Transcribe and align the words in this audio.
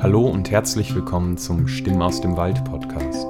Hallo 0.00 0.28
und 0.28 0.48
herzlich 0.52 0.94
willkommen 0.94 1.36
zum 1.38 1.66
Stimmen 1.66 2.02
aus 2.02 2.20
dem 2.20 2.36
Wald 2.36 2.64
Podcast. 2.64 3.26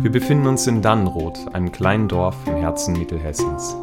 Wir 0.00 0.12
befinden 0.12 0.46
uns 0.46 0.64
in 0.68 0.80
Dannenroth, 0.80 1.52
einem 1.52 1.72
kleinen 1.72 2.06
Dorf 2.06 2.36
im 2.46 2.54
Herzen 2.54 2.96
Mittelhessens. 2.96 3.74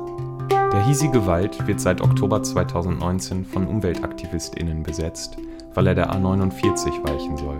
Der 0.49 0.85
hiesige 0.85 1.27
Wald 1.27 1.67
wird 1.67 1.81
seit 1.81 1.99
Oktober 1.99 2.41
2019 2.41 3.43
von 3.43 3.67
UmweltaktivistInnen 3.67 4.81
besetzt, 4.81 5.35
weil 5.73 5.87
er 5.87 5.95
der 5.95 6.13
A49 6.13 7.05
weichen 7.05 7.35
soll. 7.35 7.57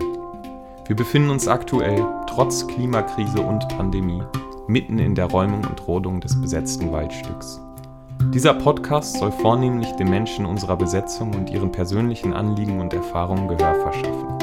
Wir 0.86 0.96
befinden 0.96 1.28
uns 1.28 1.46
aktuell, 1.46 2.02
trotz 2.26 2.66
Klimakrise 2.66 3.42
und 3.42 3.68
Pandemie, 3.68 4.22
mitten 4.68 4.98
in 4.98 5.14
der 5.14 5.26
Räumung 5.26 5.66
und 5.66 5.86
Rodung 5.86 6.18
des 6.18 6.40
besetzten 6.40 6.90
Waldstücks. 6.92 7.60
Dieser 8.28 8.54
Podcast 8.54 9.18
soll 9.18 9.32
vornehmlich 9.32 9.90
den 9.92 10.08
Menschen 10.08 10.46
unserer 10.46 10.76
Besetzung 10.76 11.34
und 11.34 11.50
ihren 11.50 11.72
persönlichen 11.72 12.32
Anliegen 12.32 12.78
und 12.78 12.92
Erfahrungen 12.92 13.48
Gehör 13.48 13.74
verschaffen. 13.74 14.38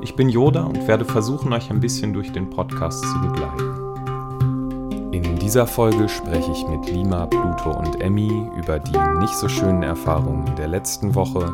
Ich 0.00 0.16
bin 0.16 0.28
Yoda 0.28 0.64
und 0.64 0.88
werde 0.88 1.04
versuchen, 1.04 1.52
euch 1.52 1.70
ein 1.70 1.78
bisschen 1.78 2.12
durch 2.12 2.32
den 2.32 2.50
Podcast 2.50 3.04
zu 3.04 3.20
begleiten. 3.20 5.12
In 5.12 5.38
dieser 5.38 5.66
Folge 5.66 6.08
spreche 6.08 6.50
ich 6.50 6.66
mit 6.66 6.90
Lima, 6.90 7.26
Pluto 7.26 7.78
und 7.78 8.00
Emmy 8.00 8.50
über 8.56 8.80
die 8.80 8.98
nicht 9.20 9.34
so 9.34 9.48
schönen 9.48 9.82
Erfahrungen 9.82 10.56
der 10.56 10.66
letzten 10.66 11.14
Woche 11.14 11.52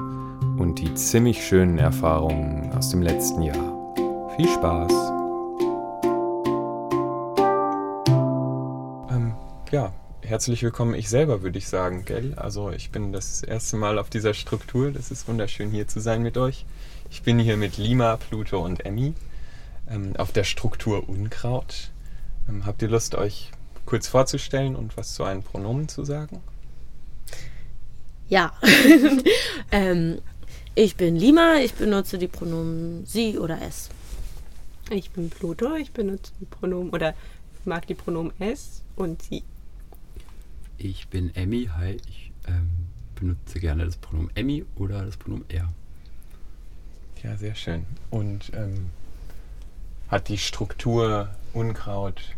und 0.59 0.79
die 0.81 0.95
ziemlich 0.95 1.45
schönen 1.45 1.79
Erfahrungen 1.79 2.71
aus 2.77 2.89
dem 2.89 3.03
letzten 3.03 3.43
Jahr. 3.43 3.95
Viel 4.37 4.49
Spaß! 4.49 4.93
Ähm, 9.11 9.35
ja, 9.71 9.91
herzlich 10.33 10.63
willkommen. 10.63 10.95
Ich 10.95 11.11
selber 11.11 11.43
würde 11.43 11.59
ich 11.59 11.69
sagen, 11.69 12.07
gell? 12.07 12.33
Also 12.37 12.71
ich 12.71 12.91
bin 12.91 13.13
das 13.13 13.43
erste 13.43 13.77
Mal 13.77 13.99
auf 13.99 14.09
dieser 14.09 14.33
Struktur. 14.33 14.91
Das 14.91 15.11
ist 15.11 15.29
wunderschön 15.29 15.71
hier 15.71 15.89
zu 15.89 16.01
sein 16.01 16.23
mit 16.23 16.39
euch. 16.39 16.65
Ich 17.11 17.21
bin 17.21 17.39
hier 17.39 17.59
mit 17.59 17.77
Lima, 17.77 18.17
Pluto 18.17 18.65
und 18.65 18.87
Emmy 18.87 19.13
ähm, 19.91 20.17
auf 20.17 20.33
der 20.33 20.45
Struktur 20.45 21.07
Unkraut. 21.07 21.91
Ähm, 22.49 22.65
habt 22.65 22.81
ihr 22.81 22.89
Lust, 22.89 23.15
euch 23.15 23.51
kurz 23.85 24.09
vorzustellen 24.09 24.75
und 24.75 24.97
was 24.97 25.13
zu 25.13 25.23
einen 25.23 25.43
Pronomen 25.43 25.89
zu 25.89 26.03
sagen? 26.03 26.41
Ja. 28.31 28.55
ähm, 29.71 30.23
ich 30.75 30.97
bin 30.97 31.15
Lima, 31.15 31.57
ich 31.57 31.75
benutze 31.75 32.17
die 32.17 32.29
Pronomen 32.29 33.05
sie 33.05 33.39
oder 33.39 33.59
es. 33.61 33.91
Ich 34.89 35.11
bin 35.11 35.29
Pluto, 35.29 35.77
ich 35.77 35.93
benutze 35.93 36.33
die 36.41 36.47
Pronomen 36.47 36.89
oder 36.89 37.13
mag 37.67 37.87
die 37.87 37.95
Pronomen 37.95 38.33
es 38.39 38.83
und 38.97 39.21
sie. 39.21 39.43
Ich 40.85 41.07
bin 41.07 41.33
Emmy, 41.37 41.71
hi, 41.77 41.97
ich 42.09 42.33
ähm, 42.49 42.69
benutze 43.15 43.61
gerne 43.61 43.85
das 43.85 43.97
Pronomen 43.97 44.33
Emmy 44.35 44.65
oder 44.75 45.05
das 45.05 45.17
Pronomen 45.17 45.45
er. 45.49 45.73
Ja, 47.23 47.37
sehr 47.37 47.55
schön. 47.55 47.87
Und 48.11 48.51
ähm, 48.53 48.91
hat 50.09 50.29
die 50.29 50.39
Struktur 50.39 51.29
Unkraut 51.53 52.35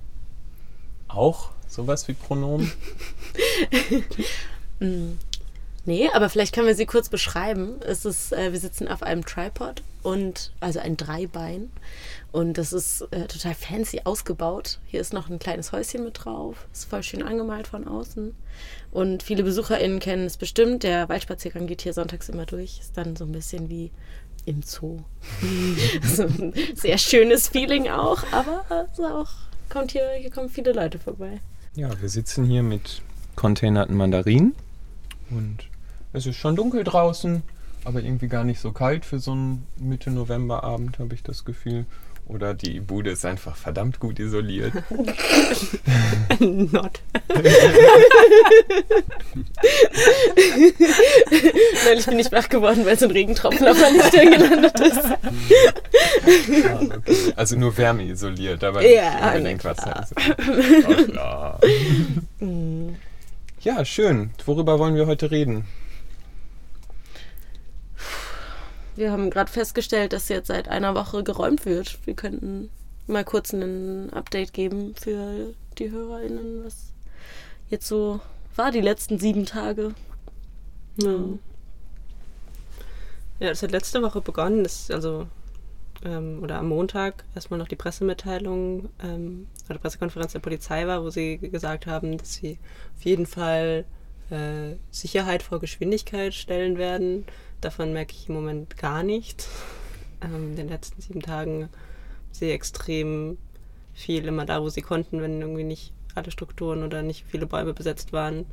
auch 1.09 1.53
sowas 1.69 2.07
wie 2.07 2.13
Pronomen? 2.13 2.71
Nee, 5.87 6.09
aber 6.15 6.31
vielleicht 6.31 6.55
können 6.55 6.67
wir 6.67 6.75
sie 6.75 6.87
kurz 6.87 7.09
beschreiben. 7.09 7.77
Es 7.87 8.05
ist, 8.05 8.33
äh, 8.33 8.53
wir 8.53 8.59
sitzen 8.59 8.89
auf 8.89 9.03
einem 9.03 9.25
Tripod 9.25 9.83
und 10.03 10.53
also 10.61 10.81
ein 10.81 10.97
Dreibein 10.97 11.71
und 12.33 12.59
das 12.59 12.73
ist 12.73 13.03
äh, 13.13 13.27
total 13.27 13.55
fancy 13.55 14.01
ausgebaut. 14.05 14.81
Hier 14.87 15.01
ist 15.01 15.13
noch 15.13 15.31
ein 15.31 15.39
kleines 15.39 15.73
Häuschen 15.73 16.03
mit 16.03 16.25
drauf. 16.25 16.67
Ist 16.73 16.91
voll 16.91 17.03
schön 17.03 17.23
angemalt 17.23 17.69
von 17.69 17.87
außen. 17.87 18.35
Und 18.91 19.23
viele 19.23 19.45
BesucherInnen 19.45 20.01
kennen 20.01 20.27
es 20.27 20.37
bestimmt. 20.37 20.83
Der 20.83 21.09
Waldspaziergang 21.09 21.67
geht 21.67 21.83
hier 21.83 21.93
sonntags 21.93 22.29
immer 22.29 22.45
durch. 22.45 22.81
Ist 22.81 22.97
dann 22.97 23.15
so 23.15 23.25
ein 23.25 23.33
bisschen 23.33 23.69
wie 23.69 23.93
im 24.47 24.63
Zoo. 24.63 24.99
so 26.03 26.25
ein 26.25 26.53
sehr 26.75 26.99
schönes 26.99 27.49
Feeling 27.49 27.89
auch, 27.89 28.23
aber 28.33 28.65
also 28.69 29.07
auch 29.07 29.31
kommt 29.69 29.93
hier, 29.93 30.11
hier 30.19 30.31
kommen 30.31 30.49
viele 30.49 30.73
Leute 30.73 30.99
vorbei. 30.99 31.41
Ja, 31.77 31.91
wir 32.01 32.09
sitzen 32.09 32.45
hier 32.45 32.63
mit 32.63 33.03
containerten 33.37 33.97
Mandarinen 33.97 34.55
und 35.31 35.59
es 36.15 36.27
ist 36.27 36.37
schon 36.37 36.57
dunkel 36.57 36.85
draußen, 36.85 37.43
aber 37.85 38.01
irgendwie 38.01 38.29
gar 38.29 38.45
nicht 38.45 38.61
so 38.61 38.73
kalt 38.73 39.05
für 39.05 39.19
so 39.19 39.33
einen 39.33 39.67
Mitte 39.77 40.11
November 40.11 40.63
Abend, 40.65 40.99
habe 40.99 41.15
ich 41.15 41.23
das 41.23 41.45
Gefühl. 41.45 41.87
Oder 42.27 42.55
die 42.55 42.81
Bude 42.81 43.11
ist 43.11 43.27
einfach 43.27 43.55
verdammt 43.55 44.01
gut 44.01 44.19
isoliert. 44.19 44.73
Not. 46.41 47.03
Neulich 51.85 52.07
bin 52.07 52.19
ich 52.19 52.33
wach 52.33 52.49
geworden, 52.49 52.87
weil 52.87 52.99
so 52.99 53.05
ein 53.05 53.11
Regentropfen 53.11 53.69
auf 53.69 53.79
meiner 53.79 54.05
Stirn 54.05 54.31
gelandet 54.31 54.81
ist. 54.81 55.05
ah, 56.65 56.81
okay. 56.97 57.35
Also 57.37 57.57
nur 57.59 57.77
Wärme 57.77 58.05
isoliert, 58.05 58.65
aber 58.65 58.83
ja, 58.89 59.11
nicht 59.11 59.37
unbedingt 59.37 59.65
Wasser. 59.65 60.07
Klar. 61.11 61.61
ja, 63.61 63.85
schön. 63.85 64.31
Worüber 64.47 64.79
wollen 64.79 64.95
wir 64.95 65.07
heute 65.07 65.31
reden? 65.31 65.67
Wir 68.97 69.11
haben 69.11 69.31
gerade 69.31 69.51
festgestellt, 69.51 70.13
dass 70.13 70.29
jetzt 70.29 70.47
seit 70.47 70.69
einer 70.69 70.95
Woche 70.95 71.25
geräumt 71.25 71.67
wird. 71.67 71.99
Wir 72.07 72.15
könnten 72.15 72.71
mal 73.07 73.25
kurz 73.25 73.53
ein 73.53 74.13
Update 74.13 74.53
geben 74.53 74.95
für 74.95 75.53
die 75.79 75.91
HörerInnen, 75.91 76.65
was 76.65 76.93
jetzt 77.69 77.89
so 77.89 78.21
war 78.57 78.71
die 78.71 78.81
letzten 78.81 79.19
sieben 79.19 79.47
Tage. 79.47 79.95
Ja, 80.97 81.19
ja 83.41 83.49
das 83.49 83.63
hat 83.63 83.73
letzte 83.73 84.01
Woche 84.01 84.21
begonnen. 84.21 84.63
Das, 84.63 84.93
also, 84.93 85.27
ähm, 86.05 86.39
oder 86.41 86.59
am 86.59 86.69
Montag 86.69 87.25
erstmal 87.35 87.59
noch 87.59 87.69
die 87.69 87.77
Pressemitteilung 87.77 88.91
ähm, 89.03 89.49
oder 89.69 89.81
Pressekonferenz 89.81 90.33
der 90.33 90.39
Polizei 90.39 90.87
war, 90.87 91.03
wo 91.03 91.11
sie 91.11 91.39
gesagt 91.39 91.89
haben, 91.89 92.17
dass 92.17 92.35
sie 92.35 92.59
auf 92.97 93.05
jeden 93.05 93.27
Fall 93.27 93.85
äh, 94.31 94.77
Sicherheit 94.93 95.43
vor 95.43 95.59
Geschwindigkeit 95.59 96.33
stellen 96.33 96.79
werden 96.79 97.27
Davon 97.65 97.93
merke 97.95 98.13
ich 98.13 98.29
im 98.29 98.35
Moment 98.35 98.77
gar 98.77 99.03
nichts. 99.03 99.49
Ähm, 100.21 100.51
in 100.51 100.57
den 100.57 100.69
letzten 100.69 101.01
sieben 101.01 101.23
Tagen 101.23 101.71
sehe 102.31 102.53
extrem 102.53 103.39
viel 103.95 104.27
immer 104.27 104.45
da, 104.45 104.61
wo 104.61 104.69
sie 104.69 104.83
konnten, 104.83 105.23
wenn 105.23 105.41
irgendwie 105.41 105.65
nicht 105.65 105.95
alle 106.15 106.31
Strukturen 106.31 106.83
oder 106.83 107.01
nicht 107.01 107.25
viele 107.27 107.47
Bäume 107.47 107.73
besetzt 107.73 108.13
waren, 108.13 108.45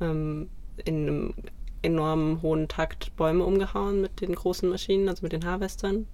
ähm, 0.00 0.48
in 0.84 1.06
einem 1.06 1.32
enormen 1.82 2.42
hohen 2.42 2.66
Takt 2.66 3.14
Bäume 3.14 3.44
umgehauen 3.44 4.00
mit 4.00 4.20
den 4.20 4.34
großen 4.34 4.68
Maschinen, 4.68 5.08
also 5.08 5.22
mit 5.22 5.30
den 5.32 5.46
Harvestern. 5.46 6.08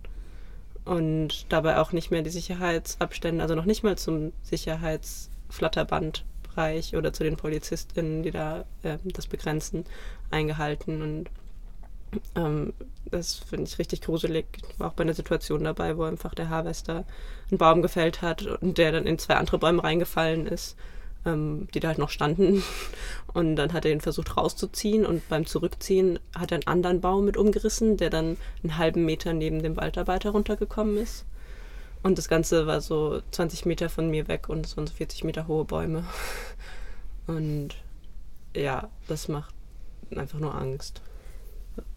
Und 0.85 1.51
dabei 1.51 1.79
auch 1.79 1.93
nicht 1.93 2.11
mehr 2.11 2.21
die 2.21 2.29
Sicherheitsabstände, 2.29 3.43
also 3.43 3.55
noch 3.55 3.65
nicht 3.65 3.83
mal 3.83 3.97
zum 3.97 4.35
Sicherheitsflatterbandbereich 4.43 6.97
oder 6.97 7.15
zu 7.15 7.25
den 7.25 7.39
PolizistInnen, 7.39 8.23
die 8.23 8.31
da 8.31 8.67
äh, 8.83 8.99
das 9.05 9.27
begrenzen, 9.27 9.87
eingehalten. 10.31 11.01
Und 11.01 11.31
ähm, 12.35 12.73
das 13.11 13.35
finde 13.35 13.65
ich 13.65 13.79
richtig 13.79 14.03
gruselig. 14.03 14.47
Ich 14.69 14.79
war 14.81 14.89
auch 14.89 14.95
bei 14.95 15.03
einer 15.03 15.15
Situation 15.15 15.65
dabei, 15.65 15.97
wo 15.97 16.05
einfach 16.05 16.35
der 16.35 16.49
Harvester 16.49 17.05
einen 17.51 17.59
Baum 17.59 17.83
gefällt 17.83 18.23
hat 18.23 18.45
und 18.47 18.79
der 18.79 18.93
dann 18.93 19.07
in 19.07 19.19
zwei 19.19 19.35
andere 19.35 19.59
Bäume 19.59 19.85
reingefallen 19.85 20.47
ist, 20.47 20.77
ähm, 21.25 21.69
die 21.75 21.81
da 21.81 21.89
halt 21.89 21.99
noch 21.99 22.11
standen. 22.11 22.63
Und 23.33 23.57
dann 23.57 23.75
hat 23.75 23.85
er 23.85 23.93
ihn 23.93 24.01
versucht 24.01 24.39
rauszuziehen 24.39 25.05
und 25.05 25.29
beim 25.29 25.45
Zurückziehen 25.45 26.19
hat 26.35 26.53
er 26.53 26.55
einen 26.55 26.67
anderen 26.67 27.03
Baum 27.03 27.27
mit 27.27 27.37
umgerissen, 27.37 27.99
der 27.99 28.09
dann 28.09 28.39
einen 28.63 28.79
halben 28.79 29.05
Meter 29.05 29.35
neben 29.35 29.63
dem 29.63 29.77
Waldarbeiter 29.77 30.31
runtergekommen 30.31 30.97
ist. 30.97 31.27
Und 32.03 32.17
das 32.17 32.29
Ganze 32.29 32.67
war 32.67 32.81
so 32.81 33.21
20 33.33 33.67
Meter 33.67 33.91
von 33.91 34.09
mir 34.09 34.27
weg 34.27 34.49
und 34.49 34.65
es 34.65 34.77
waren 34.79 34.87
so 34.87 34.95
40 34.95 35.25
Meter 35.25 35.49
hohe 35.49 35.67
Bäume. 35.67 36.05
Und 37.27 37.71
ja, 38.55 38.89
das 39.09 39.27
macht 39.29 39.53
einfach 40.15 40.39
nur 40.39 40.55
Angst. 40.55 41.03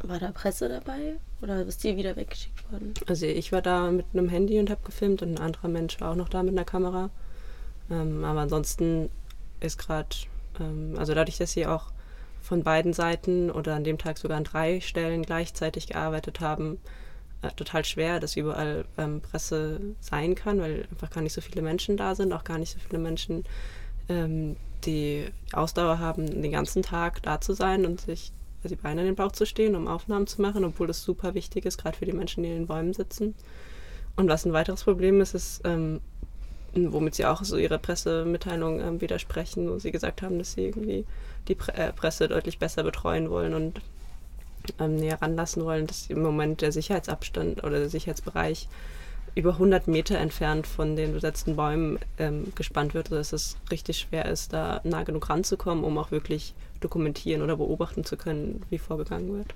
War 0.03 0.19
da 0.19 0.31
Presse 0.31 0.69
dabei 0.69 1.15
oder 1.41 1.61
ist 1.65 1.83
die 1.83 1.95
wieder 1.95 2.15
weggeschickt 2.15 2.71
worden? 2.71 2.93
Also 3.07 3.25
ich 3.25 3.51
war 3.51 3.61
da 3.61 3.91
mit 3.91 4.05
einem 4.13 4.29
Handy 4.29 4.59
und 4.59 4.69
habe 4.69 4.81
gefilmt 4.83 5.21
und 5.21 5.35
ein 5.35 5.39
anderer 5.39 5.67
Mensch 5.67 5.99
war 6.01 6.11
auch 6.11 6.15
noch 6.15 6.29
da 6.29 6.43
mit 6.43 6.53
einer 6.53 6.65
Kamera. 6.65 7.09
Ähm, 7.89 8.23
aber 8.23 8.41
ansonsten 8.41 9.09
ist 9.59 9.77
gerade, 9.77 10.09
ähm, 10.59 10.95
also 10.97 11.13
dadurch, 11.13 11.37
dass 11.37 11.51
sie 11.51 11.65
auch 11.65 11.91
von 12.41 12.63
beiden 12.63 12.93
Seiten 12.93 13.51
oder 13.51 13.75
an 13.75 13.83
dem 13.83 13.97
Tag 13.97 14.17
sogar 14.17 14.37
an 14.37 14.43
drei 14.43 14.81
Stellen 14.81 15.23
gleichzeitig 15.23 15.87
gearbeitet 15.87 16.39
haben, 16.39 16.79
äh, 17.41 17.51
total 17.51 17.85
schwer, 17.85 18.19
dass 18.19 18.35
überall 18.35 18.85
ähm, 18.97 19.21
Presse 19.21 19.79
sein 19.99 20.35
kann, 20.35 20.59
weil 20.59 20.87
einfach 20.91 21.09
gar 21.09 21.21
nicht 21.21 21.33
so 21.33 21.41
viele 21.41 21.61
Menschen 21.61 21.97
da 21.97 22.15
sind, 22.15 22.33
auch 22.33 22.43
gar 22.43 22.57
nicht 22.57 22.71
so 22.71 22.79
viele 22.79 22.99
Menschen, 22.99 23.43
ähm, 24.07 24.55
die 24.85 25.25
Ausdauer 25.51 25.99
haben, 25.99 26.41
den 26.41 26.51
ganzen 26.51 26.83
Tag 26.83 27.21
da 27.23 27.41
zu 27.41 27.53
sein 27.53 27.85
und 27.85 28.01
sich 28.01 28.31
die 28.67 28.75
Beine 28.75 29.01
in 29.01 29.07
den 29.07 29.15
Bauch 29.15 29.31
zu 29.31 29.45
stehen, 29.45 29.75
um 29.75 29.87
Aufnahmen 29.87 30.27
zu 30.27 30.41
machen, 30.41 30.65
obwohl 30.65 30.87
das 30.87 31.03
super 31.03 31.33
wichtig 31.33 31.65
ist, 31.65 31.77
gerade 31.77 31.97
für 31.97 32.05
die 32.05 32.13
Menschen, 32.13 32.43
die 32.43 32.49
in 32.49 32.55
den 32.55 32.67
Bäumen 32.67 32.93
sitzen. 32.93 33.35
Und 34.15 34.27
was 34.27 34.45
ein 34.45 34.53
weiteres 34.53 34.83
Problem 34.83 35.21
ist, 35.21 35.33
ist, 35.33 35.61
ähm, 35.63 36.01
womit 36.73 37.15
sie 37.15 37.25
auch 37.25 37.43
so 37.43 37.57
ihre 37.57 37.79
Pressemitteilung 37.79 38.79
ähm, 38.79 39.01
widersprechen, 39.01 39.69
wo 39.69 39.79
sie 39.79 39.91
gesagt 39.91 40.21
haben, 40.21 40.37
dass 40.37 40.53
sie 40.53 40.65
irgendwie 40.65 41.05
die 41.47 41.55
Pre 41.55 41.73
äh, 41.73 41.93
Presse 41.93 42.27
deutlich 42.27 42.59
besser 42.59 42.83
betreuen 42.83 43.29
wollen 43.29 43.53
und 43.53 43.81
ähm, 44.79 44.97
näher 44.97 45.21
ranlassen 45.21 45.63
wollen, 45.63 45.87
dass 45.87 46.07
im 46.07 46.21
Moment 46.21 46.61
der 46.61 46.71
Sicherheitsabstand 46.71 47.63
oder 47.63 47.79
der 47.79 47.89
Sicherheitsbereich 47.89 48.67
über 49.35 49.53
100 49.53 49.87
Meter 49.87 50.17
entfernt 50.17 50.67
von 50.67 50.95
den 50.95 51.13
besetzten 51.13 51.55
Bäumen 51.55 51.99
ähm, 52.17 52.51
gespannt 52.55 52.93
wird, 52.93 53.09
sodass 53.09 53.33
es 53.33 53.57
richtig 53.71 53.99
schwer 53.99 54.25
ist, 54.25 54.53
da 54.53 54.81
nah 54.83 55.03
genug 55.03 55.29
ranzukommen, 55.29 55.83
um 55.83 55.97
auch 55.97 56.11
wirklich 56.11 56.53
dokumentieren 56.79 57.41
oder 57.41 57.57
beobachten 57.57 58.03
zu 58.03 58.17
können, 58.17 58.63
wie 58.69 58.77
vorgegangen 58.77 59.33
wird. 59.33 59.53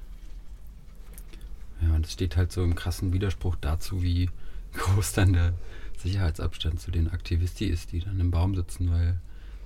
Ja, 1.82 1.96
und 1.96 2.06
das 2.06 2.14
steht 2.14 2.38
halt 2.38 2.52
so 2.52 2.64
im 2.64 2.76
krassen 2.76 3.14
Widerspruch 3.14 3.56
dazu, 3.60 4.02
wie 4.02 4.30
groß 4.74 5.14
dann 5.14 5.34
der 5.34 5.54
Sicherheitsabstand 5.98 6.80
zu 6.80 6.92
den 6.92 7.10
Aktivisti 7.10 7.66
ist, 7.66 7.92
die 7.92 8.00
dann 8.00 8.20
im 8.20 8.32
Baum 8.32 8.56
sitzen, 8.56 8.92
weil 8.92 9.20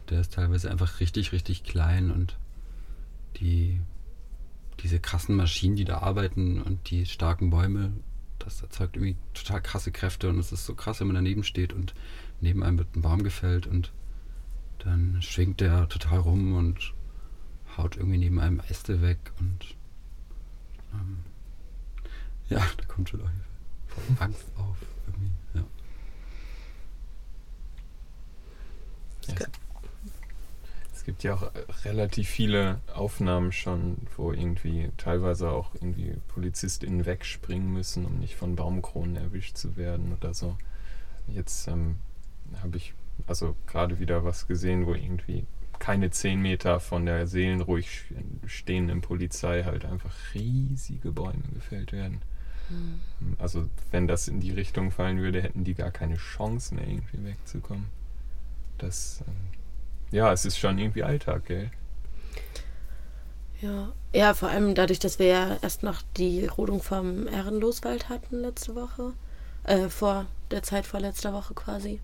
der 0.09 0.21
ist 0.21 0.33
teilweise 0.33 0.71
einfach 0.71 1.00
richtig, 1.00 1.31
richtig 1.31 1.63
klein 1.63 2.12
und 2.12 2.38
die, 3.38 3.80
diese 4.81 5.00
krassen 5.00 5.36
Maschinen, 5.36 5.75
die 5.75 5.86
da 5.86 6.00
arbeiten 6.00 6.62
und 6.62 6.89
die 6.89 7.06
starken 7.06 7.50
Bäume, 7.50 7.92
das 8.48 8.62
erzeugt 8.62 8.96
irgendwie 8.96 9.18
total 9.34 9.62
krasse 9.62 9.92
Kräfte 9.92 10.30
und 10.30 10.40
es 10.40 10.54
ist 10.54 10.66
so 10.66 10.74
krass, 10.74 11.02
wenn 11.02 11.08
man 11.08 11.16
daneben 11.16 11.44
steht 11.44 11.74
und 11.74 11.94
neben 12.40 12.64
einem 12.64 12.78
wird 12.78 12.96
ein 12.96 13.02
Baum 13.02 13.24
gefällt 13.24 13.68
und 13.68 13.92
dann 14.80 15.22
schwingt 15.22 15.60
der 15.60 15.90
total 15.90 16.20
rum 16.20 16.56
und 16.56 16.94
haut 17.76 17.98
irgendwie 17.98 18.18
neben 18.18 18.40
einem 18.40 18.62
Äste 18.70 19.02
weg 19.02 19.18
und 19.40 19.76
ähm, 20.94 21.18
ja, 22.48 22.66
da 22.78 22.86
kommt 22.86 23.10
schon 23.10 23.22
auch 23.22 24.22
Angst 24.22 24.46
auf. 24.58 24.78
Irgendwie. 25.08 25.32
Ja. 25.54 25.66
Es 29.28 29.36
gibt 31.07 31.24
ja 31.24 31.36
auch 31.36 31.51
relativ 31.86 32.27
viele 32.27 32.81
Aufnahmen 32.94 33.54
schon, 33.54 33.95
wo 34.18 34.33
irgendwie 34.33 34.92
teilweise 34.98 35.51
auch 35.51 35.74
irgendwie 35.74 36.13
PolizistInnen 36.27 37.06
wegspringen 37.06 37.71
müssen, 37.71 38.06
um 38.06 38.19
nicht 38.19 38.36
von 38.36 38.57
Baumkronen 38.57 39.15
erwischt 39.15 39.56
zu 39.56 39.77
werden 39.77 40.13
oder 40.13 40.33
so. 40.33 40.57
Jetzt 41.30 41.69
ähm, 41.69 41.95
habe 42.62 42.75
ich 42.75 42.94
also 43.25 43.56
gerade 43.68 44.00
wieder 44.00 44.25
was 44.25 44.48
gesehen, 44.48 44.86
wo 44.86 44.95
irgendwie 44.95 45.45
keine 45.80 46.12
zehn 46.12 46.42
Meter 46.42 46.81
von 46.81 47.06
der 47.06 47.25
seelenruhig 47.25 48.04
stehenden 48.45 49.00
Polizei 49.00 49.63
halt 49.63 49.86
einfach 49.86 50.13
riesige 50.33 51.13
Bäume 51.13 51.44
gefällt 51.54 51.94
werden. 51.94 52.21
Mhm. 52.69 53.38
Also 53.38 53.69
wenn 53.92 54.09
das 54.09 54.27
in 54.27 54.42
die 54.42 54.51
Richtung 54.51 54.92
fallen 54.92 55.19
würde, 55.19 55.42
hätten 55.42 55.63
die 55.63 55.74
gar 55.74 55.92
keine 55.92 56.18
Chance 56.18 56.75
mehr 56.75 56.86
irgendwie 56.86 57.24
wegzukommen. 57.24 57.86
Das, 58.77 59.24
ähm, 59.25 59.56
ja, 60.12 60.31
es 60.31 60.45
ist 60.45 60.57
schon 60.57 60.77
irgendwie 60.77 61.04
Alltag, 61.04 61.45
gell? 61.45 61.71
Ja. 63.62 63.92
ja, 64.13 64.33
vor 64.36 64.50
allem 64.50 64.75
dadurch, 64.75 65.00
dass 65.00 65.18
wir 65.18 65.25
ja 65.25 65.57
erst 65.62 65.81
noch 65.81 66.04
die 66.15 66.45
Rodung 66.45 66.81
vom 66.83 67.27
Ehrenloswald 67.27 68.07
hatten 68.07 68.42
letzte 68.42 68.75
Woche, 68.75 69.13
äh, 69.63 69.89
vor 69.89 70.27
der 70.51 70.62
Zeit 70.62 70.86
vor 70.86 71.00
letzter 71.00 71.33
Woche 71.33 71.56
quasi. 71.56 72.00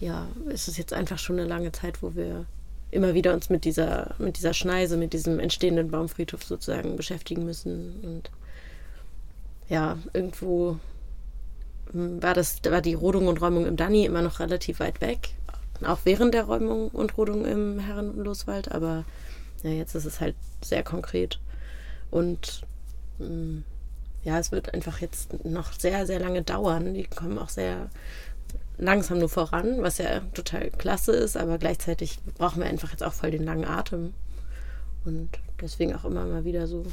Ja, 0.00 0.26
ist 0.46 0.66
es 0.66 0.78
jetzt 0.78 0.92
einfach 0.92 1.18
schon 1.18 1.38
eine 1.38 1.48
lange 1.48 1.70
Zeit, 1.70 2.02
wo 2.02 2.16
wir 2.16 2.46
immer 2.90 3.14
wieder 3.14 3.34
uns 3.34 3.50
mit 3.50 3.64
dieser, 3.64 4.14
mit 4.18 4.36
dieser 4.36 4.52
Schneise, 4.52 4.96
mit 4.96 5.12
diesem 5.12 5.38
entstehenden 5.38 5.90
Baumfriedhof 5.90 6.42
sozusagen 6.44 6.96
beschäftigen 6.96 7.44
müssen. 7.44 8.00
Und 8.02 8.30
ja, 9.68 9.96
irgendwo 10.12 10.78
hm, 11.92 12.22
war 12.22 12.34
das, 12.34 12.58
war 12.68 12.82
die 12.82 12.94
Rodung 12.94 13.28
und 13.28 13.40
Räumung 13.40 13.64
im 13.66 13.76
Danny 13.76 14.04
immer 14.04 14.22
noch 14.22 14.40
relativ 14.40 14.80
weit 14.80 15.00
weg. 15.00 15.30
Auch 15.84 16.00
während 16.04 16.34
der 16.34 16.44
Räumung 16.44 16.88
und 16.88 17.16
Rodung 17.16 17.44
im 17.44 17.78
Herrenloswald, 17.78 18.70
aber 18.70 19.04
ja, 19.62 19.70
jetzt 19.70 19.94
ist 19.94 20.04
es 20.04 20.20
halt 20.20 20.36
sehr 20.62 20.82
konkret. 20.82 21.40
Und 22.10 22.62
hm, 23.18 23.64
ja, 24.24 24.38
es 24.38 24.52
wird 24.52 24.72
einfach 24.74 25.00
jetzt 25.00 25.44
noch 25.44 25.72
sehr, 25.72 26.06
sehr 26.06 26.20
lange 26.20 26.42
dauern. 26.42 26.94
Die 26.94 27.04
kommen 27.04 27.38
auch 27.38 27.48
sehr 27.48 27.90
langsam 28.78 29.18
nur 29.18 29.28
voran, 29.28 29.82
was 29.82 29.98
ja 29.98 30.20
total 30.34 30.70
klasse 30.70 31.12
ist, 31.12 31.36
aber 31.36 31.58
gleichzeitig 31.58 32.18
brauchen 32.36 32.60
wir 32.62 32.68
einfach 32.68 32.90
jetzt 32.90 33.02
auch 33.02 33.12
voll 33.12 33.30
den 33.30 33.44
langen 33.44 33.64
Atem. 33.64 34.14
Und 35.04 35.30
deswegen 35.60 35.94
auch 35.94 36.04
immer 36.04 36.24
mal 36.24 36.44
wieder 36.44 36.66
so 36.66 36.84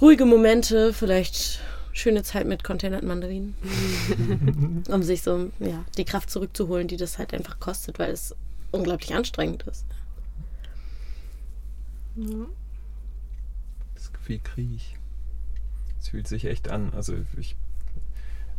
ruhige 0.00 0.24
Momente, 0.24 0.92
vielleicht 0.92 1.60
schöne 1.92 2.22
Zeit 2.22 2.46
mit 2.46 2.64
Container 2.64 3.02
Mandarinen, 3.02 3.54
um 4.88 5.02
sich 5.02 5.22
so 5.22 5.50
ja, 5.58 5.84
die 5.96 6.04
Kraft 6.04 6.30
zurückzuholen, 6.30 6.88
die 6.88 6.96
das 6.96 7.18
halt 7.18 7.34
einfach 7.34 7.60
kostet, 7.60 7.98
weil 7.98 8.10
es 8.10 8.34
unglaublich 8.70 9.14
anstrengend 9.14 9.64
ist. 9.64 9.84
Ja. 12.16 12.46
Das 13.94 14.04
ist 14.04 14.12
wie 14.26 14.38
Krieg. 14.38 14.80
Es 16.00 16.08
fühlt 16.08 16.26
sich 16.26 16.46
echt 16.46 16.68
an. 16.68 16.92
Also 16.94 17.14
ich 17.38 17.56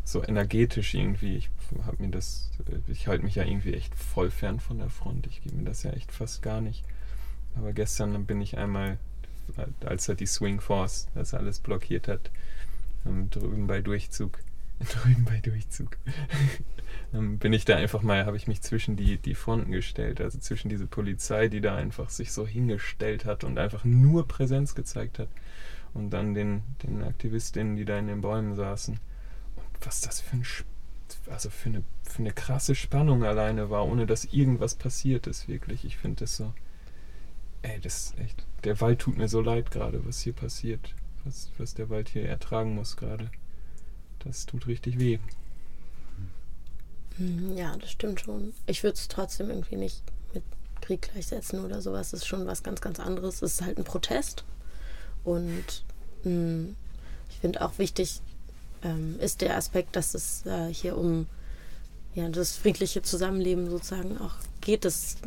so 0.05 0.23
energetisch 0.23 0.93
irgendwie. 0.93 1.37
Ich 1.37 1.49
habe 1.85 2.01
mir 2.03 2.09
das, 2.09 2.51
ich 2.87 3.07
halte 3.07 3.23
mich 3.23 3.35
ja 3.35 3.43
irgendwie 3.43 3.73
echt 3.73 3.95
voll 3.95 4.31
fern 4.31 4.59
von 4.59 4.77
der 4.77 4.89
Front. 4.89 5.27
Ich 5.27 5.41
gebe 5.43 5.55
mir 5.55 5.65
das 5.65 5.83
ja 5.83 5.91
echt 5.91 6.11
fast 6.11 6.41
gar 6.41 6.61
nicht. 6.61 6.83
Aber 7.55 7.73
gestern 7.73 8.25
bin 8.25 8.41
ich 8.41 8.57
einmal 8.57 8.97
als 9.85 10.07
er 10.07 10.15
die 10.15 10.25
Swing 10.25 10.61
Force 10.61 11.07
das 11.15 11.33
alles 11.33 11.59
blockiert 11.59 12.07
hat, 12.07 12.31
drüben 13.05 13.67
bei 13.67 13.81
Durchzug, 13.81 14.39
drüben 14.79 15.25
bei 15.25 15.39
Durchzug, 15.39 15.97
ähm, 17.13 17.37
bin 17.37 17.53
ich 17.53 17.65
da 17.65 17.75
einfach 17.75 18.01
mal, 18.01 18.25
habe 18.25 18.37
ich 18.37 18.47
mich 18.47 18.61
zwischen 18.61 18.95
die, 18.95 19.17
die 19.17 19.35
Fronten 19.35 19.71
gestellt, 19.71 20.21
also 20.21 20.39
zwischen 20.39 20.69
diese 20.69 20.87
Polizei, 20.87 21.47
die 21.47 21.61
da 21.61 21.75
einfach 21.75 22.09
sich 22.09 22.31
so 22.31 22.47
hingestellt 22.47 23.25
hat 23.25 23.43
und 23.43 23.57
einfach 23.57 23.83
nur 23.83 24.27
Präsenz 24.27 24.75
gezeigt 24.75 25.19
hat 25.19 25.29
und 25.93 26.11
dann 26.11 26.33
den, 26.33 26.63
den 26.83 27.03
Aktivistinnen, 27.03 27.75
die 27.75 27.85
da 27.85 27.97
in 27.97 28.07
den 28.07 28.21
Bäumen 28.21 28.55
saßen. 28.55 28.99
Und 29.55 29.85
was 29.85 30.01
das 30.01 30.21
für 30.21 30.37
ein 30.37 30.45
also 31.29 31.51
für 31.51 31.69
eine, 31.69 31.83
für 32.01 32.19
eine 32.19 32.31
krasse 32.31 32.73
Spannung 32.73 33.23
alleine 33.23 33.69
war, 33.69 33.85
ohne 33.85 34.07
dass 34.07 34.25
irgendwas 34.25 34.73
passiert 34.73 35.27
ist, 35.27 35.47
wirklich. 35.47 35.85
Ich 35.85 35.97
finde 35.97 36.21
das 36.21 36.37
so. 36.37 36.53
Ey, 37.61 37.79
das 37.79 38.05
ist 38.05 38.19
echt 38.19 38.45
der 38.63 38.79
Wald 38.81 38.99
tut 38.99 39.17
mir 39.17 39.27
so 39.27 39.41
leid 39.41 39.71
gerade, 39.71 40.05
was 40.05 40.21
hier 40.21 40.33
passiert, 40.33 40.93
was, 41.25 41.49
was 41.57 41.73
der 41.73 41.89
Wald 41.89 42.09
hier 42.09 42.27
ertragen 42.27 42.75
muss 42.75 42.97
gerade. 42.97 43.29
Das 44.19 44.45
tut 44.45 44.67
richtig 44.67 44.99
weh. 44.99 45.19
Mhm, 47.17 47.57
ja, 47.57 47.75
das 47.77 47.91
stimmt 47.91 48.21
schon. 48.21 48.53
Ich 48.65 48.83
würde 48.83 48.95
es 48.95 49.07
trotzdem 49.07 49.49
irgendwie 49.49 49.75
nicht 49.75 50.01
mit 50.33 50.43
Krieg 50.81 51.09
gleichsetzen 51.11 51.63
oder 51.63 51.81
sowas. 51.81 52.11
Das 52.11 52.21
ist 52.21 52.27
schon 52.27 52.47
was 52.47 52.63
ganz, 52.63 52.81
ganz 52.81 52.99
anderes. 52.99 53.41
Es 53.41 53.53
ist 53.53 53.61
halt 53.61 53.77
ein 53.77 53.83
Protest. 53.83 54.43
Und 55.23 55.83
mh, 56.23 56.31
mm, 56.31 56.75
ich 57.29 57.37
finde 57.39 57.61
auch 57.61 57.77
wichtig 57.77 58.21
ähm, 58.83 59.17
ist 59.19 59.41
der 59.41 59.57
Aspekt, 59.57 59.95
dass 59.95 60.13
es 60.13 60.45
äh, 60.45 60.73
hier 60.73 60.97
um 60.97 61.27
ja, 62.15 62.29
das 62.29 62.55
friedliche 62.55 63.01
Zusammenleben 63.01 63.69
sozusagen 63.69 64.17
auch 64.17 64.35
geht. 64.61 64.85
Das 64.85 65.17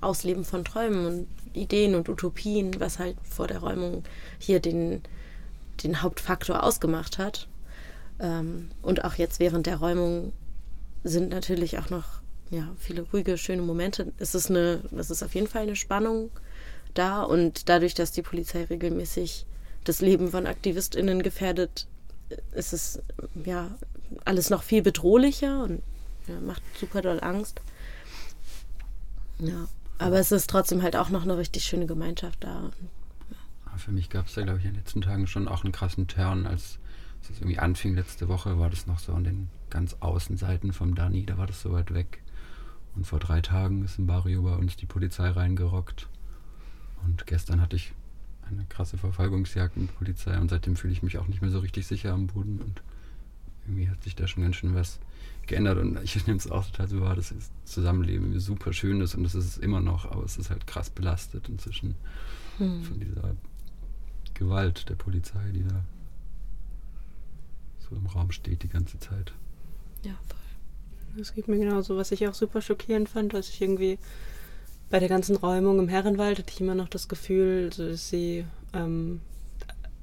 Ausleben 0.00 0.44
von 0.44 0.64
Träumen 0.64 1.06
und 1.06 1.28
Ideen 1.54 1.94
und 1.94 2.08
Utopien, 2.08 2.80
was 2.80 2.98
halt 2.98 3.16
vor 3.28 3.46
der 3.46 3.58
Räumung 3.58 4.02
hier 4.38 4.58
den, 4.60 5.02
den 5.82 6.02
Hauptfaktor 6.02 6.62
ausgemacht 6.62 7.18
hat. 7.18 7.48
Ähm, 8.20 8.70
und 8.82 9.04
auch 9.04 9.14
jetzt 9.14 9.40
während 9.40 9.66
der 9.66 9.76
Räumung 9.76 10.32
sind 11.04 11.30
natürlich 11.30 11.78
auch 11.78 11.90
noch 11.90 12.22
ja, 12.50 12.68
viele 12.78 13.02
ruhige, 13.02 13.38
schöne 13.38 13.62
Momente. 13.62 14.12
Es 14.18 14.34
ist, 14.34 14.50
eine, 14.50 14.82
es 14.96 15.10
ist 15.10 15.22
auf 15.22 15.34
jeden 15.34 15.48
Fall 15.48 15.62
eine 15.62 15.76
Spannung 15.76 16.30
da 16.94 17.22
und 17.22 17.68
dadurch, 17.68 17.94
dass 17.94 18.12
die 18.12 18.22
Polizei 18.22 18.64
regelmäßig 18.64 19.46
das 19.84 20.00
Leben 20.00 20.30
von 20.30 20.46
AktivistInnen 20.46 21.22
gefährdet, 21.22 21.86
ist 22.52 22.72
es 22.72 23.00
ja 23.44 23.70
alles 24.24 24.50
noch 24.50 24.62
viel 24.62 24.82
bedrohlicher 24.82 25.62
und 25.64 25.82
ja, 26.28 26.38
macht 26.40 26.62
super 26.78 27.02
doll 27.02 27.20
Angst. 27.20 27.60
Ja. 29.38 29.66
Aber 29.98 30.18
es 30.18 30.32
ist 30.32 30.50
trotzdem 30.50 30.82
halt 30.82 30.96
auch 30.96 31.08
noch 31.08 31.22
eine 31.22 31.38
richtig 31.38 31.64
schöne 31.64 31.86
Gemeinschaft 31.86 32.44
da. 32.44 32.70
Für 33.82 33.92
mich 33.92 34.10
gab 34.10 34.26
es 34.26 34.34
da, 34.34 34.42
glaube 34.42 34.58
ich, 34.58 34.64
in 34.64 34.72
den 34.72 34.78
letzten 34.78 35.02
Tagen 35.02 35.26
schon 35.26 35.48
auch 35.48 35.64
einen 35.64 35.72
krassen 35.72 36.06
Turn. 36.06 36.46
Als 36.46 36.78
es 37.22 37.38
irgendwie 37.38 37.58
anfing 37.58 37.94
letzte 37.94 38.28
Woche, 38.28 38.58
war 38.58 38.70
das 38.70 38.86
noch 38.86 38.98
so 38.98 39.12
an 39.12 39.24
den 39.24 39.48
ganz 39.70 39.96
Außenseiten 40.00 40.72
vom 40.72 40.94
Dani, 40.94 41.24
da 41.26 41.38
war 41.38 41.46
das 41.46 41.62
so 41.62 41.72
weit 41.72 41.92
weg. 41.92 42.22
Und 42.94 43.06
vor 43.06 43.18
drei 43.18 43.40
Tagen 43.40 43.84
ist 43.84 43.98
im 43.98 44.06
Barrio 44.06 44.42
bei 44.42 44.54
uns 44.54 44.76
die 44.76 44.86
Polizei 44.86 45.28
reingerockt. 45.28 46.08
Und 47.04 47.26
gestern 47.26 47.60
hatte 47.60 47.76
ich 47.76 47.92
eine 48.42 48.64
krasse 48.66 48.98
Verfolgungsjagd 48.98 49.76
mit 49.76 49.96
Polizei 49.96 50.38
und 50.38 50.50
seitdem 50.50 50.76
fühle 50.76 50.92
ich 50.92 51.02
mich 51.02 51.18
auch 51.18 51.26
nicht 51.26 51.42
mehr 51.42 51.50
so 51.50 51.60
richtig 51.60 51.86
sicher 51.86 52.12
am 52.12 52.26
Boden 52.26 52.60
und 52.60 52.82
irgendwie 53.64 53.88
hat 53.88 54.02
sich 54.02 54.14
da 54.14 54.26
schon 54.26 54.42
ganz 54.42 54.56
schön 54.56 54.74
was 54.74 54.98
geändert 55.46 55.78
und 55.78 55.98
ich 56.02 56.14
nehme 56.26 56.38
es 56.38 56.50
auch 56.50 56.66
total 56.66 56.88
so 56.88 57.00
wahr, 57.00 57.16
dass 57.16 57.30
das 57.30 57.50
Zusammenleben 57.64 58.38
super 58.40 58.72
schön 58.72 59.00
ist 59.00 59.14
und 59.14 59.24
das 59.24 59.34
ist 59.34 59.46
es 59.46 59.58
immer 59.58 59.80
noch, 59.80 60.04
aber 60.10 60.24
es 60.24 60.36
ist 60.36 60.50
halt 60.50 60.66
krass 60.66 60.90
belastet 60.90 61.48
inzwischen 61.48 61.94
hm. 62.58 62.82
von 62.82 63.00
dieser 63.00 63.34
Gewalt 64.34 64.88
der 64.88 64.94
Polizei, 64.94 65.50
die 65.54 65.64
da 65.64 65.84
so 67.78 67.96
im 67.96 68.06
Raum 68.06 68.32
steht 68.32 68.62
die 68.62 68.68
ganze 68.68 68.98
Zeit. 68.98 69.32
Ja, 70.04 70.12
voll. 70.28 70.38
Das 71.16 71.34
geht 71.34 71.48
mir 71.48 71.58
genauso. 71.58 71.96
Was 71.96 72.12
ich 72.12 72.26
auch 72.26 72.34
super 72.34 72.62
schockierend 72.62 73.08
fand, 73.08 73.34
was 73.34 73.48
ich 73.48 73.60
irgendwie 73.60 73.98
bei 74.90 74.98
der 74.98 75.08
ganzen 75.08 75.36
Räumung 75.36 75.78
im 75.78 75.88
Herrenwald 75.88 76.38
hatte 76.38 76.52
ich 76.52 76.60
immer 76.60 76.74
noch 76.74 76.88
das 76.88 77.08
Gefühl, 77.08 77.70
dass 77.70 78.08
sie 78.08 78.44
ähm, 78.74 79.20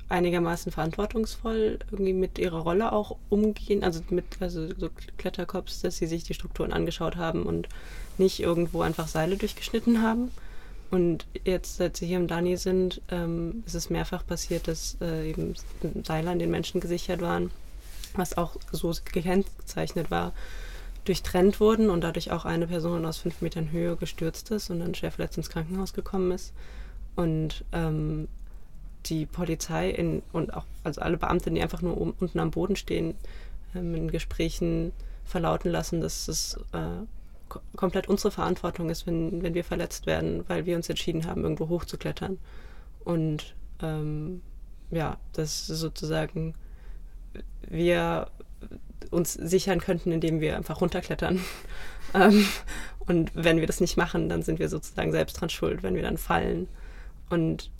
einigermaßen 0.09 0.71
verantwortungsvoll 0.71 1.79
irgendwie 1.91 2.13
mit 2.13 2.39
ihrer 2.39 2.59
Rolle 2.59 2.91
auch 2.91 3.15
umgehen, 3.29 3.83
also 3.83 4.01
mit 4.09 4.25
also 4.39 4.67
so 4.77 4.89
Kletterkops, 5.17 5.81
dass 5.81 5.97
sie 5.97 6.07
sich 6.07 6.23
die 6.23 6.33
Strukturen 6.33 6.73
angeschaut 6.73 7.15
haben 7.15 7.43
und 7.43 7.69
nicht 8.17 8.39
irgendwo 8.39 8.81
einfach 8.81 9.07
Seile 9.07 9.37
durchgeschnitten 9.37 10.01
haben. 10.01 10.31
Und 10.91 11.27
jetzt, 11.45 11.77
seit 11.77 11.97
sie 11.97 12.07
hier 12.07 12.17
im 12.17 12.27
Dani 12.27 12.57
sind, 12.57 13.01
ähm, 13.09 13.63
ist 13.65 13.75
es 13.75 13.89
mehrfach 13.89 14.25
passiert, 14.25 14.67
dass 14.67 14.97
äh, 15.01 15.29
eben 15.29 15.53
Seile 16.03 16.31
an 16.31 16.39
den 16.39 16.49
Menschen 16.49 16.81
gesichert 16.81 17.21
waren, 17.21 17.51
was 18.15 18.37
auch 18.37 18.55
so 18.71 18.93
gekennzeichnet 19.11 20.09
war, 20.09 20.33
durchtrennt 21.05 21.59
wurden 21.59 21.89
und 21.89 22.01
dadurch 22.01 22.31
auch 22.31 22.45
eine 22.45 22.67
Person 22.67 23.05
aus 23.05 23.17
fünf 23.17 23.41
Metern 23.41 23.71
Höhe 23.71 23.95
gestürzt 23.95 24.49
ist 24.51 24.69
und 24.71 24.79
dann 24.79 24.95
schwer 24.95 25.11
verletzt 25.11 25.37
ins 25.37 25.49
Krankenhaus 25.49 25.93
gekommen 25.93 26.31
ist. 26.31 26.53
Und 27.15 27.63
ähm, 27.71 28.27
die 29.05 29.25
Polizei 29.25 29.89
in, 29.91 30.23
und 30.31 30.53
auch 30.53 30.65
also 30.83 31.01
alle 31.01 31.17
Beamte, 31.17 31.51
die 31.51 31.61
einfach 31.61 31.81
nur 31.81 31.99
um, 31.99 32.13
unten 32.19 32.39
am 32.39 32.51
Boden 32.51 32.75
stehen, 32.75 33.13
ähm, 33.75 33.93
in 33.93 34.11
Gesprächen 34.11 34.91
verlauten 35.25 35.71
lassen, 35.71 36.01
dass 36.01 36.27
es 36.27 36.57
äh, 36.73 37.05
komplett 37.75 38.07
unsere 38.07 38.31
Verantwortung 38.31 38.89
ist, 38.89 39.07
wenn, 39.07 39.41
wenn 39.43 39.53
wir 39.53 39.63
verletzt 39.63 40.05
werden, 40.05 40.43
weil 40.47 40.65
wir 40.65 40.75
uns 40.75 40.89
entschieden 40.89 41.25
haben, 41.25 41.43
irgendwo 41.43 41.69
hochzuklettern. 41.69 42.37
Und 43.03 43.55
ähm, 43.81 44.41
ja, 44.91 45.17
dass 45.33 45.67
sozusagen 45.67 46.55
wir 47.67 48.27
uns 49.11 49.33
sichern 49.33 49.79
könnten, 49.79 50.11
indem 50.11 50.41
wir 50.41 50.55
einfach 50.55 50.81
runterklettern. 50.81 51.39
ähm, 52.13 52.45
und 52.99 53.31
wenn 53.33 53.59
wir 53.59 53.67
das 53.67 53.81
nicht 53.81 53.97
machen, 53.97 54.29
dann 54.29 54.43
sind 54.43 54.59
wir 54.59 54.69
sozusagen 54.69 55.11
selbst 55.11 55.33
dran 55.33 55.49
schuld, 55.49 55.83
wenn 55.83 55.95
wir 55.95 56.03
dann 56.03 56.17
fallen. 56.17 56.67
Und 57.29 57.71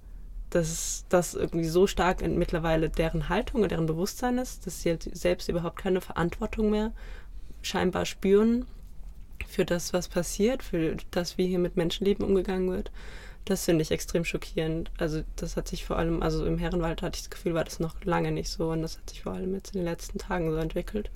dass 0.49 1.05
das 1.09 1.35
irgendwie 1.35 1.67
so 1.67 1.85
stark 1.85 2.21
in 2.21 2.37
mittlerweile 2.37 2.89
deren 2.89 3.29
Haltung 3.29 3.61
und 3.61 3.69
deren 3.69 3.85
Bewusstsein 3.85 4.39
ist, 4.39 4.65
dass 4.65 4.81
sie 4.81 4.89
halt 4.89 5.07
selbst 5.13 5.47
überhaupt 5.49 5.77
keine 5.77 6.01
Verantwortung 6.01 6.71
mehr 6.71 6.91
scheinbar 7.61 8.05
spüren 8.05 8.65
für 9.47 9.65
das, 9.65 9.93
was 9.93 10.07
passiert, 10.07 10.63
für 10.63 10.97
das, 11.11 11.37
wie 11.37 11.47
hier 11.47 11.59
mit 11.59 11.77
Menschenleben 11.77 12.25
umgegangen 12.25 12.71
wird. 12.71 12.91
Das 13.45 13.65
finde 13.65 13.81
ich 13.81 13.91
extrem 13.91 14.25
schockierend. 14.25 14.91
Also 14.97 15.23
das 15.35 15.55
hat 15.55 15.67
sich 15.67 15.85
vor 15.85 15.97
allem, 15.97 16.21
also 16.21 16.45
im 16.45 16.57
Herrenwald 16.57 17.01
hatte 17.01 17.15
ich 17.17 17.23
das 17.23 17.29
Gefühl, 17.29 17.53
war 17.53 17.63
das 17.63 17.79
noch 17.79 17.95
lange 18.03 18.31
nicht 18.31 18.49
so 18.49 18.71
und 18.71 18.81
das 18.81 18.97
hat 18.97 19.09
sich 19.09 19.23
vor 19.23 19.33
allem 19.33 19.53
jetzt 19.55 19.73
in 19.73 19.81
den 19.81 19.89
letzten 19.89 20.19
Tagen 20.19 20.51
so 20.51 20.57
entwickelt. 20.57 21.09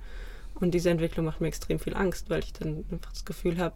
Und 0.54 0.72
diese 0.72 0.90
Entwicklung 0.90 1.26
macht 1.26 1.40
mir 1.40 1.48
extrem 1.48 1.78
viel 1.78 1.94
Angst, 1.94 2.30
weil 2.30 2.40
ich 2.40 2.52
dann 2.52 2.84
einfach 2.90 3.12
das 3.12 3.24
Gefühl 3.24 3.58
habe, 3.58 3.74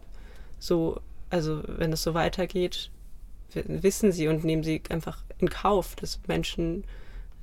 so, 0.59 0.99
also 1.29 1.61
wenn 1.67 1.93
es 1.93 2.03
so 2.03 2.13
weitergeht, 2.13 2.91
wissen 3.53 4.11
sie 4.11 4.27
und 4.27 4.43
nehmen 4.43 4.63
sie 4.63 4.81
einfach 4.89 5.23
in 5.39 5.49
Kauf, 5.49 5.95
dass 5.95 6.19
Menschen 6.27 6.83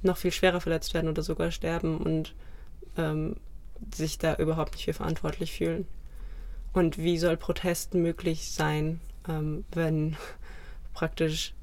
noch 0.03 0.17
viel 0.17 0.33
schwerer 0.33 0.61
verletzt 0.61 0.95
werden 0.95 1.09
oder 1.09 1.23
sogar 1.23 1.51
sterben 1.51 1.99
und 1.99 2.35
ähm, 2.97 3.37
sich 3.95 4.19
da 4.19 4.37
überhaupt 4.37 4.73
nicht 4.73 4.85
für 4.85 4.95
verantwortlich 4.95 5.53
fühlen. 5.53 5.87
Und 6.77 6.99
wie 6.99 7.17
soll 7.17 7.39
Protest 7.39 7.95
möglich 7.95 8.51
sein, 8.51 9.01
ähm, 9.27 9.65
wenn 9.73 10.15
praktisch 10.93 11.55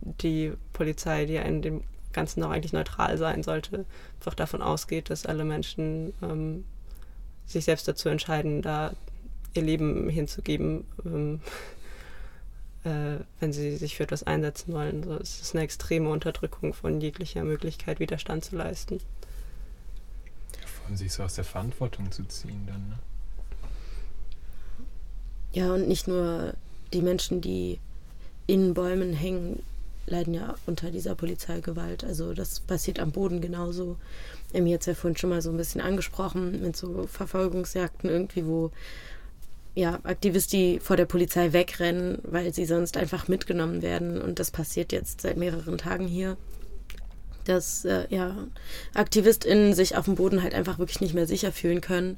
die 0.00 0.52
Polizei, 0.72 1.24
die 1.24 1.32
ja 1.32 1.42
in 1.42 1.60
dem 1.60 1.82
Ganzen 2.12 2.44
auch 2.44 2.50
eigentlich 2.50 2.72
neutral 2.72 3.18
sein 3.18 3.42
sollte, 3.42 3.84
einfach 4.20 4.34
davon 4.34 4.62
ausgeht, 4.62 5.10
dass 5.10 5.26
alle 5.26 5.44
Menschen 5.44 6.14
ähm, 6.22 6.64
sich 7.46 7.64
selbst 7.64 7.88
dazu 7.88 8.10
entscheiden, 8.10 8.62
da 8.62 8.92
ihr 9.54 9.62
Leben 9.62 10.08
hinzugeben, 10.08 10.84
ähm, 11.04 11.40
äh, 12.84 13.18
wenn 13.40 13.52
sie 13.52 13.76
sich 13.76 13.96
für 13.96 14.04
etwas 14.04 14.22
einsetzen 14.22 14.72
wollen. 14.72 15.02
So, 15.02 15.16
es 15.16 15.40
ist 15.40 15.56
eine 15.56 15.64
extreme 15.64 16.10
Unterdrückung 16.10 16.74
von 16.74 17.00
jeglicher 17.00 17.42
Möglichkeit, 17.42 17.98
Widerstand 17.98 18.44
zu 18.44 18.54
leisten. 18.54 19.00
Vor 20.64 20.86
allem 20.86 20.96
sich 20.96 21.12
so 21.12 21.24
aus 21.24 21.34
der 21.34 21.42
Verantwortung 21.42 22.12
zu 22.12 22.22
ziehen 22.28 22.68
dann, 22.68 22.90
ne? 22.90 22.98
Ja, 25.58 25.74
und 25.74 25.88
nicht 25.88 26.06
nur 26.06 26.54
die 26.92 27.02
Menschen, 27.02 27.40
die 27.40 27.80
in 28.46 28.74
Bäumen 28.74 29.12
hängen, 29.12 29.60
leiden 30.06 30.32
ja 30.32 30.54
unter 30.66 30.92
dieser 30.92 31.16
Polizeigewalt. 31.16 32.04
Also 32.04 32.32
das 32.32 32.60
passiert 32.60 33.00
am 33.00 33.10
Boden 33.10 33.40
genauso. 33.40 33.96
Emmy 34.52 34.70
hat 34.70 34.82
es 34.82 34.86
ja 34.86 34.94
vorhin 34.94 35.16
schon 35.16 35.30
mal 35.30 35.42
so 35.42 35.50
ein 35.50 35.56
bisschen 35.56 35.80
angesprochen 35.80 36.62
mit 36.62 36.76
so 36.76 37.08
Verfolgungsjagden 37.08 38.08
irgendwie, 38.08 38.46
wo 38.46 38.70
ja, 39.74 39.98
Aktivisten 40.04 40.78
vor 40.78 40.96
der 40.96 41.06
Polizei 41.06 41.52
wegrennen, 41.52 42.18
weil 42.22 42.54
sie 42.54 42.64
sonst 42.64 42.96
einfach 42.96 43.26
mitgenommen 43.26 43.82
werden. 43.82 44.22
Und 44.22 44.38
das 44.38 44.52
passiert 44.52 44.92
jetzt 44.92 45.22
seit 45.22 45.38
mehreren 45.38 45.76
Tagen 45.76 46.06
hier. 46.06 46.36
Dass 47.46 47.84
äh, 47.84 48.06
ja, 48.10 48.46
AktivistInnen 48.94 49.74
sich 49.74 49.96
auf 49.96 50.04
dem 50.04 50.14
Boden 50.14 50.40
halt 50.40 50.54
einfach 50.54 50.78
wirklich 50.78 51.00
nicht 51.00 51.14
mehr 51.14 51.26
sicher 51.26 51.50
fühlen 51.50 51.80
können. 51.80 52.16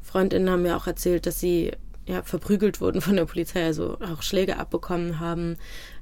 FreundInnen 0.00 0.48
haben 0.48 0.62
mir 0.62 0.74
auch 0.74 0.86
erzählt, 0.86 1.26
dass 1.26 1.38
sie 1.38 1.72
ja, 2.06 2.22
verprügelt 2.22 2.80
wurden 2.80 3.00
von 3.00 3.16
der 3.16 3.26
Polizei, 3.26 3.64
also 3.64 3.98
auch 4.00 4.22
Schläge 4.22 4.58
abbekommen 4.58 5.20
haben. 5.20 5.56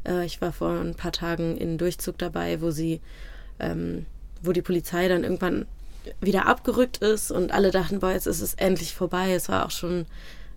Äh, 0.06 0.24
ich 0.24 0.40
war 0.40 0.52
vor 0.52 0.70
ein 0.70 0.94
paar 0.94 1.12
Tagen 1.12 1.56
in 1.56 1.78
Durchzug 1.78 2.18
dabei, 2.18 2.60
wo 2.60 2.70
sie, 2.70 3.00
ähm, 3.58 4.06
wo 4.42 4.52
die 4.52 4.62
Polizei 4.62 5.08
dann 5.08 5.24
irgendwann 5.24 5.66
wieder 6.20 6.46
abgerückt 6.46 6.98
ist 6.98 7.30
und 7.30 7.52
alle 7.52 7.70
dachten, 7.70 8.00
boah, 8.00 8.12
jetzt 8.12 8.26
ist 8.26 8.40
es 8.40 8.54
endlich 8.54 8.94
vorbei. 8.94 9.34
Es 9.34 9.48
war 9.50 9.66
auch 9.66 9.70
schon 9.70 10.06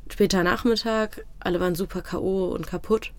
später 0.10 0.44
Nachmittag, 0.44 1.26
alle 1.40 1.60
waren 1.60 1.76
super 1.76 2.02
K.O. 2.02 2.48
und 2.48 2.68
kaputt 2.68 3.12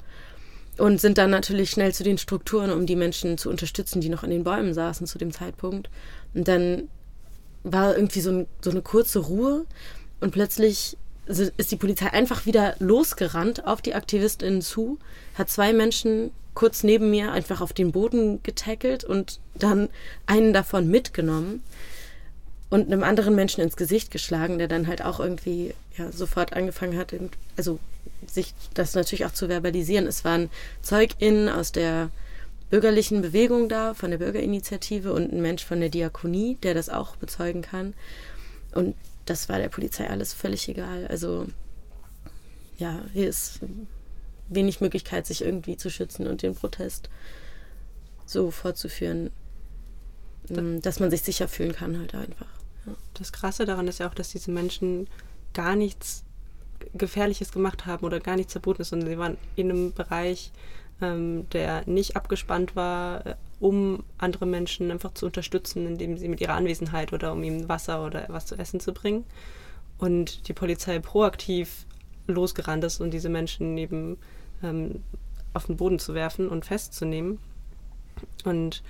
und 0.79 1.01
sind 1.01 1.19
dann 1.19 1.31
natürlich 1.31 1.71
schnell 1.71 1.93
zu 1.93 2.03
den 2.03 2.19
Strukturen, 2.19 2.73
um 2.73 2.87
die 2.87 2.97
Menschen 2.97 3.39
zu 3.39 3.51
unterstützen, 3.51 4.01
die 4.01 4.09
noch 4.09 4.25
in 4.25 4.31
den 4.31 4.45
Bäumen 4.45 4.75
saßen 4.75 5.07
zu 5.07 5.19
dem 5.19 5.33
Zeitpunkt. 5.33 5.91
Und 6.33 6.49
dann 6.49 6.89
war 7.63 7.95
irgendwie 7.95 8.21
so, 8.21 8.31
ein, 8.31 8.47
so 8.63 8.71
eine 8.71 8.83
kurze 8.83 9.21
Ruhe 9.21 9.67
und 10.21 10.33
plötzlich 10.33 10.97
ist 11.27 11.71
die 11.71 11.77
Polizei 11.77 12.13
einfach 12.13 12.47
wieder 12.47 12.77
losgerannt 12.79 13.67
auf 13.67 13.81
die 13.81 13.95
AktivistInnen 13.95 14.63
zu, 14.63 14.99
hat 15.35 15.51
zwei 15.51 15.73
Menschen 15.73 16.31
kurz 16.55 16.83
neben 16.85 17.11
mir 17.11 17.33
einfach 17.33 17.61
auf 17.61 17.73
den 17.73 17.93
Boden 17.93 18.43
getackelt 18.43 19.05
und 19.05 19.41
dann 19.55 19.89
einen 20.27 20.53
davon 20.53 20.89
mitgenommen 20.89 21.63
und 22.71 22.87
einem 22.87 23.03
anderen 23.03 23.35
Menschen 23.35 23.61
ins 23.63 23.77
Gesicht 23.77 24.11
geschlagen, 24.11 24.59
der 24.59 24.69
dann 24.69 24.87
halt 24.87 25.03
auch 25.03 25.21
irgendwie 25.21 25.75
ja, 25.97 26.13
sofort 26.13 26.53
angefangen 26.55 26.99
hat, 26.99 27.15
also 27.57 27.79
sich 28.27 28.55
das 28.75 28.95
natürlich 28.95 29.27
auch 29.27 29.33
zu 29.33 29.49
verbalisieren. 29.49 30.07
Es 30.07 30.25
waren 30.25 30.51
ZeugInnen 30.83 31.49
aus 31.49 31.73
der 31.73 32.11
bürgerlichen 32.71 33.23
Bewegung 33.23 33.69
da, 33.69 33.95
von 33.95 34.11
der 34.11 34.19
Bürgerinitiative 34.19 35.13
und 35.13 35.33
ein 35.33 35.43
Mensch 35.43 35.65
von 35.65 35.81
der 35.81 35.91
Diakonie, 35.91 36.57
der 36.63 36.75
das 36.75 36.89
auch 36.89 37.17
bezeugen 37.17 37.63
kann. 37.63 37.95
Und 38.73 38.97
das 39.25 39.49
war 39.49 39.59
der 39.59 39.69
Polizei 39.69 40.09
alles 40.09 40.33
völlig 40.33 40.69
egal. 40.69 41.07
Also 41.07 41.47
ja, 42.79 43.03
hier 43.13 43.29
ist 43.29 43.61
wenig 44.49 44.81
Möglichkeit, 44.81 45.27
sich 45.27 45.43
irgendwie 45.43 45.77
zu 45.77 45.91
schützen 45.91 46.27
und 46.27 46.43
den 46.43 46.55
Protest 46.55 47.09
so 48.27 48.51
fortzuführen, 48.51 49.31
ähm, 50.51 50.83
dass 50.83 51.01
man 51.01 51.11
sich 51.11 51.23
sicher 51.23 51.49
fühlen 51.49 51.73
kann, 51.73 51.99
halt 51.99 52.15
einfach. 52.15 52.49
Ja. 52.87 52.95
Das 53.15 53.33
Krasse 53.33 53.65
daran 53.65 53.89
ist 53.89 54.01
ja 54.01 54.09
auch, 54.09 54.15
dass 54.15 54.31
diese 54.31 54.51
Menschen 54.51 55.09
gar 55.53 55.77
nichts 55.77 56.25
Gefährliches 56.93 57.53
gemacht 57.53 57.87
haben 57.87 58.05
oder 58.05 58.21
gar 58.21 58.37
nichts 58.37 58.53
verboten 58.53 58.83
ist, 58.83 58.91
sondern 58.91 59.09
sie 59.09 59.19
waren 59.19 59.39
in 59.57 59.71
einem 59.71 59.93
Bereich, 59.93 60.53
ähm, 61.05 61.49
der 61.51 61.83
nicht 61.87 62.17
abgespannt 62.17 62.77
war, 62.77 63.27
äh, 63.27 63.35
um 63.61 64.05
andere 64.19 64.47
Menschen 64.47 64.91
einfach 64.91 65.15
zu 65.15 65.27
unterstützen, 65.27 65.87
indem 65.87 66.19
sie 66.19 66.29
mit 66.29 66.41
ihrer 66.41 66.55
Anwesenheit 66.55 67.13
oder 67.13 67.33
um 67.33 67.43
ihnen 67.43 67.69
Wasser 67.69 68.05
oder 68.05 68.27
was 68.29 68.47
zu 68.47 68.57
essen 68.57 68.81
zu 68.81 68.93
bringen. 68.93 69.25
Und 69.99 70.49
die 70.49 70.53
Polizei 70.53 70.99
proaktiv 70.99 71.87
losgerannt 72.27 72.85
ist 72.85 73.01
und 73.01 73.13
diese 73.13 73.29
Menschen 73.29 73.77
eben 73.79 74.19
ähm, 74.63 75.03
auf 75.53 75.67
den 75.67 75.77
Boden 75.77 75.99
zu 75.99 76.15
werfen 76.15 76.49
und 76.49 76.65
festzunehmen. 76.65 77.39
Und 78.45 78.83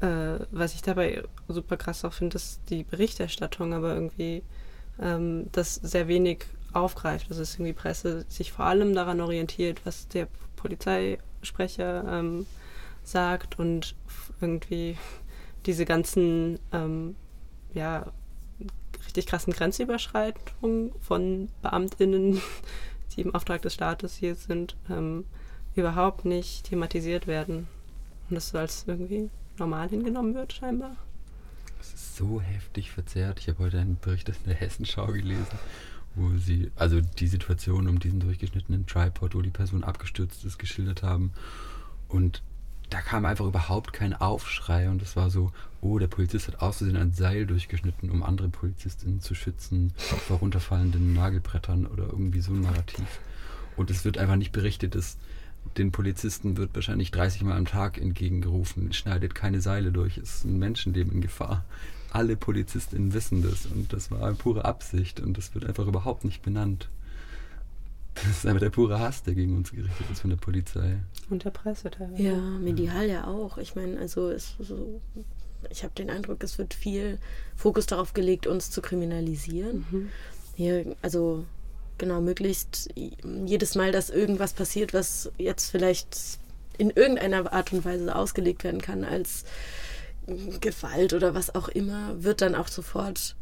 äh, 0.00 0.38
was 0.50 0.74
ich 0.74 0.82
dabei 0.82 1.22
super 1.48 1.76
krass 1.76 2.04
auch 2.04 2.12
finde, 2.12 2.36
ist 2.36 2.60
die 2.68 2.84
Berichterstattung, 2.84 3.74
aber 3.74 3.94
irgendwie 3.94 4.42
ähm, 5.00 5.46
das 5.52 5.76
sehr 5.76 6.08
wenig 6.08 6.46
aufgreift. 6.72 7.26
Also 7.28 7.42
dass 7.42 7.54
irgendwie 7.54 7.72
Presse 7.72 8.24
sich 8.28 8.50
vor 8.52 8.64
allem 8.64 8.94
daran 8.94 9.20
orientiert, 9.20 9.82
was 9.84 10.08
der 10.08 10.26
Polizeisprecher 10.64 12.04
ähm, 12.08 12.46
sagt 13.02 13.58
und 13.58 13.94
irgendwie 14.40 14.96
diese 15.66 15.84
ganzen 15.84 16.58
ähm, 16.72 17.16
ja, 17.74 18.10
richtig 19.06 19.26
krassen 19.26 19.52
Grenzüberschreitungen 19.52 20.92
von 21.00 21.50
BeamtInnen, 21.60 22.40
die 23.16 23.20
im 23.20 23.34
Auftrag 23.34 23.60
des 23.60 23.74
Staates 23.74 24.16
hier 24.16 24.34
sind, 24.36 24.74
ähm, 24.88 25.26
überhaupt 25.76 26.24
nicht 26.24 26.64
thematisiert 26.64 27.26
werden. 27.26 27.66
Und 28.30 28.36
das 28.36 28.48
so 28.48 28.58
als 28.58 28.84
irgendwie 28.86 29.28
normal 29.58 29.90
hingenommen 29.90 30.34
wird, 30.34 30.54
scheinbar. 30.54 30.96
Das 31.76 31.92
ist 31.92 32.16
so 32.16 32.40
heftig 32.40 32.90
verzerrt. 32.90 33.38
Ich 33.38 33.48
habe 33.48 33.58
heute 33.58 33.80
einen 33.80 33.98
Bericht 34.00 34.30
aus 34.30 34.36
der 34.46 34.54
Hessenschau 34.54 35.08
gelesen, 35.08 35.58
wo 36.14 36.36
sie 36.38 36.70
also 36.76 37.00
die 37.00 37.26
Situation 37.26 37.88
um 37.88 37.98
diesen 37.98 38.20
durchgeschnittenen 38.20 38.86
Tripod, 38.86 39.34
wo 39.34 39.42
die 39.42 39.50
Person 39.50 39.84
abgestürzt 39.84 40.44
ist, 40.44 40.58
geschildert 40.58 41.02
haben. 41.02 41.32
Und 42.08 42.42
da 42.90 43.00
kam 43.00 43.24
einfach 43.24 43.46
überhaupt 43.46 43.92
kein 43.92 44.14
Aufschrei 44.14 44.88
und 44.88 45.02
es 45.02 45.16
war 45.16 45.30
so, 45.30 45.52
oh, 45.80 45.98
der 45.98 46.06
Polizist 46.06 46.48
hat 46.48 46.60
auszusehen 46.60 46.96
ein 46.96 47.12
Seil 47.12 47.46
durchgeschnitten, 47.46 48.10
um 48.10 48.22
andere 48.22 48.48
Polizistinnen 48.48 49.20
zu 49.20 49.34
schützen 49.34 49.92
vor 49.96 50.38
runterfallenden 50.38 51.12
Nagelbrettern 51.14 51.86
oder 51.86 52.04
irgendwie 52.04 52.40
so 52.40 52.52
ein 52.52 52.60
Narrativ. 52.60 53.20
Und 53.76 53.90
es 53.90 54.04
wird 54.04 54.18
einfach 54.18 54.36
nicht 54.36 54.52
berichtet, 54.52 54.94
dass 54.94 55.16
den 55.76 55.92
Polizisten 55.92 56.56
wird 56.56 56.74
wahrscheinlich 56.74 57.10
30 57.10 57.42
Mal 57.42 57.56
am 57.56 57.64
Tag 57.64 57.98
entgegengerufen, 57.98 58.92
schneidet 58.92 59.34
keine 59.34 59.60
Seile 59.60 59.90
durch, 59.92 60.18
ist 60.18 60.44
ein 60.44 60.58
Menschenleben 60.58 61.12
in 61.12 61.20
Gefahr. 61.20 61.64
Alle 62.14 62.36
PolizistInnen 62.36 63.12
wissen 63.12 63.42
das 63.42 63.66
und 63.66 63.92
das 63.92 64.10
war 64.10 64.22
eine 64.22 64.36
pure 64.36 64.64
Absicht 64.64 65.20
und 65.20 65.36
das 65.36 65.54
wird 65.54 65.66
einfach 65.66 65.86
überhaupt 65.86 66.24
nicht 66.24 66.42
benannt. 66.42 66.88
Das 68.14 68.26
ist 68.26 68.46
einfach 68.46 68.60
der 68.60 68.70
pure 68.70 69.00
Hass, 69.00 69.24
der 69.24 69.34
gegen 69.34 69.56
uns 69.56 69.72
gerichtet 69.72 70.06
ist 70.12 70.20
von 70.20 70.30
der 70.30 70.36
Polizei. 70.36 70.98
Und 71.30 71.44
der 71.44 71.50
Presse 71.50 71.90
teilweise. 71.90 72.22
Ja, 72.22 72.36
medial 72.36 73.08
ja 73.08 73.26
auch. 73.26 73.58
Ich 73.58 73.74
meine, 73.74 73.98
also 73.98 74.30
es 74.30 74.54
so, 74.60 75.00
ich 75.68 75.82
habe 75.82 75.94
den 75.94 76.08
Eindruck, 76.08 76.44
es 76.44 76.56
wird 76.56 76.74
viel 76.74 77.18
Fokus 77.56 77.86
darauf 77.86 78.14
gelegt, 78.14 78.46
uns 78.46 78.70
zu 78.70 78.80
kriminalisieren. 78.80 79.84
Mhm. 79.90 80.08
Hier, 80.54 80.96
also 81.02 81.44
genau, 81.98 82.20
möglichst 82.20 82.90
jedes 83.44 83.74
Mal, 83.74 83.90
dass 83.90 84.10
irgendwas 84.10 84.52
passiert, 84.52 84.94
was 84.94 85.32
jetzt 85.36 85.70
vielleicht 85.70 86.38
in 86.78 86.90
irgendeiner 86.90 87.52
Art 87.52 87.72
und 87.72 87.84
Weise 87.84 88.14
ausgelegt 88.14 88.62
werden 88.62 88.80
kann 88.80 89.04
als 89.04 89.44
Gewalt 90.60 91.12
oder 91.12 91.34
was 91.34 91.54
auch 91.54 91.68
immer, 91.68 92.22
wird 92.22 92.40
dann 92.40 92.54
auch 92.54 92.68
sofort 92.68 93.36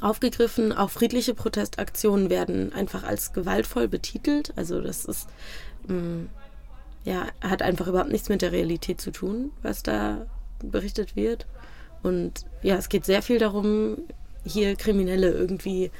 aufgegriffen. 0.00 0.72
Auch 0.72 0.90
friedliche 0.90 1.34
Protestaktionen 1.34 2.30
werden 2.30 2.72
einfach 2.72 3.02
als 3.02 3.32
gewaltvoll 3.32 3.88
betitelt. 3.88 4.52
Also 4.56 4.80
das 4.80 5.04
ist 5.04 5.28
mh, 5.88 6.26
ja 7.04 7.26
hat 7.40 7.62
einfach 7.62 7.88
überhaupt 7.88 8.12
nichts 8.12 8.28
mit 8.28 8.42
der 8.42 8.52
Realität 8.52 9.00
zu 9.00 9.10
tun, 9.10 9.50
was 9.62 9.82
da 9.82 10.26
berichtet 10.62 11.16
wird. 11.16 11.46
Und 12.02 12.46
ja, 12.62 12.76
es 12.76 12.88
geht 12.88 13.04
sehr 13.04 13.22
viel 13.22 13.38
darum, 13.38 13.98
hier 14.44 14.74
Kriminelle 14.76 15.30
irgendwie 15.30 15.90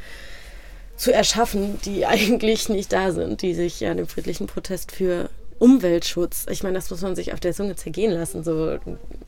zu 0.97 1.13
erschaffen, 1.13 1.79
die 1.85 2.07
eigentlich 2.07 2.69
nicht 2.69 2.93
da 2.93 3.13
sind, 3.13 3.43
die 3.43 3.55
sich 3.55 3.81
ja 3.81 3.95
dem 3.95 4.07
friedlichen 4.07 4.47
Protest 4.47 4.93
für 4.93 5.29
Umweltschutz, 5.63 6.47
ich 6.51 6.65
meine, 6.65 6.75
das 6.75 6.91
muss 6.91 7.03
man 7.03 7.15
sich 7.15 7.33
auf 7.33 7.39
der 7.39 7.53
Zunge 7.53 7.77
zergehen 7.77 8.11
lassen. 8.11 8.43
So, 8.43 8.79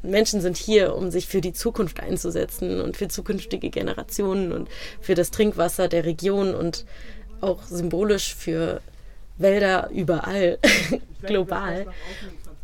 Menschen 0.03 0.41
sind 0.41 0.57
hier, 0.57 0.97
um 0.97 1.13
sich 1.13 1.29
für 1.29 1.41
die 1.41 1.53
Zukunft 1.53 2.01
einzusetzen 2.01 2.81
und 2.81 2.97
für 2.97 3.07
zukünftige 3.07 3.71
Generationen 3.71 4.51
und 4.51 4.69
für 5.01 5.15
das 5.15 5.31
Trinkwasser 5.31 5.87
der 5.87 6.05
Region 6.05 6.53
und 6.57 6.87
auch 7.41 7.63
symbolisch 7.63 8.35
für 8.35 8.81
Wälder 9.39 9.91
überall, 9.93 10.59
global, 11.23 11.87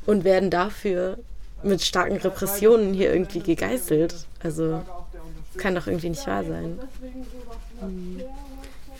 und 0.04 0.24
werden 0.24 0.50
dafür 0.50 1.20
mit 1.62 1.80
starken 1.80 2.16
Repressionen 2.16 2.92
hier 2.92 3.12
irgendwie 3.12 3.38
gegeißelt. 3.38 4.26
Also 4.42 4.82
kann 5.58 5.76
doch 5.76 5.86
irgendwie 5.86 6.10
nicht 6.10 6.26
wahr 6.26 6.42
sein. 6.42 6.80
Ich 8.18 8.24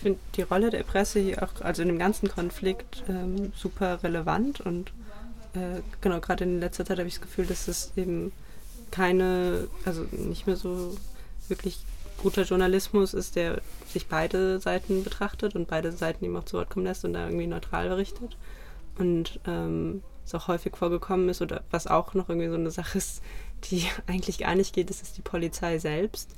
finde 0.00 0.18
die 0.36 0.42
Rolle 0.42 0.70
der 0.70 0.82
Presse 0.82 1.20
hier 1.20 1.42
auch, 1.42 1.60
also 1.60 1.82
in 1.82 1.88
dem 1.88 1.98
ganzen 1.98 2.28
Konflikt, 2.28 3.04
ähm, 3.08 3.52
super 3.54 4.02
relevant 4.02 4.60
und 4.60 4.92
äh, 5.54 5.80
genau, 6.00 6.20
gerade 6.20 6.44
in 6.44 6.60
letzter 6.60 6.84
Zeit 6.84 6.98
habe 6.98 7.08
ich 7.08 7.14
das 7.14 7.22
Gefühl, 7.22 7.46
dass 7.46 7.68
es 7.68 7.92
eben 7.96 8.32
keine, 8.90 9.68
also 9.84 10.06
nicht 10.12 10.46
mehr 10.46 10.56
so 10.56 10.96
wirklich 11.48 11.78
guter 12.22 12.42
Journalismus 12.42 13.14
ist, 13.14 13.36
der 13.36 13.60
sich 13.88 14.06
beide 14.06 14.60
Seiten 14.60 15.04
betrachtet 15.04 15.56
und 15.56 15.68
beide 15.68 15.92
Seiten 15.92 16.24
ihm 16.24 16.36
auch 16.36 16.44
zu 16.44 16.58
Wort 16.58 16.70
kommen 16.70 16.86
lässt 16.86 17.04
und 17.04 17.14
da 17.14 17.26
irgendwie 17.26 17.46
neutral 17.46 17.88
berichtet. 17.88 18.36
Und 18.98 19.40
ähm, 19.46 20.02
es 20.26 20.34
auch 20.34 20.48
häufig 20.48 20.76
vorgekommen 20.76 21.28
ist 21.28 21.40
oder 21.40 21.62
was 21.70 21.86
auch 21.86 22.14
noch 22.14 22.28
irgendwie 22.28 22.48
so 22.48 22.54
eine 22.54 22.70
Sache 22.70 22.98
ist, 22.98 23.22
die 23.64 23.86
eigentlich 24.06 24.38
gar 24.38 24.54
nicht 24.54 24.74
geht, 24.74 24.90
ist, 24.90 25.02
dass 25.02 25.12
die 25.12 25.22
Polizei 25.22 25.78
selbst 25.78 26.36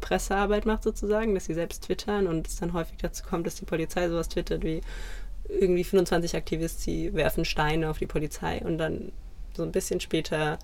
Pressearbeit 0.00 0.66
macht 0.66 0.82
sozusagen, 0.82 1.34
dass 1.34 1.46
sie 1.46 1.54
selbst 1.54 1.84
twittern 1.84 2.26
und 2.26 2.46
es 2.46 2.56
dann 2.56 2.72
häufig 2.72 2.98
dazu 2.98 3.24
kommt, 3.24 3.46
dass 3.46 3.56
die 3.56 3.64
Polizei 3.64 4.08
sowas 4.08 4.28
twittert 4.28 4.62
wie 4.62 4.80
irgendwie 5.48 5.84
25 5.84 6.36
Aktivisten 6.36 7.14
werfen 7.14 7.44
Steine 7.44 7.90
auf 7.90 7.98
die 7.98 8.06
Polizei 8.06 8.60
und 8.64 8.78
dann 8.78 9.12
so 9.54 9.62
ein 9.62 9.72
bisschen 9.72 10.00
später, 10.00 10.58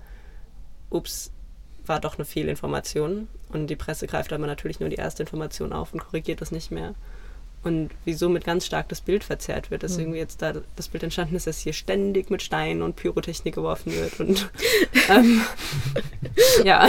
ups, 0.89 1.31
war 1.85 1.99
doch 1.99 2.15
eine 2.15 2.25
Fehlinformation 2.25 3.27
und 3.49 3.67
die 3.67 3.75
Presse 3.75 4.07
greift 4.07 4.33
aber 4.33 4.47
natürlich 4.47 4.79
nur 4.79 4.89
die 4.89 4.95
erste 4.95 5.23
Information 5.23 5.73
auf 5.73 5.93
und 5.93 5.99
korrigiert 5.99 6.41
das 6.41 6.51
nicht 6.51 6.71
mehr. 6.71 6.95
Und 7.65 7.89
wie 8.05 8.13
somit 8.13 8.45
ganz 8.45 8.67
stark 8.67 8.89
das 8.89 9.01
Bild 9.01 9.23
verzerrt 9.23 9.71
wird, 9.71 9.81
dass 9.81 9.93
mhm. 9.93 10.01
irgendwie 10.01 10.19
jetzt 10.19 10.43
da 10.43 10.53
das 10.75 10.87
Bild 10.87 11.03
entstanden 11.03 11.35
ist, 11.35 11.47
dass 11.47 11.59
hier 11.59 11.73
ständig 11.73 12.29
mit 12.29 12.43
Steinen 12.43 12.83
und 12.83 12.95
Pyrotechnik 12.95 13.55
geworfen 13.55 13.91
wird. 13.91 14.19
Und 14.19 14.51
ähm, 15.09 15.41
ja. 16.63 16.87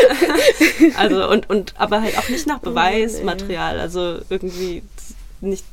also 0.96 1.30
und, 1.30 1.48
und 1.48 1.74
aber 1.78 2.02
halt 2.02 2.18
auch 2.18 2.28
nicht 2.28 2.48
nach 2.48 2.58
Beweismaterial. 2.58 3.78
Also 3.78 4.18
irgendwie 4.28 4.82
nicht 5.40 5.64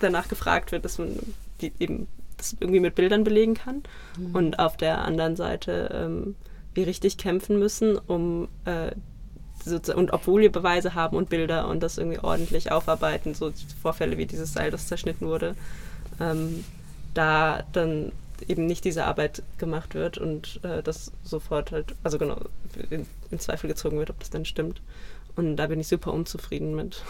danach 0.00 0.28
gefragt 0.28 0.70
wird, 0.70 0.84
dass 0.84 0.98
man 0.98 1.18
die 1.62 1.72
eben 1.78 2.08
das 2.36 2.56
irgendwie 2.60 2.80
mit 2.80 2.94
Bildern 2.94 3.24
belegen 3.24 3.54
kann. 3.54 3.82
Mhm. 4.18 4.34
Und 4.34 4.58
auf 4.58 4.76
der 4.76 4.98
anderen 4.98 5.36
Seite 5.36 5.90
ähm, 5.94 6.36
wir 6.74 6.86
richtig 6.86 7.16
kämpfen 7.16 7.58
müssen, 7.58 7.96
um 7.96 8.48
äh, 8.66 8.90
und 9.94 10.12
obwohl 10.12 10.42
wir 10.42 10.52
Beweise 10.52 10.94
haben 10.94 11.16
und 11.16 11.28
Bilder 11.28 11.68
und 11.68 11.82
das 11.82 11.98
irgendwie 11.98 12.18
ordentlich 12.18 12.72
aufarbeiten, 12.72 13.34
so 13.34 13.52
Vorfälle 13.82 14.16
wie 14.18 14.26
dieses 14.26 14.52
Seil, 14.52 14.70
das 14.70 14.86
zerschnitten 14.86 15.26
wurde, 15.26 15.54
ähm, 16.18 16.64
da 17.14 17.64
dann 17.72 18.12
eben 18.48 18.66
nicht 18.66 18.84
diese 18.84 19.04
Arbeit 19.04 19.42
gemacht 19.58 19.94
wird 19.94 20.18
und 20.18 20.60
äh, 20.64 20.82
das 20.82 21.12
sofort 21.24 21.72
halt, 21.72 21.94
also 22.02 22.18
genau, 22.18 22.40
in, 22.88 23.06
in, 23.30 23.38
Zweifel 23.38 23.68
gezogen 23.68 23.98
wird, 23.98 24.10
ob 24.10 24.18
das 24.18 24.30
denn 24.30 24.44
stimmt. 24.44 24.80
Und 25.36 25.56
da 25.56 25.66
bin 25.66 25.80
ich 25.80 25.88
super 25.88 26.12
unzufrieden 26.12 26.74
mit. 26.74 27.02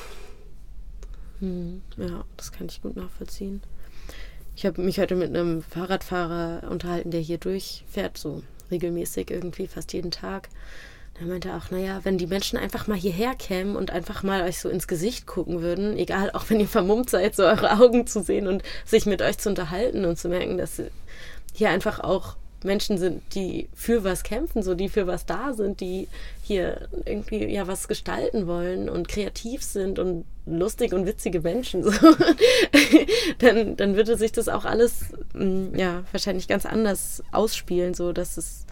Hm, 1.40 1.82
ja, 1.96 2.24
das 2.36 2.52
kann 2.52 2.66
ich 2.66 2.82
gut 2.82 2.96
nachvollziehen. 2.96 3.62
Ich 4.56 4.66
habe 4.66 4.82
mich 4.82 4.98
heute 4.98 5.16
mit 5.16 5.28
einem 5.28 5.62
Fahrradfahrer 5.62 6.68
unterhalten, 6.70 7.10
der 7.10 7.20
hier 7.20 7.38
durchfährt, 7.38 8.18
so 8.18 8.42
regelmäßig 8.70 9.30
irgendwie 9.30 9.66
fast 9.66 9.92
jeden 9.92 10.10
Tag. 10.10 10.48
Er 11.20 11.26
meinte 11.26 11.54
auch, 11.54 11.70
naja, 11.70 12.00
wenn 12.02 12.16
die 12.16 12.26
Menschen 12.26 12.58
einfach 12.58 12.86
mal 12.86 12.96
hierher 12.96 13.34
kämen 13.34 13.76
und 13.76 13.90
einfach 13.90 14.22
mal 14.22 14.40
euch 14.42 14.58
so 14.58 14.70
ins 14.70 14.88
Gesicht 14.88 15.26
gucken 15.26 15.60
würden, 15.60 15.98
egal, 15.98 16.30
auch 16.30 16.48
wenn 16.48 16.60
ihr 16.60 16.68
vermummt 16.68 17.10
seid, 17.10 17.36
so 17.36 17.42
eure 17.42 17.78
Augen 17.78 18.06
zu 18.06 18.22
sehen 18.22 18.46
und 18.46 18.62
sich 18.86 19.04
mit 19.04 19.20
euch 19.20 19.36
zu 19.36 19.50
unterhalten 19.50 20.06
und 20.06 20.18
zu 20.18 20.30
merken, 20.30 20.56
dass 20.56 20.80
hier 21.52 21.68
einfach 21.68 22.00
auch 22.00 22.36
Menschen 22.64 22.96
sind, 22.96 23.22
die 23.34 23.68
für 23.74 24.02
was 24.02 24.22
kämpfen, 24.22 24.62
so 24.62 24.74
die 24.74 24.88
für 24.88 25.06
was 25.06 25.26
da 25.26 25.52
sind, 25.52 25.80
die 25.80 26.08
hier 26.42 26.88
irgendwie 27.04 27.44
ja 27.46 27.66
was 27.66 27.86
gestalten 27.86 28.46
wollen 28.46 28.88
und 28.88 29.08
kreativ 29.08 29.62
sind 29.62 29.98
und 29.98 30.24
lustig 30.46 30.94
und 30.94 31.06
witzige 31.06 31.40
Menschen, 31.40 31.82
so, 31.84 31.90
dann, 33.38 33.76
dann 33.76 33.94
würde 33.94 34.16
sich 34.16 34.32
das 34.32 34.48
auch 34.48 34.64
alles 34.64 35.06
mm, 35.34 35.74
ja 35.74 36.02
wahrscheinlich 36.12 36.48
ganz 36.48 36.64
anders 36.64 37.22
ausspielen, 37.30 37.92
so 37.92 38.12
dass 38.12 38.38
es 38.38 38.64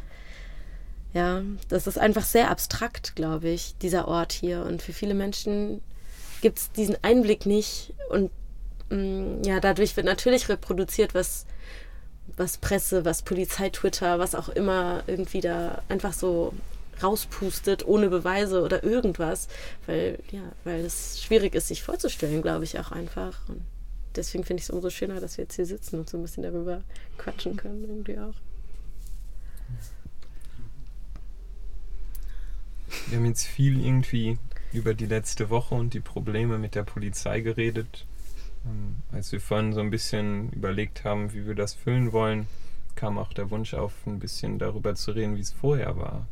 ja, 1.18 1.42
das 1.68 1.88
ist 1.88 1.98
einfach 1.98 2.22
sehr 2.22 2.48
abstrakt, 2.48 3.16
glaube 3.16 3.48
ich, 3.48 3.74
dieser 3.82 4.06
Ort 4.06 4.32
hier. 4.32 4.62
Und 4.62 4.82
für 4.82 4.92
viele 4.92 5.14
Menschen 5.14 5.82
gibt 6.42 6.58
es 6.58 6.70
diesen 6.70 6.96
Einblick 7.02 7.44
nicht. 7.44 7.92
Und 8.08 8.30
mh, 8.90 8.96
mm, 8.96 9.42
ja, 9.42 9.58
dadurch 9.58 9.96
wird 9.96 10.06
natürlich 10.06 10.48
reproduziert, 10.48 11.14
was, 11.14 11.44
was 12.36 12.58
Presse, 12.58 13.04
was 13.04 13.22
Polizei, 13.22 13.68
Twitter, 13.70 14.20
was 14.20 14.36
auch 14.36 14.48
immer 14.48 15.02
irgendwie 15.08 15.40
da 15.40 15.82
einfach 15.88 16.12
so 16.12 16.52
rauspustet, 17.02 17.84
ohne 17.84 18.10
Beweise 18.10 18.62
oder 18.62 18.84
irgendwas. 18.84 19.48
Weil, 19.86 20.20
ja, 20.30 20.52
weil 20.62 20.84
es 20.84 21.20
schwierig 21.20 21.56
ist, 21.56 21.66
sich 21.66 21.82
vorzustellen, 21.82 22.42
glaube 22.42 22.62
ich, 22.62 22.78
auch 22.78 22.92
einfach. 22.92 23.48
Und 23.48 23.62
deswegen 24.14 24.44
finde 24.44 24.60
ich 24.60 24.68
es 24.68 24.70
umso 24.70 24.88
schöner, 24.88 25.20
dass 25.20 25.36
wir 25.36 25.46
jetzt 25.46 25.56
hier 25.56 25.66
sitzen 25.66 25.98
und 25.98 26.08
so 26.08 26.16
ein 26.16 26.22
bisschen 26.22 26.44
darüber 26.44 26.84
quatschen 27.16 27.56
können, 27.56 27.82
irgendwie 27.88 28.20
auch. 28.20 28.34
Wir 33.08 33.18
haben 33.18 33.26
jetzt 33.26 33.46
viel 33.46 33.84
irgendwie 33.84 34.38
über 34.72 34.94
die 34.94 35.06
letzte 35.06 35.50
Woche 35.50 35.74
und 35.74 35.94
die 35.94 36.00
Probleme 36.00 36.58
mit 36.58 36.74
der 36.74 36.84
Polizei 36.84 37.40
geredet. 37.40 38.06
Ähm, 38.66 38.96
als 39.12 39.32
wir 39.32 39.40
vorhin 39.40 39.72
so 39.72 39.80
ein 39.80 39.90
bisschen 39.90 40.50
überlegt 40.50 41.04
haben, 41.04 41.32
wie 41.32 41.46
wir 41.46 41.54
das 41.54 41.74
füllen 41.74 42.12
wollen, 42.12 42.46
kam 42.94 43.18
auch 43.18 43.32
der 43.32 43.50
Wunsch 43.50 43.74
auf, 43.74 43.92
ein 44.06 44.18
bisschen 44.18 44.58
darüber 44.58 44.94
zu 44.94 45.12
reden, 45.12 45.36
wie 45.36 45.40
es 45.40 45.52
vorher 45.52 45.96
war. 45.96 46.26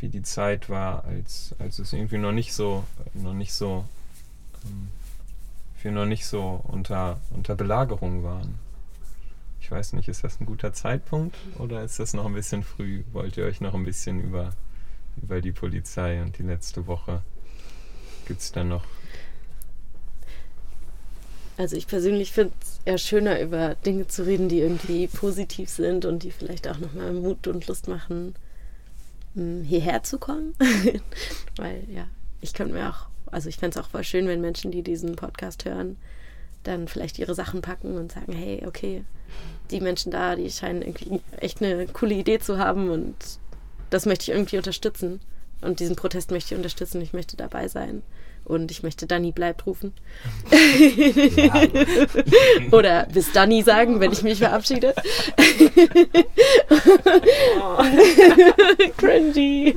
Wie 0.00 0.08
die 0.08 0.22
Zeit 0.22 0.68
war, 0.70 1.04
als, 1.04 1.54
als 1.58 1.78
es 1.78 1.92
irgendwie 1.92 2.18
noch 2.18 2.32
nicht 2.32 2.54
so, 2.54 2.84
noch 3.14 3.34
nicht 3.34 3.52
so, 3.52 3.84
ähm, 4.64 4.88
wir 5.82 5.90
noch 5.90 6.06
nicht 6.06 6.26
so 6.26 6.62
unter, 6.68 7.20
unter 7.30 7.54
Belagerung 7.56 8.22
waren. 8.22 8.54
Ich 9.60 9.70
weiß 9.70 9.92
nicht, 9.94 10.08
ist 10.08 10.24
das 10.24 10.40
ein 10.40 10.46
guter 10.46 10.72
Zeitpunkt 10.72 11.36
oder 11.58 11.82
ist 11.82 11.98
das 11.98 12.14
noch 12.14 12.26
ein 12.26 12.34
bisschen 12.34 12.62
früh? 12.62 13.02
Wollt 13.12 13.36
ihr 13.36 13.44
euch 13.44 13.60
noch 13.60 13.74
ein 13.74 13.84
bisschen 13.84 14.20
über 14.20 14.52
über 15.22 15.40
die 15.40 15.52
Polizei 15.52 16.22
und 16.22 16.38
die 16.38 16.42
letzte 16.42 16.86
Woche. 16.86 17.22
Gibt 18.26 18.40
es 18.40 18.52
da 18.52 18.64
noch? 18.64 18.84
Also 21.56 21.76
ich 21.76 21.88
persönlich 21.88 22.30
finde 22.30 22.52
es 22.60 22.78
eher 22.84 22.98
schöner, 22.98 23.40
über 23.40 23.74
Dinge 23.74 24.06
zu 24.06 24.24
reden, 24.24 24.48
die 24.48 24.60
irgendwie 24.60 25.08
positiv 25.08 25.68
sind 25.68 26.04
und 26.04 26.22
die 26.22 26.30
vielleicht 26.30 26.68
auch 26.68 26.78
nochmal 26.78 27.12
Mut 27.12 27.48
und 27.48 27.66
Lust 27.66 27.88
machen, 27.88 28.36
hm, 29.34 29.64
hierher 29.64 30.04
zu 30.04 30.18
kommen. 30.18 30.54
Weil 31.56 31.82
ja, 31.92 32.06
ich 32.40 32.54
könnte 32.54 32.74
mir 32.74 32.88
auch, 32.88 33.08
also 33.26 33.48
ich 33.48 33.56
fände 33.56 33.76
es 33.76 33.84
auch 33.84 33.90
voll 33.90 34.04
schön, 34.04 34.28
wenn 34.28 34.40
Menschen, 34.40 34.70
die 34.70 34.82
diesen 34.82 35.16
Podcast 35.16 35.64
hören, 35.64 35.96
dann 36.62 36.86
vielleicht 36.86 37.18
ihre 37.18 37.34
Sachen 37.34 37.60
packen 37.60 37.96
und 37.96 38.12
sagen, 38.12 38.32
hey, 38.32 38.64
okay, 38.64 39.04
die 39.72 39.80
Menschen 39.80 40.12
da, 40.12 40.36
die 40.36 40.50
scheinen 40.50 40.82
irgendwie 40.82 41.20
echt 41.38 41.60
eine 41.60 41.86
coole 41.88 42.14
Idee 42.14 42.38
zu 42.38 42.58
haben 42.58 42.88
und 42.90 43.16
das 43.90 44.06
möchte 44.06 44.24
ich 44.24 44.28
irgendwie 44.30 44.56
unterstützen. 44.56 45.20
Und 45.60 45.80
diesen 45.80 45.96
Protest 45.96 46.30
möchte 46.30 46.54
ich 46.54 46.58
unterstützen, 46.58 47.02
ich 47.02 47.12
möchte 47.12 47.36
dabei 47.36 47.68
sein. 47.68 48.02
Und 48.44 48.70
ich 48.70 48.82
möchte 48.82 49.06
Dani 49.06 49.30
bleibt 49.30 49.66
rufen. 49.66 49.92
Ja. 51.36 51.62
Oder 52.72 53.06
bis 53.12 53.30
Dani 53.32 53.62
sagen, 53.62 54.00
wenn 54.00 54.10
ich 54.12 54.22
mich 54.22 54.38
verabschiede. 54.38 54.94
oh. 57.60 57.82
Cringy. 58.96 59.76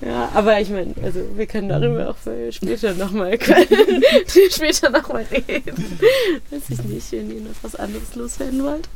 Ja, 0.00 0.30
aber 0.34 0.60
ich 0.60 0.70
meine, 0.70 0.94
also 1.02 1.20
wir 1.34 1.46
können 1.46 1.68
darüber 1.68 2.10
auch 2.10 2.16
später 2.52 2.94
nochmal 2.94 3.36
später 4.50 4.90
nochmal 4.90 5.26
reden. 5.32 5.98
Weiß 6.50 6.70
ich 6.70 6.84
nicht, 6.84 7.10
wenn 7.10 7.30
ihr 7.32 7.40
noch 7.40 7.56
was 7.62 7.74
anderes 7.74 8.14
loswerden 8.14 8.62
wollt. 8.62 8.88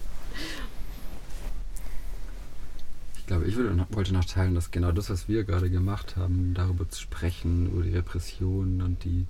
Glaube, 3.30 3.46
ich 3.46 3.54
würde, 3.54 3.86
wollte 3.90 4.12
noch 4.12 4.24
teilen, 4.24 4.56
dass 4.56 4.72
genau 4.72 4.90
das, 4.90 5.08
was 5.08 5.28
wir 5.28 5.44
gerade 5.44 5.70
gemacht 5.70 6.16
haben, 6.16 6.52
darüber 6.52 6.88
zu 6.88 7.00
sprechen, 7.00 7.70
über 7.70 7.84
die 7.84 7.90
Repression 7.90 8.82
und 8.82 9.04
die, 9.04 9.24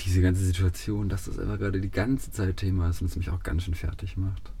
diese 0.00 0.20
ganze 0.20 0.44
Situation, 0.44 1.08
dass 1.08 1.24
das 1.24 1.38
einfach 1.38 1.58
gerade 1.58 1.80
die 1.80 1.90
ganze 1.90 2.32
Zeit 2.32 2.58
Thema 2.58 2.90
ist 2.90 3.00
und 3.00 3.06
es 3.06 3.16
mich 3.16 3.30
auch 3.30 3.42
ganz 3.42 3.62
schön 3.62 3.74
fertig 3.74 4.18
macht. 4.18 4.52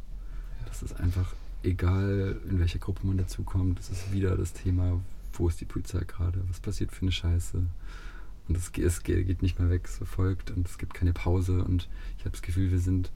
Das 0.64 0.82
ist 0.82 0.98
einfach 0.98 1.34
egal, 1.62 2.40
in 2.48 2.58
welche 2.58 2.78
Gruppe 2.78 3.06
man 3.06 3.18
dazukommt, 3.18 3.80
es 3.80 3.90
ist 3.90 4.10
wieder 4.14 4.34
das 4.34 4.54
Thema, 4.54 4.98
wo 5.34 5.48
ist 5.48 5.60
die 5.60 5.66
Polizei 5.66 6.00
gerade, 6.06 6.42
was 6.48 6.60
passiert 6.60 6.92
für 6.92 7.02
eine 7.02 7.12
Scheiße. 7.12 7.66
Und 8.48 8.56
es, 8.56 8.70
es 8.78 9.02
geht 9.02 9.42
nicht 9.42 9.58
mehr 9.58 9.68
weg, 9.68 9.82
es 9.84 9.98
verfolgt 9.98 10.52
und 10.52 10.66
es 10.66 10.78
gibt 10.78 10.94
keine 10.94 11.12
Pause 11.12 11.62
und 11.62 11.86
ich 12.16 12.24
habe 12.24 12.30
das 12.30 12.40
Gefühl, 12.40 12.70
wir 12.70 12.78
sind 12.78 13.10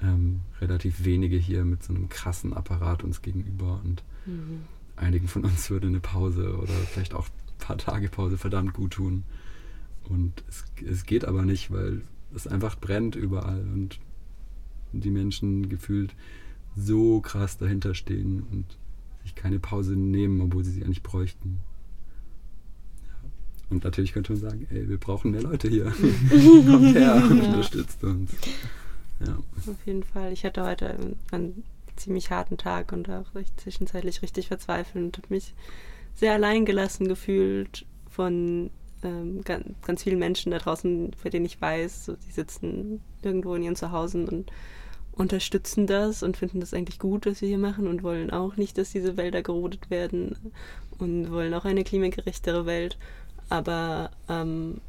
ähm, 0.00 0.42
relativ 0.60 1.04
wenige 1.04 1.36
hier 1.36 1.64
mit 1.64 1.82
so 1.82 1.92
einem 1.92 2.08
krassen 2.08 2.52
Apparat 2.52 3.02
uns 3.02 3.22
gegenüber 3.22 3.80
und 3.82 4.04
mhm. 4.26 4.62
einigen 4.96 5.28
von 5.28 5.44
uns 5.44 5.70
würde 5.70 5.88
eine 5.88 6.00
Pause 6.00 6.56
oder 6.58 6.72
vielleicht 6.72 7.14
auch 7.14 7.28
ein 7.28 7.58
paar 7.58 7.78
Tage 7.78 8.08
Pause 8.08 8.38
verdammt 8.38 8.74
gut 8.74 8.92
tun. 8.92 9.24
Und 10.04 10.44
es, 10.48 10.64
es 10.84 11.04
geht 11.04 11.24
aber 11.24 11.42
nicht, 11.42 11.70
weil 11.70 12.02
es 12.34 12.46
einfach 12.46 12.78
brennt 12.78 13.16
überall 13.16 13.60
und 13.72 14.00
die 14.92 15.10
Menschen 15.10 15.68
gefühlt 15.68 16.14
so 16.76 17.20
krass 17.20 17.58
dahinter 17.58 17.94
stehen 17.94 18.44
und 18.50 18.64
sich 19.22 19.34
keine 19.34 19.58
Pause 19.58 19.94
nehmen, 19.94 20.40
obwohl 20.40 20.64
sie 20.64 20.72
sie 20.72 20.84
eigentlich 20.84 21.02
bräuchten. 21.02 21.58
Und 23.68 23.84
natürlich 23.84 24.12
könnte 24.12 24.32
man 24.32 24.40
sagen, 24.40 24.66
ey, 24.70 24.88
wir 24.88 24.98
brauchen 24.98 25.30
mehr 25.30 25.42
Leute 25.42 25.68
hier. 25.68 25.84
Kommt 26.30 26.94
her 26.94 27.22
und 27.30 27.38
ja. 27.38 27.44
unterstützt 27.44 28.02
uns. 28.02 28.32
Ja. 29.24 29.36
Auf 29.36 29.86
jeden 29.86 30.02
Fall. 30.02 30.32
Ich 30.32 30.44
hatte 30.44 30.64
heute 30.64 30.98
einen 31.30 31.62
ziemlich 32.00 32.30
harten 32.30 32.56
Tag 32.56 32.92
und 32.92 33.08
auch 33.08 33.26
zwischenzeitlich 33.56 34.22
richtig 34.22 34.48
verzweifelt 34.48 35.04
und 35.04 35.16
habe 35.16 35.28
mich 35.30 35.54
sehr 36.14 36.32
alleingelassen 36.32 37.08
gefühlt 37.08 37.86
von 38.08 38.70
ähm, 39.02 39.42
ganz, 39.42 39.64
ganz, 39.86 40.02
vielen 40.02 40.18
Menschen 40.18 40.52
da 40.52 40.58
draußen, 40.58 41.12
für 41.14 41.30
denen 41.30 41.46
ich 41.46 41.60
weiß, 41.60 42.06
so, 42.06 42.16
die 42.16 42.32
sitzen 42.32 43.00
irgendwo 43.22 43.54
in 43.54 43.62
ihren 43.62 43.76
Zuhause 43.76 44.26
und 44.26 44.50
unterstützen 45.12 45.86
das 45.86 46.22
und 46.22 46.36
finden 46.36 46.60
das 46.60 46.74
eigentlich 46.74 46.98
gut, 46.98 47.26
was 47.26 47.40
wir 47.40 47.48
hier 47.48 47.58
machen 47.58 47.86
und 47.86 48.02
wollen 48.02 48.30
auch 48.30 48.56
nicht, 48.56 48.78
dass 48.78 48.92
diese 48.92 49.16
Wälder 49.16 49.42
gerodet 49.42 49.90
werden 49.90 50.36
und 50.98 51.30
wollen 51.30 51.54
auch 51.54 51.64
eine 51.64 51.84
klimagerechtere 51.84 52.66
Welt. 52.66 52.98
Aber 53.48 54.10
ähm, 54.28 54.80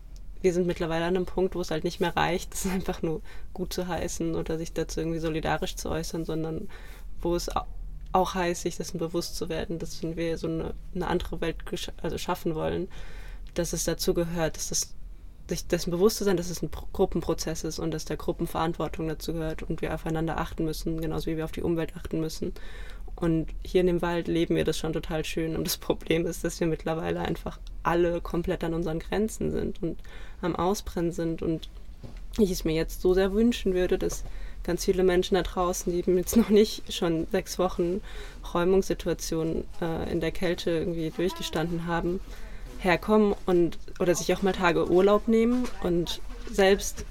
wir 0.41 0.53
sind 0.53 0.67
mittlerweile 0.67 1.05
an 1.05 1.15
einem 1.15 1.25
Punkt, 1.25 1.55
wo 1.55 1.61
es 1.61 1.71
halt 1.71 1.83
nicht 1.83 1.99
mehr 1.99 2.15
reicht, 2.15 2.53
es 2.53 2.65
einfach 2.65 3.01
nur 3.01 3.21
gut 3.53 3.73
zu 3.73 3.87
heißen 3.87 4.35
oder 4.35 4.57
sich 4.57 4.73
dazu 4.73 4.99
irgendwie 4.99 5.19
solidarisch 5.19 5.75
zu 5.75 5.89
äußern, 5.89 6.25
sondern 6.25 6.67
wo 7.21 7.35
es 7.35 7.49
auch 8.13 8.35
heißt, 8.35 8.63
sich 8.63 8.77
dessen 8.77 8.97
bewusst 8.97 9.35
zu 9.35 9.49
werden, 9.49 9.79
dass 9.79 10.01
wenn 10.03 10.15
wir 10.17 10.37
so 10.37 10.47
eine, 10.47 10.73
eine 10.93 11.07
andere 11.07 11.41
Welt 11.41 11.57
also 12.01 12.17
schaffen 12.17 12.55
wollen, 12.55 12.87
dass 13.53 13.73
es 13.73 13.83
dazu 13.83 14.13
gehört, 14.13 14.57
dass 14.57 14.69
das 14.69 14.93
sich 15.49 15.67
dessen 15.67 15.91
bewusst 15.91 16.17
zu 16.17 16.23
sein, 16.23 16.37
dass 16.37 16.49
es 16.49 16.61
ein 16.61 16.69
Pro 16.69 16.87
Gruppenprozess 16.93 17.63
ist 17.63 17.79
und 17.79 17.91
dass 17.91 18.05
da 18.05 18.15
Gruppenverantwortung 18.15 19.07
dazu 19.07 19.33
gehört 19.33 19.63
und 19.63 19.81
wir 19.81 19.93
aufeinander 19.93 20.37
achten 20.37 20.65
müssen, 20.65 21.01
genauso 21.01 21.27
wie 21.27 21.37
wir 21.37 21.45
auf 21.45 21.51
die 21.51 21.63
Umwelt 21.63 21.95
achten 21.95 22.19
müssen. 22.19 22.53
Und 23.15 23.49
hier 23.63 23.81
in 23.81 23.87
dem 23.87 24.01
Wald 24.01 24.27
leben 24.27 24.55
wir 24.55 24.63
das 24.63 24.77
schon 24.77 24.93
total 24.93 25.25
schön. 25.25 25.55
Und 25.55 25.67
das 25.67 25.77
Problem 25.77 26.25
ist, 26.25 26.43
dass 26.43 26.59
wir 26.59 26.67
mittlerweile 26.67 27.19
einfach 27.19 27.59
alle 27.83 28.21
komplett 28.21 28.63
an 28.63 28.73
unseren 28.73 28.99
Grenzen 28.99 29.51
sind 29.51 29.83
und 29.83 29.99
am 30.41 30.55
Ausbrennen 30.55 31.11
sind. 31.11 31.41
Und 31.41 31.69
ich 32.39 32.49
es 32.49 32.63
mir 32.63 32.73
jetzt 32.73 33.01
so 33.01 33.13
sehr 33.13 33.33
wünschen 33.33 33.73
würde, 33.73 33.97
dass 33.97 34.23
ganz 34.63 34.85
viele 34.85 35.03
Menschen 35.03 35.35
da 35.35 35.41
draußen, 35.41 35.91
die 35.91 36.11
jetzt 36.11 36.37
noch 36.37 36.49
nicht 36.49 36.93
schon 36.93 37.27
sechs 37.31 37.57
Wochen 37.59 38.01
Räumungssituationen 38.53 39.63
äh, 39.81 40.11
in 40.11 40.19
der 40.19 40.31
Kälte 40.31 40.71
irgendwie 40.71 41.09
durchgestanden 41.09 41.87
haben, 41.87 42.19
herkommen 42.79 43.35
und 43.45 43.77
oder 43.99 44.15
sich 44.15 44.33
auch 44.33 44.41
mal 44.41 44.53
Tage 44.53 44.89
Urlaub 44.89 45.27
nehmen 45.27 45.67
und 45.83 46.21
selbst 46.51 47.05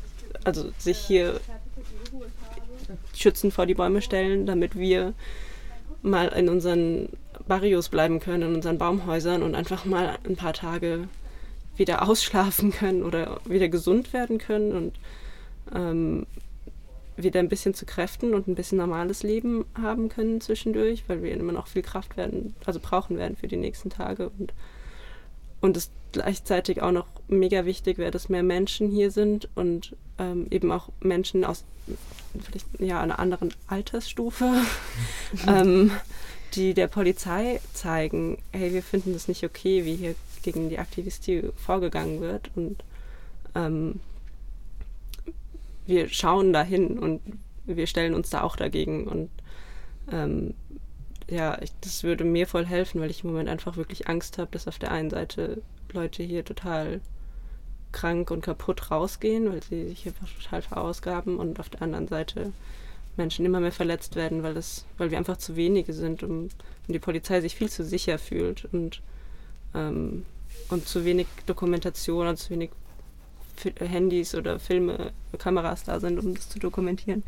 also 0.45 0.71
sich 0.79 0.99
hier 0.99 1.41
schützen 3.15 3.51
vor 3.51 3.67
die 3.67 3.75
Bäume 3.75 4.03
stellen, 4.03 4.47
damit 4.47 4.79
wir 4.79 5.13
mal 6.03 6.29
in 6.29 6.49
unseren 6.49 7.11
Barrios 7.47 7.89
bleiben 7.89 8.21
können, 8.21 8.43
in 8.43 8.55
unseren 8.55 8.79
Baumhäusern 8.79 9.43
und 9.43 9.55
einfach 9.55 9.85
mal 9.85 10.19
ein 10.27 10.37
paar 10.37 10.53
Tage 10.53 11.09
wieder 11.77 12.09
ausschlafen 12.09 12.73
können 12.73 13.03
oder 13.03 13.41
wieder 13.45 13.69
gesund 13.69 14.13
werden 14.13 14.39
können 14.39 14.73
und 14.73 14.95
ähm, 15.75 16.27
wieder 17.23 17.41
ein 17.41 17.49
bisschen 17.49 17.75
zu 17.75 17.87
Kräften 17.87 18.35
und 18.35 18.49
ein 18.49 18.55
bisschen 18.55 18.79
normales 18.79 19.23
Leben 19.23 19.65
haben 19.81 20.09
können 20.09 20.41
zwischendurch, 20.41 21.05
weil 21.09 21.23
wir 21.23 21.33
immer 21.33 21.53
noch 21.53 21.67
viel 21.67 21.83
Kraft 21.83 22.17
werden, 22.17 22.55
also 22.67 22.81
brauchen 22.81 23.19
werden 23.19 23.37
für 23.37 23.49
die 23.49 23.57
nächsten 23.57 23.91
Tage. 23.91 24.31
Und 24.39 24.53
und 25.61 25.77
es 25.77 25.91
gleichzeitig 26.13 26.83
auch 26.83 26.91
noch 26.91 27.07
mega 27.29 27.65
wichtig 27.65 27.99
wäre, 27.99 28.11
dass 28.11 28.29
mehr 28.29 28.43
Menschen 28.43 28.91
hier 28.91 29.11
sind 29.11 29.49
und 29.55 29.95
ähm, 30.19 30.47
eben 30.51 30.73
auch 30.73 30.89
Menschen 31.01 31.45
aus 31.45 31.65
vielleicht 32.43 32.67
ja 32.79 33.01
einer 33.01 33.19
anderen 33.19 33.55
Altersstufe, 33.67 34.63
ähm, 35.47 35.91
die 36.55 36.75
der 36.75 36.89
Polizei 36.89 37.61
zeigen, 37.75 38.39
hey, 38.53 38.73
wir 38.73 38.83
finden 38.83 39.13
das 39.13 39.29
nicht 39.29 39.45
okay, 39.45 39.85
wie 39.85 39.97
hier 39.97 40.15
gegen 40.43 40.69
die 40.69 40.79
Aktivistin 40.79 41.53
vorgegangen 41.57 42.21
wird. 42.21 42.51
Und 42.57 42.83
ähm, 43.55 44.01
wir 45.91 46.09
schauen 46.09 46.53
dahin 46.53 46.99
und 46.99 47.21
wir 47.67 47.87
stellen 47.87 48.15
uns 48.15 48.31
da 48.31 48.43
auch 48.43 48.57
dagegen. 48.57 49.07
Und 49.07 49.31
ähm, 50.11 50.55
ja, 51.29 51.61
ich, 51.61 51.73
das 51.81 52.03
würde 52.03 52.25
mir 52.25 52.47
voll 52.47 52.65
helfen, 52.65 53.01
weil 53.01 53.11
ich 53.11 53.25
im 53.25 53.31
Moment 53.31 53.49
einfach 53.49 53.77
wirklich 53.77 54.09
Angst 54.09 54.39
habe, 54.39 54.51
dass 54.53 54.69
auf 54.69 54.79
der 54.79 54.93
einen 54.93 55.11
Seite 55.11 55.63
Leute 55.93 56.23
hier 56.23 56.45
total 56.45 57.01
krank 57.93 58.31
und 58.31 58.43
kaputt 58.43 58.91
rausgehen, 58.91 59.51
weil 59.51 59.63
sie 59.63 59.89
sich 59.89 60.07
einfach 60.07 60.29
total 60.43 60.63
verausgaben 60.63 61.39
und 61.39 61.59
auf 61.61 61.69
der 61.69 61.83
anderen 61.83 62.09
Seite 62.09 62.53
Menschen 63.17 63.45
immer 63.45 63.61
mehr 63.61 63.73
verletzt 63.73 64.17
werden, 64.17 64.43
weil 64.43 64.57
es, 64.57 64.85
weil 64.97 65.11
wir 65.11 65.19
einfach 65.19 65.37
zu 65.37 65.57
wenige 65.57 65.93
sind 65.93 66.23
um, 66.23 66.43
und 66.43 66.53
die 66.89 66.99
Polizei 66.99 67.41
sich 67.41 67.57
viel 67.57 67.69
zu 67.69 67.85
sicher 67.85 68.19
fühlt 68.19 68.69
und, 68.73 69.03
ähm, 69.75 70.25
und 70.69 70.87
zu 70.87 71.05
wenig 71.05 71.27
Dokumentation 71.47 72.29
und 72.29 72.37
zu 72.37 72.51
wenig 72.51 72.71
Handys 73.79 74.35
oder 74.35 74.59
Filme, 74.59 75.13
Kameras 75.39 75.85
da 75.85 76.01
sind, 76.01 76.19
um 76.19 76.35
das 76.35 76.49
zu 76.49 76.59
dokumentieren 76.59 77.23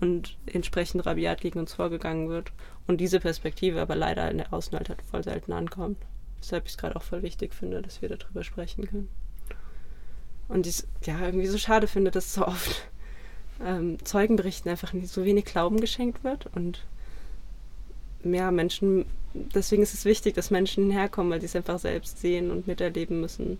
und 0.00 0.36
entsprechend 0.46 1.04
rabiat 1.06 1.40
gegen 1.40 1.58
uns 1.58 1.74
vorgegangen 1.74 2.28
wird. 2.28 2.52
Und 2.86 3.00
diese 3.00 3.20
Perspektive 3.20 3.80
aber 3.80 3.96
leider 3.96 4.30
in 4.30 4.38
der 4.38 4.52
Außenwelt 4.52 4.88
halt 4.88 5.02
voll 5.02 5.24
selten 5.24 5.52
ankommt. 5.52 5.98
Weshalb 6.40 6.66
ich 6.66 6.72
es 6.72 6.78
gerade 6.78 6.96
auch 6.96 7.02
voll 7.02 7.22
wichtig 7.22 7.54
finde, 7.54 7.82
dass 7.82 8.00
wir 8.00 8.08
darüber 8.08 8.44
sprechen 8.44 8.86
können. 8.86 9.08
Und 10.48 10.66
ich 10.66 10.84
ja 11.04 11.20
irgendwie 11.20 11.46
so 11.46 11.58
schade 11.58 11.86
finde, 11.86 12.10
dass 12.10 12.32
so 12.32 12.46
oft 12.46 12.88
ähm, 13.64 13.98
Zeugenberichten 14.04 14.70
einfach 14.70 14.92
so 15.04 15.24
wenig 15.24 15.44
Glauben 15.44 15.80
geschenkt 15.80 16.24
wird 16.24 16.46
und 16.54 16.84
mehr 18.22 18.50
Menschen, 18.50 19.04
deswegen 19.34 19.82
ist 19.82 19.94
es 19.94 20.04
wichtig, 20.04 20.34
dass 20.34 20.50
Menschen 20.50 20.90
herkommen, 20.90 21.30
weil 21.30 21.40
sie 21.40 21.46
es 21.46 21.56
einfach 21.56 21.78
selbst 21.78 22.20
sehen 22.20 22.50
und 22.50 22.66
miterleben 22.66 23.20
müssen. 23.20 23.58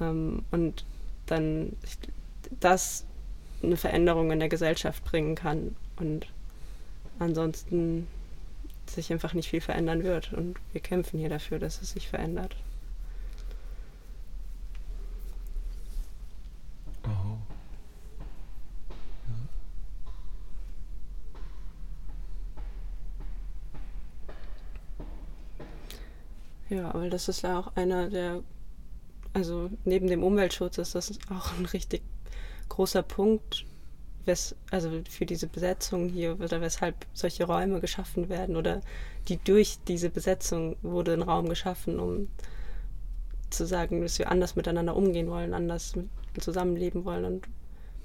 Ähm, 0.00 0.42
und 0.50 0.84
dann 1.26 1.76
das 2.60 3.04
eine 3.62 3.76
Veränderung 3.76 4.30
in 4.30 4.40
der 4.40 4.48
Gesellschaft 4.48 5.04
bringen 5.04 5.34
kann 5.34 5.76
und 5.96 6.26
ansonsten 7.18 8.06
sich 8.86 9.12
einfach 9.12 9.34
nicht 9.34 9.48
viel 9.48 9.60
verändern 9.60 10.02
wird. 10.02 10.32
Und 10.32 10.56
wir 10.72 10.80
kämpfen 10.80 11.18
hier 11.18 11.28
dafür, 11.28 11.58
dass 11.58 11.80
es 11.80 11.92
sich 11.92 12.08
verändert. 12.08 12.56
Oh. 17.04 17.38
Ja. 26.70 26.76
Ja, 26.76 26.94
weil 26.94 27.10
das 27.10 27.28
ist 27.28 27.42
ja 27.42 27.58
auch 27.58 27.76
einer 27.76 28.08
der 28.08 28.42
also 29.32 29.70
neben 29.84 30.06
dem 30.08 30.22
Umweltschutz 30.22 30.78
ist 30.78 30.94
das 30.94 31.18
auch 31.30 31.56
ein 31.58 31.66
richtig 31.66 32.02
großer 32.68 33.02
Punkt, 33.02 33.64
wes, 34.24 34.54
also 34.70 34.90
für 35.08 35.26
diese 35.26 35.46
Besetzung 35.46 36.08
hier 36.08 36.38
oder 36.40 36.60
weshalb 36.60 36.94
solche 37.12 37.44
Räume 37.44 37.80
geschaffen 37.80 38.28
werden 38.28 38.56
oder 38.56 38.80
die 39.28 39.38
durch 39.38 39.78
diese 39.88 40.10
Besetzung 40.10 40.76
wurde 40.82 41.12
ein 41.12 41.22
Raum 41.22 41.48
geschaffen, 41.48 41.98
um 41.98 42.28
zu 43.50 43.66
sagen, 43.66 44.00
dass 44.00 44.18
wir 44.18 44.30
anders 44.30 44.56
miteinander 44.56 44.96
umgehen 44.96 45.28
wollen, 45.28 45.54
anders 45.54 45.94
zusammenleben 46.38 47.04
wollen 47.04 47.24
und 47.24 47.48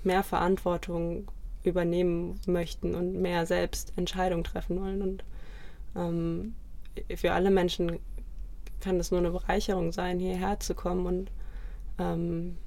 mehr 0.03 0.23
Verantwortung 0.23 1.27
übernehmen 1.63 2.39
möchten 2.45 2.95
und 2.95 3.13
mehr 3.21 3.45
selbst 3.45 3.93
Entscheidungen 3.95 4.43
treffen 4.43 4.79
wollen. 4.79 5.01
Und 5.01 5.23
ähm, 5.95 6.55
für 7.15 7.33
alle 7.33 7.51
Menschen 7.51 7.99
kann 8.79 8.99
es 8.99 9.11
nur 9.11 9.19
eine 9.19 9.31
Bereicherung 9.31 9.91
sein, 9.91 10.19
hierher 10.19 10.59
zu 10.59 10.75
kommen 10.75 11.05
und 11.05 11.31
ähm, 11.97 12.57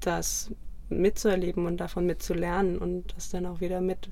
das 0.00 0.50
mitzuerleben 0.88 1.66
und 1.66 1.78
davon 1.78 2.06
mitzulernen 2.06 2.78
und 2.78 3.14
das 3.16 3.30
dann 3.30 3.46
auch 3.46 3.60
wieder 3.60 3.80
mit 3.80 4.10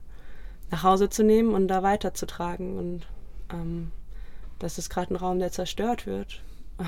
nach 0.71 0.83
Hause 0.83 1.11
zu 1.11 1.23
nehmen 1.23 1.55
und 1.55 1.69
da 1.69 1.83
weiterzutragen. 1.83 2.79
Und 2.79 3.07
ähm, 3.53 3.93
das 4.59 4.79
ist 4.79 4.89
gerade 4.89 5.13
ein 5.13 5.17
Raum, 5.17 5.39
der 5.39 5.53
zerstört 5.53 6.07
wird. 6.07 6.43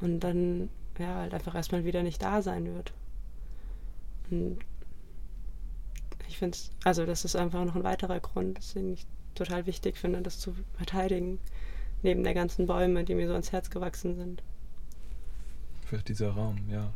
und 0.00 0.20
dann 0.20 0.70
ja 0.98 1.16
halt 1.16 1.34
einfach 1.34 1.54
erstmal 1.54 1.84
wieder 1.84 2.02
nicht 2.02 2.22
da 2.22 2.40
sein 2.42 2.74
wird. 2.74 2.92
Und 4.30 4.58
ich 6.28 6.38
finde 6.38 6.56
es, 6.56 6.70
also 6.84 7.04
das 7.06 7.24
ist 7.24 7.36
einfach 7.36 7.64
noch 7.64 7.76
ein 7.76 7.84
weiterer 7.84 8.20
Grund, 8.20 8.74
den 8.74 8.94
ich 8.94 9.06
total 9.34 9.66
wichtig 9.66 9.98
finde, 9.98 10.22
das 10.22 10.38
zu 10.38 10.54
verteidigen, 10.76 11.38
neben 12.02 12.24
der 12.24 12.34
ganzen 12.34 12.66
Bäume, 12.66 13.04
die 13.04 13.14
mir 13.14 13.26
so 13.26 13.32
ans 13.32 13.52
Herz 13.52 13.70
gewachsen 13.70 14.16
sind. 14.16 14.42
Für 15.86 15.98
dieser 15.98 16.30
Raum, 16.30 16.58
ja. 16.70 16.92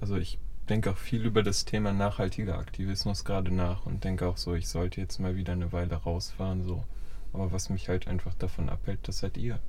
Also 0.00 0.16
ich 0.16 0.38
denke 0.68 0.90
auch 0.90 0.96
viel 0.96 1.24
über 1.26 1.42
das 1.42 1.64
Thema 1.64 1.92
nachhaltiger 1.92 2.58
Aktivismus 2.58 3.24
gerade 3.24 3.52
nach 3.52 3.86
und 3.86 4.04
denke 4.04 4.26
auch 4.26 4.36
so, 4.36 4.54
ich 4.54 4.68
sollte 4.68 5.00
jetzt 5.00 5.18
mal 5.18 5.36
wieder 5.36 5.52
eine 5.52 5.72
Weile 5.72 5.94
rausfahren, 5.94 6.62
so. 6.62 6.84
Aber 7.32 7.52
was 7.52 7.70
mich 7.70 7.88
halt 7.88 8.08
einfach 8.08 8.34
davon 8.34 8.68
abhält, 8.68 9.00
das 9.02 9.18
seid 9.18 9.36
ihr. 9.36 9.60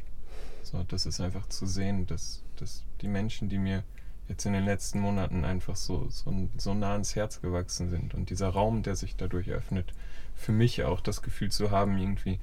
So, 0.63 0.83
das 0.87 1.05
ist 1.05 1.19
einfach 1.19 1.47
zu 1.47 1.65
sehen, 1.65 2.07
dass, 2.07 2.43
dass 2.55 2.83
die 3.01 3.07
Menschen, 3.07 3.49
die 3.49 3.57
mir 3.57 3.83
jetzt 4.27 4.45
in 4.45 4.53
den 4.53 4.65
letzten 4.65 4.99
Monaten 4.99 5.43
einfach 5.43 5.75
so, 5.75 6.07
so, 6.09 6.33
so 6.57 6.73
nah 6.73 6.93
ans 6.93 7.15
Herz 7.15 7.41
gewachsen 7.41 7.89
sind 7.89 8.13
und 8.13 8.29
dieser 8.29 8.49
Raum, 8.49 8.83
der 8.83 8.95
sich 8.95 9.15
dadurch 9.15 9.49
öffnet, 9.49 9.93
für 10.35 10.51
mich 10.51 10.83
auch 10.83 11.01
das 11.01 11.21
Gefühl 11.21 11.51
zu 11.51 11.71
haben, 11.71 11.97
irgendwie 11.97 12.39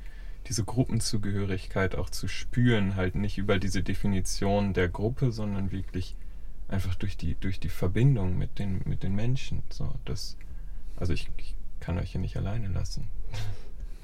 diese 0.48 0.64
Gruppenzugehörigkeit 0.64 1.94
auch 1.94 2.10
zu 2.10 2.28
spüren, 2.28 2.96
halt 2.96 3.14
nicht 3.14 3.38
über 3.38 3.58
diese 3.58 3.82
Definition 3.82 4.72
der 4.72 4.88
Gruppe, 4.88 5.30
sondern 5.32 5.70
wirklich 5.70 6.16
einfach 6.68 6.94
durch 6.94 7.16
die, 7.16 7.34
durch 7.34 7.60
die 7.60 7.68
Verbindung 7.68 8.36
mit 8.36 8.58
den, 8.58 8.82
mit 8.84 9.02
den 9.02 9.14
Menschen. 9.14 9.62
So, 9.70 9.94
das, 10.04 10.36
also 10.96 11.12
ich, 11.12 11.30
ich 11.36 11.54
kann 11.80 11.98
euch 11.98 12.12
hier 12.12 12.20
nicht 12.20 12.36
alleine 12.36 12.68
lassen. 12.68 13.08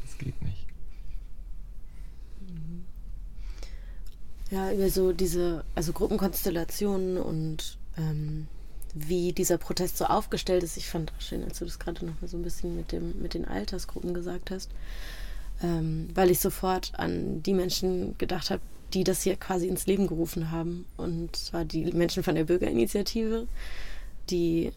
Das 0.04 0.18
geht 0.18 0.42
nicht. 0.42 0.66
Ja, 4.50 4.70
über 4.70 4.88
so 4.90 5.12
diese, 5.12 5.64
also 5.74 5.92
Gruppenkonstellationen 5.92 7.16
und 7.16 7.78
ähm, 7.96 8.46
wie 8.94 9.33
dieser 9.33 9.59
Protest 9.59 9.96
so 9.96 10.04
aufgestellt 10.04 10.62
ist. 10.62 10.76
Ich 10.76 10.88
fand 10.88 11.12
auch 11.12 11.20
schön, 11.20 11.42
als 11.42 11.59
du 11.59 11.64
das 11.64 11.78
gerade 11.78 12.07
noch 12.07 12.20
mal 12.20 12.28
so 12.28 12.37
ein 12.37 12.42
bisschen 12.42 12.76
mit, 12.76 12.92
dem, 12.92 13.20
mit 13.20 13.35
den 13.35 13.44
Altersgruppen 13.44 14.14
gesagt 14.14 14.50
hast, 14.50 14.70
ähm, 15.64 16.09
weil 16.14 16.31
ich 16.31 16.40
sofort 16.40 16.92
an 16.96 17.42
die 17.42 17.55
Menschen 17.55 18.18
gedacht 18.18 18.50
habe, 18.50 18.61
die 18.92 19.03
das 19.03 19.22
hier 19.22 19.37
quasi 19.37 19.66
ins 19.66 19.87
Leben 19.87 20.07
gerufen 20.07 20.50
haben. 20.50 20.85
Und 20.98 21.35
zwar 21.35 21.64
die 21.64 21.87
Menschen 21.92 22.22
von 22.22 22.35
der 22.35 22.44
Bürgerinitiative, 22.44 23.46
die 24.29 24.72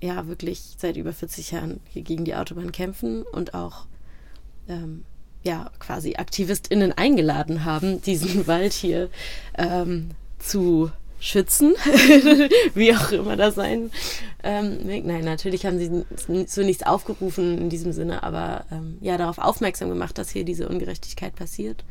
ja 0.00 0.28
wirklich 0.28 0.62
seit 0.78 0.96
über 0.96 1.12
40 1.12 1.50
Jahren 1.50 1.80
hier 1.90 2.02
gegen 2.02 2.24
die 2.24 2.36
Autobahn 2.36 2.70
kämpfen 2.70 3.22
und 3.22 3.54
auch 3.54 3.86
ähm, 4.68 5.04
ja 5.42 5.70
quasi 5.80 6.14
AktivistInnen 6.16 6.92
eingeladen 6.92 7.64
haben, 7.64 8.00
diesen 8.00 8.46
Wald 8.46 8.72
hier 8.72 9.10
ähm, 9.58 10.12
zu 10.38 10.92
schützen, 11.20 11.74
wie 12.74 12.94
auch 12.94 13.12
immer 13.12 13.36
das 13.36 13.54
sein 13.54 13.90
ähm, 14.42 14.78
Nein, 14.84 15.24
natürlich 15.24 15.66
haben 15.66 15.78
sie 15.78 16.04
so 16.46 16.62
nichts 16.62 16.82
aufgerufen 16.82 17.58
in 17.58 17.70
diesem 17.70 17.92
Sinne, 17.92 18.22
aber 18.22 18.64
ähm, 18.70 18.96
ja 19.00 19.18
darauf 19.18 19.38
aufmerksam 19.38 19.88
gemacht, 19.88 20.16
dass 20.18 20.30
hier 20.30 20.44
diese 20.44 20.68
Ungerechtigkeit 20.68 21.34
passiert. 21.34 21.84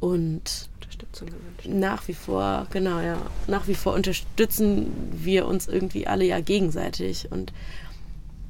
Und 0.00 0.68
Unterstützung 0.76 1.28
gewünscht. 1.28 1.68
Nach 1.68 2.06
wie 2.08 2.14
vor, 2.14 2.66
genau, 2.70 3.00
ja. 3.00 3.20
Nach 3.48 3.66
wie 3.68 3.74
vor 3.74 3.94
unterstützen 3.94 4.86
wir 5.12 5.46
uns 5.46 5.66
irgendwie 5.66 6.06
alle 6.06 6.24
ja 6.24 6.40
gegenseitig. 6.40 7.30
Und 7.30 7.52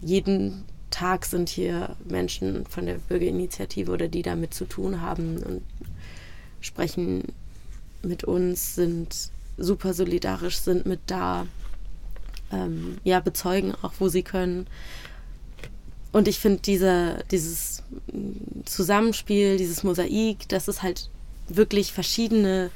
jeden 0.01 0.65
Tag 0.91 1.25
sind 1.25 1.49
hier 1.49 1.97
Menschen 2.05 2.67
von 2.67 2.87
der 2.87 2.95
Bürgerinitiative 2.95 3.91
oder 3.91 4.09
die 4.09 4.23
damit 4.23 4.55
zu 4.55 4.67
tun 4.67 5.01
haben 5.01 5.39
und 5.39 5.63
sprechen 6.61 7.25
mit 8.03 8.25
uns, 8.25 8.75
sind 8.75 9.31
super 9.59 9.93
solidarisch, 9.95 10.59
sind 10.59 10.87
mit 10.87 11.01
da, 11.07 11.47
ähm, 12.53 12.99
ja, 13.05 13.21
bezeugen 13.21 13.75
auch, 13.83 13.93
wo 13.99 14.09
sie 14.09 14.23
können. 14.23 14.67
Und 16.13 16.29
ich 16.29 16.39
finde 16.39 16.61
diese, 16.61 17.19
dieses 17.31 17.83
Zusammenspiel, 18.65 19.59
dieses 19.59 19.83
Mosaik, 19.83 20.49
das 20.49 20.69
ist 20.69 20.83
halt 20.83 21.11
wirklich 21.49 21.93
verschiedene 21.93 22.71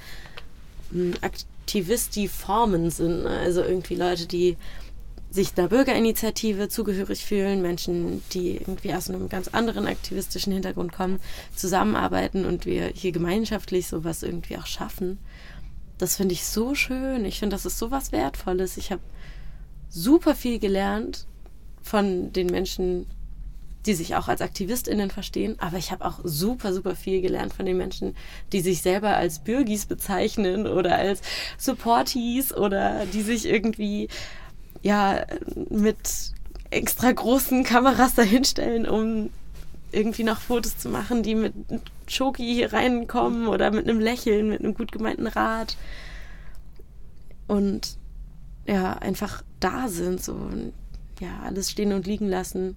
hm, 0.90 1.14
Aktivisti-Formen 1.22 2.90
sind. 2.90 3.24
Ne? 3.24 3.30
Also 3.30 3.62
irgendwie 3.62 3.94
Leute, 3.94 4.26
die 4.26 4.56
sich 5.30 5.56
einer 5.56 5.68
Bürgerinitiative 5.68 6.68
zugehörig 6.68 7.24
fühlen, 7.24 7.62
Menschen, 7.62 8.22
die 8.32 8.56
irgendwie 8.56 8.92
aus 8.92 9.08
einem 9.08 9.30
ganz 9.30 9.48
anderen 9.48 9.86
aktivistischen 9.86 10.52
Hintergrund 10.52 10.92
kommen, 10.92 11.20
zusammenarbeiten 11.56 12.44
und 12.44 12.66
wir 12.66 12.88
hier 12.88 13.12
gemeinschaftlich 13.12 13.86
sowas 13.86 14.22
irgendwie 14.22 14.58
auch 14.58 14.66
schaffen. 14.66 15.18
Das 16.02 16.16
finde 16.16 16.32
ich 16.32 16.44
so 16.44 16.74
schön. 16.74 17.24
Ich 17.24 17.38
finde, 17.38 17.54
das 17.54 17.64
ist 17.64 17.78
so 17.78 17.92
was 17.92 18.10
Wertvolles. 18.10 18.76
Ich 18.76 18.90
habe 18.90 19.02
super 19.88 20.34
viel 20.34 20.58
gelernt 20.58 21.28
von 21.80 22.32
den 22.32 22.48
Menschen, 22.48 23.06
die 23.86 23.94
sich 23.94 24.16
auch 24.16 24.26
als 24.26 24.40
AktivistInnen 24.40 25.12
verstehen, 25.12 25.54
aber 25.60 25.78
ich 25.78 25.92
habe 25.92 26.04
auch 26.04 26.18
super, 26.24 26.72
super 26.72 26.96
viel 26.96 27.20
gelernt 27.20 27.54
von 27.54 27.66
den 27.66 27.76
Menschen, 27.76 28.16
die 28.52 28.62
sich 28.62 28.82
selber 28.82 29.16
als 29.16 29.38
Bürgis 29.38 29.86
bezeichnen 29.86 30.66
oder 30.66 30.96
als 30.96 31.20
Supporties 31.56 32.52
oder 32.52 33.06
die 33.06 33.22
sich 33.22 33.46
irgendwie 33.46 34.08
ja 34.82 35.24
mit 35.70 36.32
extra 36.70 37.12
großen 37.12 37.62
Kameras 37.62 38.16
dahinstellen, 38.16 38.88
um 38.88 39.30
irgendwie 39.92 40.24
noch 40.24 40.40
Fotos 40.40 40.78
zu 40.78 40.88
machen, 40.88 41.22
die 41.22 41.34
mit 41.34 41.54
Schoki 42.06 42.54
hier 42.54 42.72
reinkommen 42.72 43.46
oder 43.46 43.70
mit 43.70 43.88
einem 43.88 44.00
Lächeln, 44.00 44.48
mit 44.48 44.60
einem 44.60 44.74
gut 44.74 44.92
gemeinten 44.92 45.26
Rat. 45.26 45.76
Und 47.46 47.98
ja, 48.66 48.94
einfach 48.94 49.42
da 49.60 49.88
sind, 49.88 50.22
so 50.22 50.50
ja, 51.20 51.40
alles 51.44 51.70
stehen 51.70 51.92
und 51.92 52.06
liegen 52.06 52.28
lassen 52.28 52.76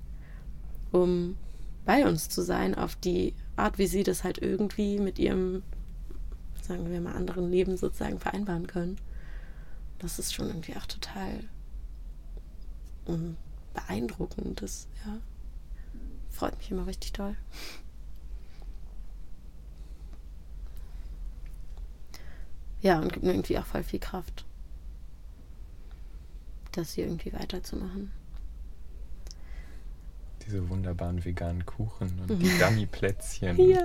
um 0.96 1.38
bei 1.86 2.08
uns 2.08 2.30
zu 2.30 2.42
sein, 2.42 2.76
auf 2.76 2.96
die 2.96 3.34
Art, 3.56 3.78
wie 3.78 3.88
sie 3.88 4.04
das 4.04 4.24
halt 4.24 4.40
irgendwie 4.40 5.00
mit 5.00 5.20
ihrem, 5.20 5.62
sagen 6.62 6.90
wir 6.90 7.00
mal, 7.02 7.16
anderen 7.16 7.52
Leben 7.52 7.78
sozusagen 7.78 8.20
vereinbaren 8.20 8.68
können. 8.68 8.98
Das 10.00 10.20
ist 10.20 10.34
schon 10.34 10.48
irgendwie 10.48 10.76
auch 10.76 10.86
total 10.86 11.42
beeindruckend. 13.74 14.62
Das, 14.62 14.88
ja, 15.06 15.18
freut 16.36 16.58
mich 16.58 16.70
immer 16.70 16.86
richtig 16.86 17.14
toll. 17.14 17.36
Ja, 22.82 23.00
und 23.00 23.12
gibt 23.12 23.26
mir 23.26 23.32
irgendwie 23.32 23.58
auch 23.58 23.66
voll 23.66 23.84
viel 23.84 24.00
Kraft, 24.00 24.46
das 26.74 26.94
hier 26.94 27.06
irgendwie 27.06 27.34
weiterzumachen 27.34 28.12
diese 30.46 30.70
wunderbaren 30.70 31.24
veganen 31.24 31.66
Kuchen 31.66 32.20
und 32.28 32.42
die 32.42 32.50
Gummi-Plätzchen. 32.60 33.58
Ja. 33.70 33.80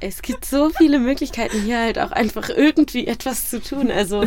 es 0.00 0.22
gibt 0.22 0.44
so 0.44 0.70
viele 0.70 0.98
Möglichkeiten, 0.98 1.62
hier 1.62 1.78
halt 1.78 1.98
auch 1.98 2.10
einfach 2.10 2.48
irgendwie 2.48 3.06
etwas 3.06 3.50
zu 3.50 3.62
tun. 3.62 3.90
Also, 3.90 4.24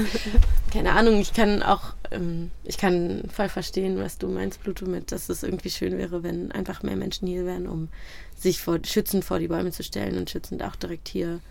keine 0.72 0.94
Ahnung, 0.94 1.20
ich 1.20 1.34
kann 1.34 1.64
auch, 1.64 1.94
ähm, 2.12 2.52
ich 2.64 2.78
kann 2.78 3.24
voll 3.34 3.50
verstehen, 3.50 3.98
was 3.98 4.18
du 4.18 4.28
meinst, 4.28 4.62
Pluto, 4.62 4.86
mit, 4.86 5.12
dass 5.12 5.30
es 5.30 5.44
irgendwie 5.44 5.70
schön 5.70 5.98
wäre, 5.98 6.24
wenn 6.24 6.52
einfach 6.52 6.84
mehr 6.84 6.96
Menschen 6.96 7.28
hier 7.28 7.46
wären, 7.46 7.68
um 7.68 7.90
sich 8.38 8.62
vor, 8.62 8.80
schützend 8.86 9.26
vor 9.26 9.40
die 9.40 9.50
Bäume 9.50 9.72
zu 9.72 9.84
stellen 9.84 10.18
und 10.18 10.30
schützend 10.30 10.64
auch 10.64 10.76
direkt 10.76 11.08
hier 11.10 11.42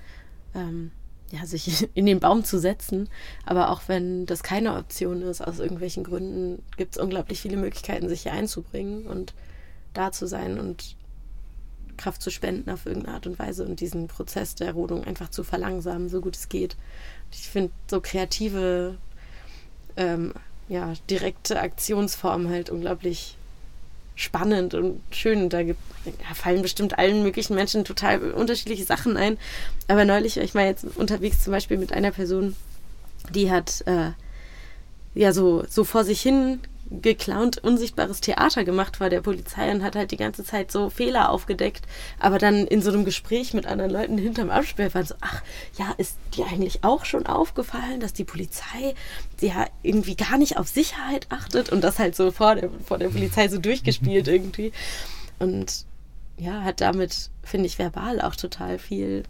ähm, 0.55 0.91
ja, 1.31 1.47
sich 1.47 1.89
in 1.95 2.07
den 2.07 2.21
Baum 2.21 2.45
zu 2.45 2.59
setzen. 2.59 3.09
Aber 3.45 3.71
auch 3.71 3.83
wenn 3.87 4.27
das 4.27 4.43
keine 4.43 4.77
Option 4.77 5.23
ist, 5.23 5.41
aus 5.41 5.59
irgendwelchen 5.59 6.05
Gründen, 6.05 6.63
gibt 6.77 6.97
es 6.97 7.03
unglaublich 7.03 7.41
viele 7.41 7.57
Möglichkeiten, 7.57 8.09
sich 8.09 8.23
hier 8.23 8.33
einzubringen 8.33 9.07
und 9.07 9.35
da 9.95 10.13
zu 10.13 10.27
sein 10.27 10.59
und 10.59 10.97
Kraft 11.97 12.23
zu 12.23 12.31
spenden 12.31 12.71
auf 12.71 12.87
irgendeine 12.87 13.15
Art 13.15 13.27
und 13.27 13.39
Weise 13.39 13.65
und 13.65 13.81
diesen 13.81 14.09
Prozess 14.09 14.55
der 14.55 14.73
Rodung 14.73 15.05
einfach 15.05 15.29
zu 15.29 15.45
verlangsamen, 15.45 16.09
so 16.09 16.21
gut 16.21 16.37
es 16.37 16.49
geht. 16.49 16.77
Ich 17.31 17.49
finde 17.49 17.73
so 17.89 18.01
kreative, 18.01 18.97
ähm, 19.97 20.33
ja, 20.69 20.95
direkte 21.11 21.61
Aktionsformen 21.61 22.49
halt 22.49 22.71
unglaublich 22.71 23.37
spannend 24.15 24.75
und 24.75 25.01
schön. 25.11 25.49
Da 25.49 25.63
gibt, 25.63 25.81
ja, 26.05 26.35
fallen 26.35 26.63
bestimmt 26.63 26.99
allen 26.99 27.23
möglichen 27.23 27.55
Menschen 27.55 27.85
total 27.85 28.33
unterschiedliche 28.33 28.85
Sachen 28.85 29.17
ein. 29.17 29.37
Aber 29.89 30.05
neulich 30.05 30.37
war 30.37 30.43
ich 30.45 30.55
mal 30.55 30.67
jetzt 30.67 30.85
unterwegs 30.97 31.45
zum 31.45 31.53
Beispiel 31.53 31.79
mit 31.79 31.93
einer 31.93 32.11
Person, 32.13 32.57
die 33.35 33.51
hat 33.51 33.83
äh, 33.87 34.11
ja 35.15 35.33
so, 35.33 35.65
so 35.69 35.85
vor 35.85 36.05
sich 36.05 36.21
hin 36.21 36.61
geklaunt 36.91 37.59
unsichtbares 37.59 38.21
Theater 38.21 38.65
gemacht 38.65 38.97
vor 38.97 39.11
der 39.11 39.21
Polizei 39.21 39.71
und 39.71 39.85
hat 39.85 39.95
halt 39.95 40.11
die 40.11 40.17
ganze 40.17 40.45
Zeit 40.45 40.73
so 40.73 40.91
Fehler 40.91 41.31
aufgedeckt, 41.31 41.87
aber 42.19 42.39
dann 42.39 42.67
in 42.67 42.83
so 42.83 42.91
einem 42.91 43.05
Gespräch 43.05 43.55
mit 43.55 43.67
anderen 43.67 43.93
Leuten 43.93 44.19
hinterm 44.19 44.51
Absperr 44.51 44.93
waren 44.93 45.07
so, 45.07 45.15
ach 45.21 45.43
ja, 45.79 45.95
ist 45.99 46.17
dir 46.35 46.47
eigentlich 46.47 46.83
auch 46.83 47.05
schon 47.05 47.27
aufgefallen, 47.27 48.01
dass 48.01 48.13
die 48.13 48.25
Polizei 48.25 48.95
ja 49.41 49.67
irgendwie 49.83 50.17
gar 50.17 50.37
nicht 50.37 50.59
auf 50.59 50.69
Sicherheit 50.69 51.27
achtet 51.31 51.71
und 51.71 51.83
das 51.83 51.99
halt 52.01 52.17
so 52.17 52.33
vor 52.33 52.57
der, 52.57 52.71
vor 52.85 52.99
der 52.99 53.09
Polizei 53.09 53.49
so 53.49 53.59
durchgespielt 53.59 54.27
irgendwie. 54.29 54.73
Und 55.39 55.87
ja, 56.37 56.63
hat 56.63 56.81
damit, 56.81 57.31
finde 57.45 57.67
ich, 57.67 57.79
verbal 57.79 58.21
auch 58.21 58.35
total 58.35 58.79
viel 58.79 59.23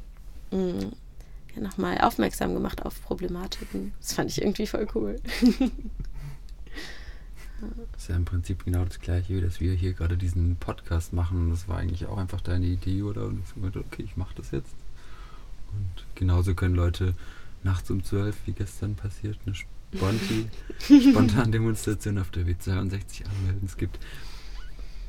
mh, 0.50 0.58
mm, 0.58 0.92
ja, 1.56 1.62
nochmal 1.62 1.98
aufmerksam 1.98 2.54
gemacht 2.54 2.86
auf 2.86 3.02
Problematiken. 3.02 3.92
Das 4.00 4.14
fand 4.14 4.30
ich 4.30 4.40
irgendwie 4.40 4.66
voll 4.66 4.86
cool. 4.94 5.16
Das 7.92 8.02
ist 8.02 8.08
ja 8.08 8.16
im 8.16 8.24
Prinzip 8.24 8.64
genau 8.64 8.84
das 8.84 9.00
gleiche, 9.00 9.34
wie 9.36 9.40
dass 9.40 9.60
wir 9.60 9.74
hier 9.74 9.92
gerade 9.92 10.16
diesen 10.16 10.56
Podcast 10.56 11.12
machen. 11.12 11.50
Das 11.50 11.68
war 11.68 11.78
eigentlich 11.78 12.06
auch 12.06 12.18
einfach 12.18 12.40
deine 12.40 12.66
Idee, 12.66 13.02
oder? 13.02 13.26
Und 13.26 13.42
ich 13.44 13.54
gesagt, 13.54 13.76
okay, 13.76 14.02
ich 14.02 14.16
mache 14.16 14.34
das 14.36 14.50
jetzt. 14.50 14.74
Und 15.72 16.04
genauso 16.14 16.54
können 16.54 16.74
Leute 16.74 17.14
nachts 17.62 17.90
um 17.90 18.02
zwölf, 18.02 18.36
wie 18.46 18.52
gestern 18.52 18.94
passiert, 18.94 19.38
eine 19.44 19.54
Sponti, 19.54 20.48
spontan 21.10 21.52
Demonstration 21.52 22.18
auf 22.18 22.30
der 22.30 22.46
W62 22.46 23.24
anmelden. 23.26 23.62
Es 23.64 23.76
gibt 23.76 23.98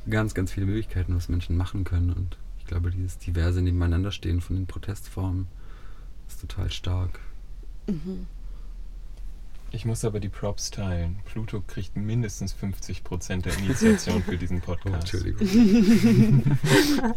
ganz, 0.08 0.34
ganz 0.34 0.52
viele 0.52 0.66
Möglichkeiten, 0.66 1.16
was 1.16 1.28
Menschen 1.28 1.56
machen 1.56 1.84
können. 1.84 2.12
Und 2.12 2.36
ich 2.58 2.66
glaube, 2.66 2.90
dieses 2.90 3.18
diverse 3.18 3.62
Nebeneinanderstehen 3.62 4.40
von 4.40 4.56
den 4.56 4.66
Protestformen 4.66 5.46
ist 6.28 6.40
total 6.40 6.70
stark. 6.70 7.20
Mhm. 7.86 8.26
Ich 9.74 9.86
muss 9.86 10.04
aber 10.04 10.20
die 10.20 10.28
Props 10.28 10.70
teilen. 10.70 11.16
Pluto 11.24 11.62
kriegt 11.66 11.96
mindestens 11.96 12.54
50% 12.54 13.40
der 13.40 13.56
Initiation 13.56 14.22
für 14.22 14.36
diesen 14.36 14.60
Podcast. 14.60 15.14
Oh, 15.14 15.16
Entschuldigung. 15.16 16.58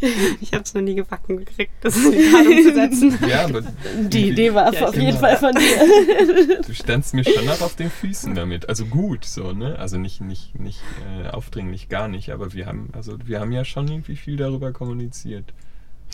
ich 0.40 0.54
habe 0.54 0.62
es 0.62 0.72
noch 0.72 0.80
nie 0.80 0.94
gebacken 0.94 1.36
gekriegt, 1.36 1.72
das 1.82 1.94
in 2.02 2.12
die 2.12 2.30
Tat 2.32 2.46
umzusetzen. 2.46 3.18
Ja, 3.28 3.44
aber 3.44 3.62
die 4.08 4.30
Idee 4.30 4.54
war 4.54 4.72
ja, 4.72 4.88
auf 4.88 4.96
jeden 4.96 5.18
Fall 5.18 5.36
von 5.36 5.52
dir. 5.52 6.62
Du 6.62 6.72
standst 6.72 7.12
mir 7.12 7.24
schon 7.24 7.46
auch 7.48 7.60
auf 7.60 7.76
den 7.76 7.90
Füßen 7.90 8.34
damit. 8.34 8.70
Also 8.70 8.86
gut, 8.86 9.26
so, 9.26 9.52
ne? 9.52 9.78
Also 9.78 9.98
nicht, 9.98 10.22
nicht, 10.22 10.58
nicht 10.58 10.80
äh, 11.06 11.28
aufdringlich, 11.28 11.90
gar 11.90 12.08
nicht, 12.08 12.30
aber 12.30 12.54
wir 12.54 12.66
haben, 12.66 12.88
also 12.92 13.18
wir 13.26 13.40
haben 13.40 13.52
ja 13.52 13.66
schon 13.66 13.86
irgendwie 13.88 14.16
viel 14.16 14.38
darüber 14.38 14.72
kommuniziert. 14.72 15.52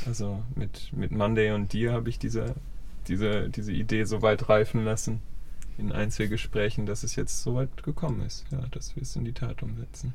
Also 0.07 0.43
mit, 0.57 0.93
mit 0.93 1.13
Monday 1.13 1.53
und 1.53 1.73
dir 1.73 1.93
habe 1.93 2.09
ich 2.09 2.19
diese, 2.19 2.57
diese, 3.07 3.49
diese 3.49 3.73
Idee 3.73 4.05
so 4.05 4.23
weit 4.23 4.49
reifen 4.49 4.85
lassen 4.85 5.21
in 5.79 5.93
Einzelgesprächen, 5.93 6.87
dass 6.87 7.03
es 7.03 7.17
jetzt 7.17 7.43
so 7.43 7.55
weit 7.55 7.83
gekommen 7.83 8.23
ist, 8.23 8.45
ja, 8.51 8.61
dass 8.71 8.95
wir 8.97 9.03
es 9.03 9.17
in 9.17 9.25
die 9.25 9.33
Tat 9.33 9.63
umsetzen. 9.63 10.15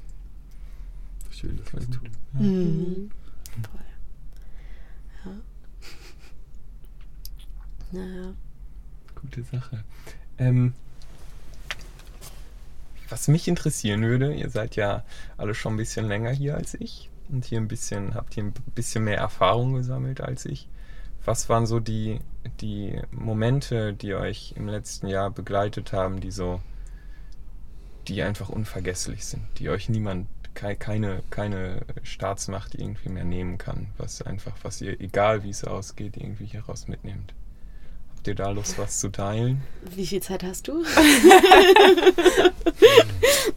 Schön, 1.32 1.58
dass 1.58 1.74
wir 1.74 1.80
es 1.80 1.89
tun. 1.89 2.10
Ja. 2.34 2.39
Mhm. 2.39 3.12
Toll. 3.63 3.82
Ja. 5.26 5.32
Naja. 7.91 8.34
Gute 9.15 9.43
Sache. 9.43 9.84
Ähm, 10.38 10.74
was 13.10 13.28
mich 13.28 13.48
interessieren 13.48 14.02
würde, 14.02 14.34
ihr 14.34 14.50
seid 14.50 14.76
ja 14.76 15.04
alle 15.38 15.56
schon 15.56 15.74
ein 15.74 15.78
bisschen 15.78 16.08
länger 16.08 16.32
hier 16.32 16.56
als 16.56 16.74
ich 16.76 17.10
und 17.30 17.46
hier 17.46 17.60
ein 17.60 17.67
bisschen, 17.67 18.15
habt 18.15 18.34
hier 18.34 18.43
ein 18.43 18.54
bisschen 18.76 19.04
mehr 19.06 19.17
Erfahrung 19.17 19.74
gesammelt 19.74 20.22
als 20.22 20.46
ich. 20.46 20.67
Was 21.27 21.49
waren 21.49 21.65
so 21.65 21.81
die, 21.81 22.21
die 22.61 23.01
Momente, 23.11 23.91
die 23.93 24.13
euch 24.13 24.53
im 24.55 24.69
letzten 24.69 25.07
Jahr 25.07 25.29
begleitet 25.29 25.91
haben, 25.91 26.21
die 26.21 26.31
so, 26.31 26.61
die 28.07 28.23
einfach 28.23 28.47
unvergesslich 28.47 29.25
sind, 29.25 29.43
die 29.59 29.67
euch 29.67 29.89
niemand, 29.89 30.29
keine, 30.53 31.23
keine 31.29 31.81
Staatsmacht 32.03 32.75
irgendwie 32.75 33.09
mehr 33.09 33.25
nehmen 33.25 33.57
kann, 33.57 33.87
was 33.97 34.21
einfach, 34.21 34.53
was 34.63 34.79
ihr, 34.79 35.01
egal 35.01 35.43
wie 35.43 35.49
es 35.49 35.65
ausgeht, 35.65 36.15
irgendwie 36.15 36.45
hieraus 36.45 36.87
mitnehmt? 36.87 37.33
Habt 38.15 38.25
ihr 38.29 38.35
da 38.35 38.51
Lust, 38.51 38.77
was 38.77 38.99
zu 38.99 39.09
teilen? 39.09 39.61
Wie 39.93 40.07
viel 40.07 40.21
Zeit 40.21 40.43
hast 40.43 40.69
du? 40.69 40.85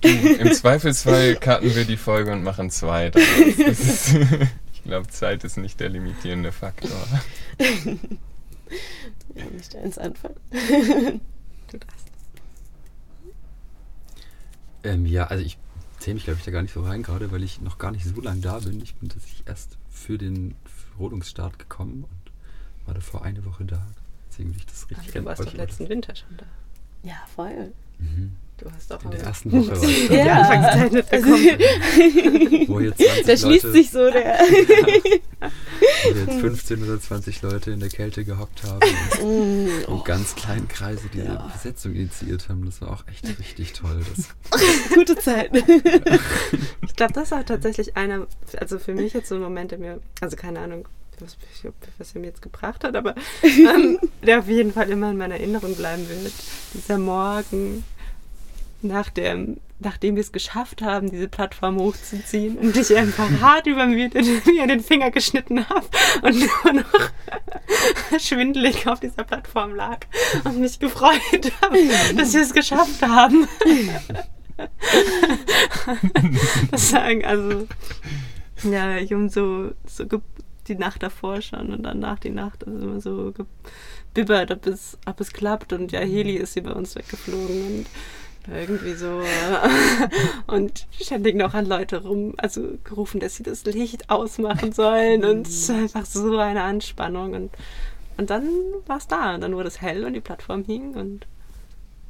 du 0.01 0.09
Im 0.09 0.53
Zweifelsfall 0.53 1.37
cutten 1.37 1.73
wir 1.73 1.85
die 1.85 1.97
Folge 1.97 2.33
und 2.33 2.43
machen 2.43 2.69
zwei. 2.69 3.13
Ich 4.81 4.85
glaube, 4.85 5.09
Zeit 5.09 5.45
ist 5.45 5.59
nicht 5.59 5.79
der 5.79 5.91
limitierende 5.91 6.53
Faktor. 6.53 6.91
ja, 9.35 9.45
nicht 9.53 9.77
eins 9.77 9.99
anfangen. 9.99 10.41
du 10.51 11.79
darfst. 11.79 12.07
Ähm, 14.83 15.05
ja, 15.05 15.27
also 15.27 15.45
ich 15.45 15.59
zähle 15.99 16.15
mich, 16.15 16.25
glaube 16.25 16.39
ich, 16.39 16.45
da 16.47 16.51
gar 16.51 16.63
nicht 16.63 16.73
so 16.73 16.83
rein, 16.83 17.03
gerade 17.03 17.31
weil 17.31 17.43
ich 17.43 17.61
noch 17.61 17.77
gar 17.77 17.91
nicht 17.91 18.05
so 18.05 18.19
lange 18.23 18.41
da 18.41 18.59
bin. 18.59 18.81
Ich 18.81 18.95
bin 18.95 19.11
tatsächlich 19.11 19.47
erst 19.47 19.77
für 19.91 20.17
den 20.17 20.55
Rodungsstart 20.99 21.59
gekommen 21.59 22.05
und 22.05 22.33
war 22.87 22.95
davor 22.95 23.23
eine 23.23 23.45
Woche 23.45 23.67
da. 23.67 23.87
Deswegen 24.31 24.51
würde 24.51 24.61
ich 24.61 24.67
das 24.67 24.89
richtig 24.89 25.09
Aber 25.11 25.21
du 25.21 25.25
warst 25.27 25.45
doch 25.45 25.53
letzten 25.53 25.89
Winter 25.91 26.17
schon 26.17 26.37
da. 26.39 26.47
Ja, 27.03 27.17
voll. 27.35 27.73
Mhm. 27.99 28.37
Du 28.61 28.71
hast 28.71 28.93
auch 28.93 29.03
in 29.05 29.11
der 29.13 29.21
ersten 29.21 29.53
Woche 29.53 29.71
was 29.81 29.83
ja. 29.83 30.09
die 30.09 30.21
Anfangszeit 30.21 30.93
mitbekommen. 30.93 32.69
wo 32.69 32.81
jetzt 32.81 33.01
20 33.01 33.27
da 33.27 33.37
schließt 33.37 33.65
Leute, 33.65 33.73
sich 33.73 33.91
so 33.91 34.11
der. 34.11 34.39
wo 36.05 36.19
jetzt 36.19 36.41
15 36.41 36.83
oder 36.83 37.01
20 37.01 37.41
Leute 37.41 37.71
in 37.71 37.81
der 37.81 37.89
Kälte 37.89 38.23
gehockt 38.25 38.63
haben 38.65 38.81
und 39.23 39.65
mm, 39.65 39.69
oh. 39.89 39.95
in 39.95 40.05
ganz 40.05 40.35
kleinen 40.35 40.69
Kreise 40.69 41.09
diese 41.11 41.25
ja. 41.25 41.51
Besetzung 41.51 41.95
initiiert 41.95 42.51
haben. 42.51 42.67
Das 42.67 42.83
war 42.83 42.91
auch 42.91 43.07
echt 43.07 43.27
richtig 43.39 43.73
toll. 43.73 44.03
Gute 44.95 45.17
Zeit. 45.17 45.57
ich 45.57 46.97
glaube, 46.97 47.15
das 47.15 47.31
war 47.31 47.47
tatsächlich 47.47 47.97
einer, 47.97 48.27
also 48.59 48.79
für 48.79 48.93
mich 48.93 49.15
jetzt 49.15 49.31
so 49.31 49.37
ein 49.37 49.41
Moment, 49.41 49.71
der 49.71 49.79
mir, 49.79 50.01
also 50.21 50.37
keine 50.37 50.61
Ahnung, 50.61 50.87
was, 51.21 51.39
was 51.97 52.15
er 52.15 52.21
mir 52.21 52.27
jetzt 52.27 52.43
gebracht 52.43 52.85
hat, 52.85 52.95
aber 52.95 53.15
ähm, 53.43 53.99
der 54.23 54.41
auf 54.41 54.49
jeden 54.49 54.73
Fall 54.73 54.91
immer 54.91 55.11
in 55.11 55.17
meiner 55.17 55.37
Erinnerung 55.37 55.75
bleiben 55.75 56.07
wird. 56.09 56.33
Dieser 56.75 56.99
Morgen, 56.99 57.85
nach 58.83 59.11
dem, 59.11 59.59
nachdem 59.79 60.17
wir 60.17 60.21
es 60.21 60.33
geschafft 60.33 60.83
haben, 60.83 61.11
diese 61.11 61.29
Plattform 61.29 61.77
hochzuziehen 61.79 62.59
und 62.59 62.77
ich 62.77 62.97
einfach 62.97 63.29
hart 63.41 63.67
übermüdet 63.67 64.27
mir 64.47 64.67
den 64.67 64.81
Finger 64.81 65.11
geschnitten 65.11 65.69
habe 65.69 65.87
und 66.23 66.39
nur 66.39 66.73
noch 66.75 67.11
schwindelig 68.19 68.87
auf 68.87 69.01
dieser 69.01 69.25
Plattform 69.25 69.75
lag 69.75 70.01
und 70.45 70.59
mich 70.61 70.79
gefreut 70.79 71.53
habe, 71.63 71.79
dass 72.17 72.35
wir 72.35 72.43
es 72.43 72.53
geschafft 72.53 73.03
haben. 73.03 73.49
das 76.71 76.91
sagen, 76.91 77.25
also, 77.25 77.67
ja, 78.63 78.99
ich 78.99 79.15
um 79.15 79.31
so, 79.31 79.73
so 79.87 80.05
die 80.69 80.75
Nacht 80.77 81.03
davor 81.03 81.41
schon 81.43 81.73
und 81.73 81.83
danach 81.83 82.19
die 82.19 82.31
Nacht 82.31 82.67
also 82.67 82.79
immer 82.79 83.01
so 83.01 83.33
gebibbert, 83.33 84.51
ob 84.51 84.67
es, 84.67 84.99
ob 85.07 85.21
es 85.21 85.33
klappt 85.33 85.73
und 85.73 85.93
ja, 85.93 86.01
Heli 86.01 86.37
ist 86.37 86.55
sie 86.55 86.61
bei 86.61 86.73
uns 86.73 86.95
weggeflogen 86.95 87.79
und 87.79 87.87
irgendwie 88.55 88.95
so. 88.95 89.23
und 90.47 90.87
ständig 91.01 91.37
noch 91.37 91.55
an 91.55 91.67
Leute 91.67 92.03
rum, 92.03 92.35
also 92.37 92.63
gerufen, 92.85 93.21
dass 93.21 93.37
sie 93.37 93.43
das 93.43 93.65
Licht 93.65 94.11
ausmachen 94.11 94.73
sollen. 94.73 95.25
Und 95.25 95.49
einfach 95.71 96.07
so 96.07 96.39
eine 96.39 96.63
Anspannung. 96.63 97.35
Und, 97.35 97.51
und 98.17 98.31
dann 98.31 98.49
war 98.87 98.99
es 98.99 99.07
da. 99.07 99.35
Und 99.35 99.43
dann 99.43 99.55
wurde 99.55 99.69
es 99.69 99.81
hell 99.81 100.05
und 100.05 100.15
die 100.15 100.21
Plattform 100.21 100.65
hing. 100.65 100.95
Und 100.95 101.27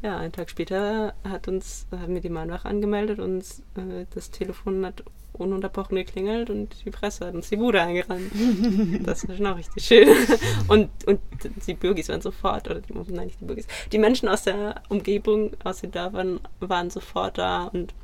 ja, 0.03 0.19
einen 0.19 0.33
Tag 0.33 0.51
später 0.51 1.15
hat 1.25 1.49
uns, 1.49 1.87
haben 1.93 2.15
wir 2.15 2.23
die 2.23 2.31
Mahnwache 2.31 2.69
angemeldet 2.69 3.19
und 3.19 3.43
äh, 3.77 4.07
das 4.15 4.31
Telefon 4.31 4.87
hat 4.87 5.05
ununterbrochen 5.41 5.97
geklingelt 5.97 6.51
und 6.51 6.85
die 6.85 6.91
Presse 6.91 7.27
hat 7.27 7.35
uns 7.35 7.49
die 7.49 7.57
Bude 7.57 7.81
eingerannt. 7.81 8.31
das 9.03 9.25
ist 9.25 9.37
schon 9.37 9.47
auch 9.47 9.57
richtig 9.57 9.85
schön. 9.85 10.09
Und, 10.69 10.91
und 11.07 11.21
die 11.67 11.75
Bürgis 11.75 12.09
waren 12.09 12.21
sofort, 12.21 12.69
oder 12.71 12.81
die, 12.81 12.93
nein, 12.93 13.27
nicht 13.27 13.41
die 13.41 13.45
Bürgis, 13.45 13.67
die 13.91 13.99
Menschen 13.99 14.29
aus 14.29 14.45
der 14.45 14.83
Umgebung, 14.89 15.53
aus 15.65 15.83
da 15.91 16.13
waren, 16.13 16.41
waren 16.61 16.91
sofort 16.91 17.39
da 17.39 17.65
und 17.65 17.95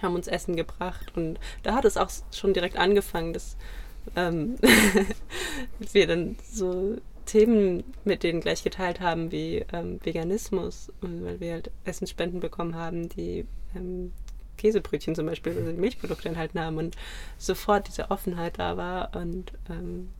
haben 0.00 0.14
uns 0.14 0.28
Essen 0.28 0.56
gebracht. 0.56 1.12
Und 1.16 1.38
da 1.62 1.74
hat 1.74 1.84
es 1.84 1.96
auch 1.96 2.10
schon 2.32 2.54
direkt 2.54 2.76
angefangen, 2.76 3.32
dass 3.32 3.56
ähm, 4.16 4.56
wir 5.92 6.06
dann 6.06 6.36
so 6.50 6.96
Themen 7.26 7.84
mit 8.04 8.22
denen 8.22 8.40
gleich 8.40 8.64
geteilt 8.64 9.00
haben 9.00 9.30
wie 9.30 9.64
ähm, 9.72 10.00
Veganismus, 10.02 10.92
weil 11.00 11.38
wir 11.40 11.52
halt 11.52 11.70
Essensspenden 11.84 12.40
bekommen 12.40 12.74
haben, 12.74 13.08
die 13.08 13.46
ähm, 13.76 14.12
Käsebrötchen 14.60 15.14
zum 15.14 15.26
Beispiel, 15.26 15.56
also 15.56 15.72
die 15.72 15.78
Milchprodukte 15.78 16.28
enthalten 16.28 16.60
haben 16.60 16.76
und 16.76 16.96
sofort 17.38 17.88
diese 17.88 18.10
Offenheit 18.10 18.58
da 18.58 18.76
war 18.76 19.16
und 19.16 19.52
ähm, 19.68 20.10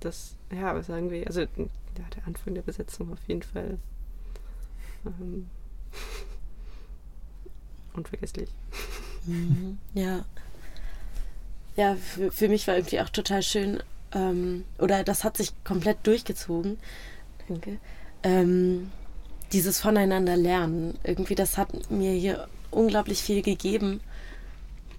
das, 0.00 0.36
ja, 0.52 0.74
was 0.74 0.88
irgendwie, 0.88 1.26
also 1.26 1.40
ja, 1.40 2.04
der 2.16 2.26
Anfang 2.26 2.54
der 2.54 2.62
Besetzung 2.62 3.12
auf 3.12 3.20
jeden 3.26 3.42
Fall 3.42 3.78
ähm, 5.06 5.48
unvergesslich. 7.94 8.50
Mhm. 9.26 9.78
Ja. 9.94 10.24
Ja, 11.76 11.96
für, 11.96 12.30
für 12.30 12.48
mich 12.48 12.66
war 12.66 12.76
irgendwie 12.76 13.00
auch 13.00 13.08
total 13.08 13.42
schön, 13.42 13.82
ähm, 14.12 14.64
oder 14.78 15.04
das 15.04 15.24
hat 15.24 15.36
sich 15.36 15.52
komplett 15.64 16.06
durchgezogen. 16.06 16.78
Danke. 17.48 17.78
Ähm, 18.22 18.90
dieses 19.52 19.80
Voneinander 19.80 20.36
lernen. 20.36 20.98
Irgendwie, 21.04 21.34
das 21.34 21.58
hat 21.58 21.90
mir 21.90 22.12
hier 22.12 22.48
unglaublich 22.74 23.22
viel 23.22 23.42
gegeben, 23.42 24.00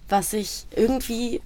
was 0.08 0.32
ich 0.32 0.66
irgendwie 0.74 1.40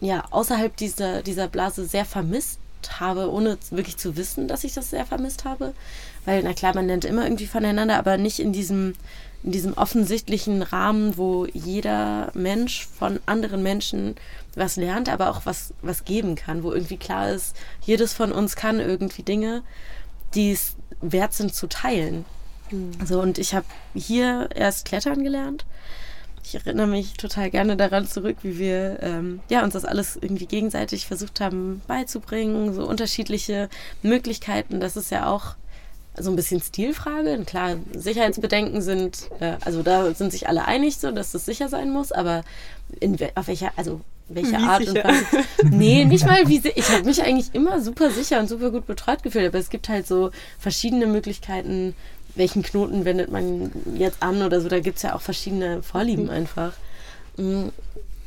ja 0.00 0.24
außerhalb 0.30 0.76
dieser, 0.76 1.22
dieser 1.22 1.48
Blase 1.48 1.86
sehr 1.86 2.04
vermisst 2.04 2.58
habe, 2.98 3.30
ohne 3.30 3.58
wirklich 3.70 3.96
zu 3.96 4.16
wissen, 4.16 4.48
dass 4.48 4.64
ich 4.64 4.74
das 4.74 4.90
sehr 4.90 5.06
vermisst 5.06 5.44
habe. 5.44 5.72
Weil, 6.24 6.42
na 6.42 6.52
klar, 6.52 6.74
man 6.74 6.86
lernt 6.86 7.04
immer 7.04 7.24
irgendwie 7.24 7.46
voneinander, 7.46 7.98
aber 7.98 8.18
nicht 8.18 8.38
in 8.38 8.52
diesem, 8.52 8.94
in 9.42 9.52
diesem 9.52 9.74
offensichtlichen 9.74 10.62
Rahmen, 10.62 11.16
wo 11.16 11.46
jeder 11.46 12.30
Mensch 12.34 12.86
von 12.86 13.20
anderen 13.26 13.62
Menschen 13.62 14.16
was 14.54 14.76
lernt, 14.76 15.08
aber 15.08 15.30
auch 15.30 15.42
was, 15.44 15.74
was 15.82 16.04
geben 16.04 16.36
kann, 16.36 16.62
wo 16.62 16.72
irgendwie 16.72 16.96
klar 16.96 17.30
ist, 17.30 17.56
jedes 17.82 18.12
von 18.12 18.32
uns 18.32 18.56
kann 18.56 18.80
irgendwie 18.80 19.22
Dinge, 19.22 19.62
die 20.34 20.52
es 20.52 20.76
wert 21.00 21.34
sind 21.34 21.54
zu 21.54 21.66
teilen. 21.66 22.24
Mhm. 22.70 22.92
So, 23.04 23.20
und 23.20 23.38
ich 23.38 23.54
habe 23.54 23.66
hier 23.94 24.48
erst 24.54 24.84
Klettern 24.84 25.22
gelernt. 25.24 25.64
Ich 26.44 26.54
erinnere 26.54 26.86
mich 26.86 27.14
total 27.14 27.50
gerne 27.50 27.76
daran 27.76 28.06
zurück, 28.06 28.36
wie 28.42 28.58
wir 28.58 28.98
ähm, 29.02 29.40
ja, 29.48 29.64
uns 29.64 29.72
das 29.72 29.86
alles 29.86 30.16
irgendwie 30.20 30.46
gegenseitig 30.46 31.06
versucht 31.06 31.40
haben 31.40 31.80
beizubringen, 31.86 32.74
so 32.74 32.86
unterschiedliche 32.86 33.70
Möglichkeiten. 34.02 34.78
Das 34.78 34.96
ist 34.96 35.10
ja 35.10 35.26
auch 35.26 35.54
so 36.16 36.30
ein 36.30 36.36
bisschen 36.36 36.60
Stilfrage. 36.60 37.42
Klar, 37.46 37.76
Sicherheitsbedenken 37.94 38.82
sind, 38.82 39.30
äh, 39.40 39.56
also 39.64 39.82
da 39.82 40.14
sind 40.14 40.32
sich 40.32 40.48
alle 40.48 40.66
einig, 40.66 40.98
so 40.98 41.10
dass 41.10 41.32
das 41.32 41.46
sicher 41.46 41.68
sein 41.68 41.90
muss, 41.90 42.12
aber 42.12 42.44
in, 43.00 43.16
auf 43.34 43.48
welcher, 43.48 43.72
also 43.76 44.02
welche 44.28 44.56
Art 44.58 44.84
sicher? 44.84 45.04
und 45.04 45.04
Weise. 45.04 45.44
Nee, 45.70 46.04
nicht 46.04 46.24
mal 46.26 46.48
wie 46.48 46.62
Ich 46.74 46.88
habe 46.90 47.04
mich 47.04 47.22
eigentlich 47.22 47.54
immer 47.54 47.80
super 47.80 48.10
sicher 48.10 48.40
und 48.40 48.48
super 48.48 48.70
gut 48.70 48.86
betreut 48.86 49.22
gefühlt, 49.22 49.46
aber 49.48 49.58
es 49.58 49.70
gibt 49.70 49.88
halt 49.88 50.06
so 50.06 50.30
verschiedene 50.58 51.06
Möglichkeiten, 51.06 51.94
welchen 52.34 52.62
Knoten 52.62 53.04
wendet 53.04 53.30
man 53.30 53.70
jetzt 53.96 54.22
an 54.22 54.42
oder 54.42 54.60
so. 54.60 54.68
Da 54.68 54.80
gibt 54.80 54.96
es 54.96 55.02
ja 55.02 55.14
auch 55.14 55.20
verschiedene 55.20 55.82
Vorlieben 55.82 56.24
mhm. 56.24 56.30
einfach. 56.30 56.72
Mhm, 57.36 57.72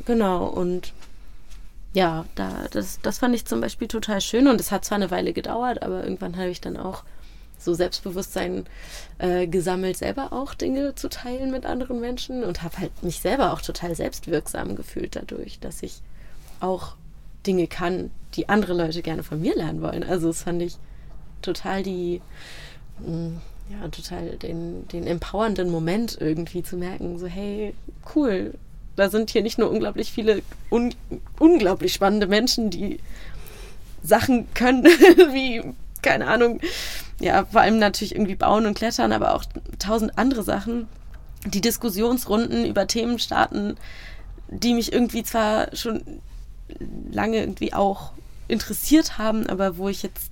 genau, 0.05 0.45
und 0.45 0.93
ja, 1.93 2.25
da, 2.35 2.65
das, 2.71 2.99
das 3.01 3.19
fand 3.19 3.33
ich 3.35 3.45
zum 3.45 3.61
Beispiel 3.61 3.87
total 3.87 4.21
schön 4.21 4.47
und 4.47 4.59
es 4.61 4.71
hat 4.71 4.85
zwar 4.85 4.97
eine 4.97 5.09
Weile 5.09 5.33
gedauert, 5.33 5.81
aber 5.81 6.03
irgendwann 6.03 6.37
habe 6.37 6.49
ich 6.49 6.61
dann 6.61 6.77
auch 6.77 7.03
so 7.57 7.73
Selbstbewusstsein 7.73 8.65
äh, 9.17 9.47
gesammelt, 9.47 9.97
selber 9.97 10.31
auch 10.31 10.53
Dinge 10.53 10.93
zu 10.95 11.09
teilen 11.09 11.49
mit 11.49 11.65
anderen 11.65 11.99
Menschen 11.99 12.43
und 12.43 12.61
habe 12.61 12.77
halt 12.77 13.03
mich 13.03 13.19
selber 13.19 13.51
auch 13.51 13.61
total 13.61 13.95
selbstwirksam 13.95 14.75
gefühlt 14.75 15.15
dadurch, 15.15 15.59
dass 15.59 15.81
ich 15.81 16.01
auch 16.59 16.95
Dinge 17.47 17.67
kann, 17.67 18.11
die 18.35 18.47
andere 18.49 18.73
Leute 18.73 19.01
gerne 19.01 19.23
von 19.23 19.41
mir 19.41 19.55
lernen 19.55 19.81
wollen. 19.81 20.03
Also 20.03 20.27
das 20.27 20.43
fand 20.43 20.61
ich 20.61 20.77
total 21.41 21.81
die, 21.81 22.21
mh, 22.99 23.09
mm, 23.09 23.41
ja, 23.69 23.87
total 23.89 24.37
den, 24.37 24.87
den 24.87 25.05
empowernden 25.05 25.69
Moment 25.69 26.17
irgendwie 26.19 26.63
zu 26.63 26.77
merken, 26.77 27.19
so 27.19 27.27
hey, 27.27 27.73
cool, 28.15 28.53
da 28.95 29.09
sind 29.09 29.29
hier 29.29 29.43
nicht 29.43 29.57
nur 29.57 29.69
unglaublich 29.69 30.11
viele 30.11 30.41
un 30.71 30.93
unglaublich 31.39 31.93
spannende 31.93 32.27
Menschen, 32.27 32.69
die 32.69 32.99
Sachen 34.03 34.51
können, 34.53 34.83
wie, 35.33 35.63
keine 36.01 36.27
Ahnung, 36.27 36.59
ja, 37.19 37.45
vor 37.45 37.61
allem 37.61 37.79
natürlich 37.79 38.15
irgendwie 38.15 38.35
bauen 38.35 38.65
und 38.65 38.75
klettern, 38.75 39.11
aber 39.11 39.35
auch 39.35 39.43
tausend 39.79 40.17
andere 40.17 40.43
Sachen. 40.43 40.87
Die 41.45 41.61
Diskussionsrunden 41.61 42.65
über 42.65 42.87
Themen 42.87 43.19
starten, 43.19 43.75
die 44.49 44.73
mich 44.73 44.93
irgendwie 44.93 45.23
zwar 45.23 45.75
schon 45.75 46.01
lange 47.11 47.37
irgendwie 47.37 47.73
auch 47.73 48.11
interessiert 48.47 49.17
haben, 49.17 49.47
aber 49.47 49.77
wo 49.77 49.89
ich 49.89 50.03
jetzt 50.03 50.31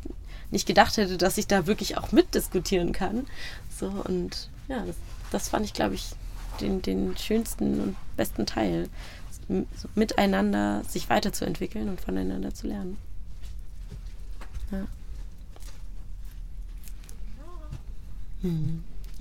nicht 0.52 0.68
gedacht 0.68 0.98
hätte, 0.98 1.18
dass 1.18 1.38
ich 1.38 1.48
da 1.48 1.68
wirklich 1.68 1.98
auch 1.98 2.12
mitdiskutieren 2.12 2.92
kann. 2.92 3.26
So 3.78 3.88
und 3.88 4.50
ja, 4.68 4.84
das, 4.86 4.96
das 5.32 5.50
fand 5.50 5.66
ich, 5.66 5.74
glaube 5.74 5.96
ich, 5.96 6.12
den, 6.62 6.82
den 6.82 7.18
schönsten 7.18 7.82
und 7.82 7.96
besten 8.16 8.46
Teil. 8.46 8.90
So 9.48 9.88
miteinander 9.94 10.84
sich 10.88 11.10
weiterzuentwickeln 11.10 11.90
und 11.90 12.02
voneinander 12.02 12.54
zu 12.54 12.68
lernen. 12.68 12.98
Ja. 14.72 14.88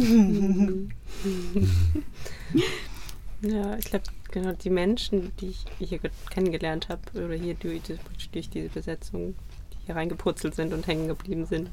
ja, 3.42 3.76
ich 3.78 3.84
glaube, 3.86 4.04
genau 4.30 4.52
die 4.52 4.70
Menschen, 4.70 5.32
die 5.40 5.48
ich 5.48 5.64
hier 5.78 6.00
kennengelernt 6.30 6.88
habe, 6.88 7.02
oder 7.14 7.34
hier 7.34 7.54
durch, 7.54 7.82
durch 8.32 8.50
diese 8.50 8.68
Besetzung, 8.68 9.34
hier 9.86 9.96
reingepurzelt 9.96 10.54
sind 10.54 10.72
und 10.72 10.86
hängen 10.86 11.08
geblieben 11.08 11.46
sind, 11.46 11.70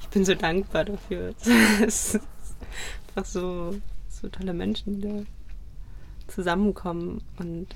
ich 0.00 0.08
bin 0.08 0.24
so 0.24 0.34
dankbar 0.34 0.84
dafür. 0.84 1.34
es 1.86 2.14
ist 2.14 2.20
einfach 3.08 3.28
so, 3.28 3.74
so 4.08 4.28
tolle 4.28 4.54
Menschen, 4.54 5.00
die 5.00 5.08
da 5.08 5.22
zusammenkommen 6.32 7.22
und 7.38 7.68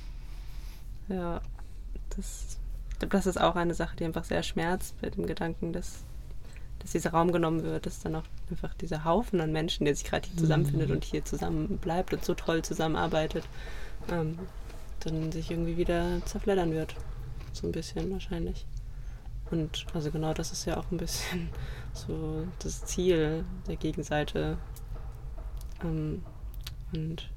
ja, 1.09 1.41
das, 2.17 2.59
das 2.99 3.27
ist 3.27 3.41
auch 3.41 3.57
eine 3.57 3.75
Sache, 3.75 3.97
die 3.97 4.05
einfach 4.05 4.25
sehr 4.25 4.43
schmerzt 4.43 5.01
bei 5.01 5.11
dem 5.11 5.27
Gedanken, 5.27 5.73
dass 5.73 6.05
dass 6.85 6.93
dieser 6.93 7.13
Raum 7.13 7.33
genommen 7.33 7.63
wird, 7.63 7.87
dass 7.87 8.01
dann 8.01 8.15
auch 8.15 8.25
einfach 8.51 8.75
dieser 8.75 9.05
Haufen 9.05 9.41
an 9.41 9.53
Menschen, 9.53 9.87
der 9.87 9.95
sich 9.95 10.05
gerade 10.05 10.29
hier 10.29 10.37
zusammenfindet 10.37 10.89
mhm. 10.89 10.97
und 10.97 11.05
hier 11.05 11.25
zusammen 11.25 11.79
bleibt 11.79 12.13
und 12.13 12.23
so 12.23 12.35
toll 12.35 12.61
zusammenarbeitet, 12.61 13.49
ähm, 14.11 14.39
dann 15.01 15.33
sich 15.33 15.51
irgendwie 15.51 15.79
wieder 15.79 16.21
zerfleddern 16.27 16.73
wird. 16.73 16.95
So 17.55 17.67
ein 17.67 17.73
bisschen 17.73 18.13
wahrscheinlich. 18.13 18.67
Und 19.55 19.87
also 19.95 20.11
genau 20.11 20.35
das 20.35 20.51
ist 20.51 20.65
ja 20.65 20.77
auch 20.77 20.91
ein 20.91 20.97
bisschen 20.97 21.49
so 21.93 22.45
das 22.59 22.85
Ziel 22.87 23.45
der 23.69 23.77
Gegenseite. 23.77 24.59
Ähm, 25.85 26.25
und 26.93 27.31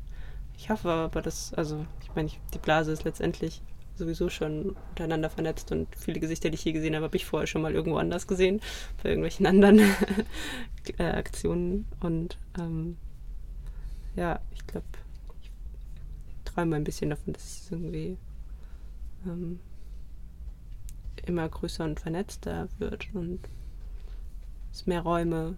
ich 0.57 0.71
hoffe 0.71 0.89
aber, 0.89 1.21
dass, 1.21 1.53
also 1.53 1.85
ich 2.01 2.15
meine, 2.15 2.31
die 2.55 2.57
Blase 2.57 2.91
ist 2.91 3.03
letztendlich 3.03 3.61
sowieso 3.93 4.29
schon 4.29 4.75
untereinander 4.89 5.29
vernetzt 5.29 5.71
und 5.71 5.87
viele 5.95 6.19
Gesichter, 6.19 6.49
die 6.49 6.55
ich 6.55 6.61
hier 6.61 6.73
gesehen 6.73 6.95
habe, 6.95 7.05
habe 7.05 7.17
ich 7.17 7.25
vorher 7.25 7.45
schon 7.45 7.61
mal 7.61 7.75
irgendwo 7.75 7.99
anders 7.99 8.25
gesehen, 8.25 8.61
bei 9.03 9.09
irgendwelchen 9.09 9.45
anderen 9.45 9.79
äh, 10.97 11.03
Aktionen. 11.03 11.85
Und 11.99 12.39
ähm, 12.59 12.97
ja, 14.15 14.39
ich 14.55 14.65
glaube, 14.65 14.87
ich 15.43 15.51
träume 16.45 16.77
ein 16.77 16.83
bisschen 16.83 17.11
davon, 17.11 17.33
dass 17.33 17.43
es 17.43 17.71
irgendwie 17.71 18.17
ähm, 19.27 19.59
immer 21.27 21.47
größer 21.47 21.83
und 21.83 21.99
vernetzter 21.99 22.67
wird 22.79 23.07
und 23.13 23.39
es 24.71 24.85
mehr 24.85 25.01
Räume 25.01 25.55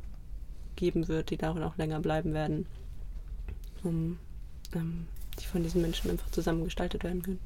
geben 0.76 1.08
wird, 1.08 1.30
die 1.30 1.38
darin 1.38 1.64
auch 1.64 1.78
länger 1.78 2.00
bleiben 2.00 2.34
werden, 2.34 2.66
um 3.84 4.18
ähm, 4.74 5.08
die 5.40 5.46
von 5.46 5.64
diesen 5.64 5.82
Menschen 5.82 6.12
einfach 6.12 6.30
zusammen 6.32 6.64
gestaltet 6.64 7.04
werden 7.04 7.22
können. 7.22 7.40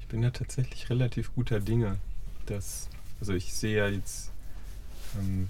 Ich 0.00 0.06
bin 0.08 0.22
ja 0.22 0.30
tatsächlich 0.30 0.90
relativ 0.90 1.34
guter 1.34 1.60
Dinge, 1.60 1.98
dass, 2.46 2.88
also 3.20 3.32
ich 3.32 3.54
sehe 3.54 3.78
ja 3.78 3.88
jetzt 3.88 4.32
ähm, 5.18 5.48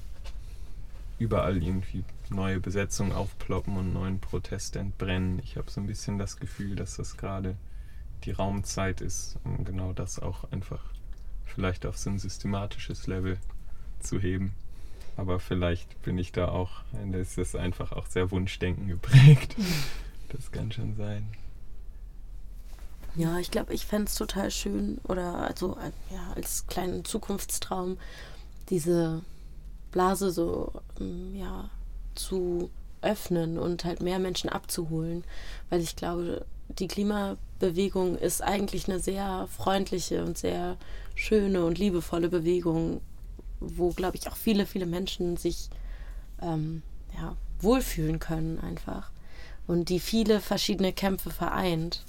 überall 1.18 1.62
irgendwie 1.62 2.04
neue 2.30 2.60
Besetzungen 2.60 3.12
aufploppen 3.12 3.76
und 3.76 3.92
neuen 3.92 4.20
Proteste 4.20 4.78
entbrennen. 4.78 5.40
Ich 5.42 5.56
habe 5.56 5.70
so 5.70 5.80
ein 5.80 5.86
bisschen 5.86 6.18
das 6.18 6.38
Gefühl, 6.38 6.76
dass 6.76 6.96
das 6.96 7.16
gerade 7.16 7.56
die 8.24 8.32
Raumzeit 8.32 9.00
ist, 9.00 9.36
um 9.44 9.64
genau 9.64 9.92
das 9.92 10.18
auch 10.18 10.50
einfach 10.50 10.82
vielleicht 11.44 11.86
auf 11.86 11.96
so 11.96 12.10
ein 12.10 12.18
systematisches 12.18 13.06
Level 13.06 13.38
zu 14.00 14.20
heben. 14.20 14.52
Aber 15.16 15.40
vielleicht 15.40 16.00
bin 16.02 16.16
ich 16.18 16.30
da 16.30 16.48
auch, 16.48 16.82
da 16.92 17.18
ist 17.18 17.38
das 17.38 17.56
einfach 17.56 17.92
auch 17.92 18.06
sehr 18.06 18.30
Wunschdenken 18.30 18.88
geprägt. 18.88 19.56
Das 20.30 20.52
kann 20.52 20.70
schon 20.70 20.94
sein. 20.94 21.26
Ja, 23.14 23.38
ich 23.38 23.50
glaube, 23.50 23.72
ich 23.72 23.86
fände 23.86 24.08
es 24.08 24.14
total 24.14 24.50
schön 24.50 24.98
oder 25.04 25.36
also 25.36 25.78
ja, 26.12 26.34
als 26.34 26.66
kleinen 26.66 27.04
Zukunftstraum 27.04 27.96
diese 28.68 29.22
Blase 29.90 30.30
so 30.30 30.82
ähm, 31.00 31.34
ja, 31.34 31.70
zu 32.14 32.70
öffnen 33.00 33.58
und 33.58 33.84
halt 33.84 34.02
mehr 34.02 34.18
Menschen 34.18 34.50
abzuholen, 34.50 35.24
weil 35.70 35.80
ich 35.80 35.96
glaube, 35.96 36.44
die 36.68 36.88
Klimabewegung 36.88 38.16
ist 38.16 38.42
eigentlich 38.42 38.88
eine 38.88 39.00
sehr 39.00 39.48
freundliche 39.56 40.24
und 40.24 40.38
sehr 40.38 40.76
schöne 41.14 41.64
und 41.64 41.78
liebevolle 41.78 42.28
Bewegung, 42.28 43.00
wo, 43.60 43.90
glaube 43.90 44.16
ich, 44.16 44.28
auch 44.28 44.36
viele, 44.36 44.66
viele 44.66 44.86
Menschen 44.86 45.36
sich 45.36 45.68
ähm, 46.40 46.82
ja, 47.16 47.36
wohlfühlen 47.60 48.18
können 48.18 48.58
einfach. 48.60 49.10
Und 49.66 49.88
die 49.88 50.00
viele 50.00 50.40
verschiedene 50.40 50.92
Kämpfe 50.92 51.30
vereint. 51.30 52.04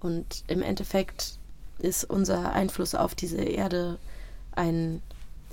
Und 0.00 0.44
im 0.46 0.62
Endeffekt 0.62 1.38
ist 1.78 2.04
unser 2.04 2.52
Einfluss 2.52 2.94
auf 2.94 3.14
diese 3.14 3.42
Erde 3.42 3.98
ein 4.52 5.02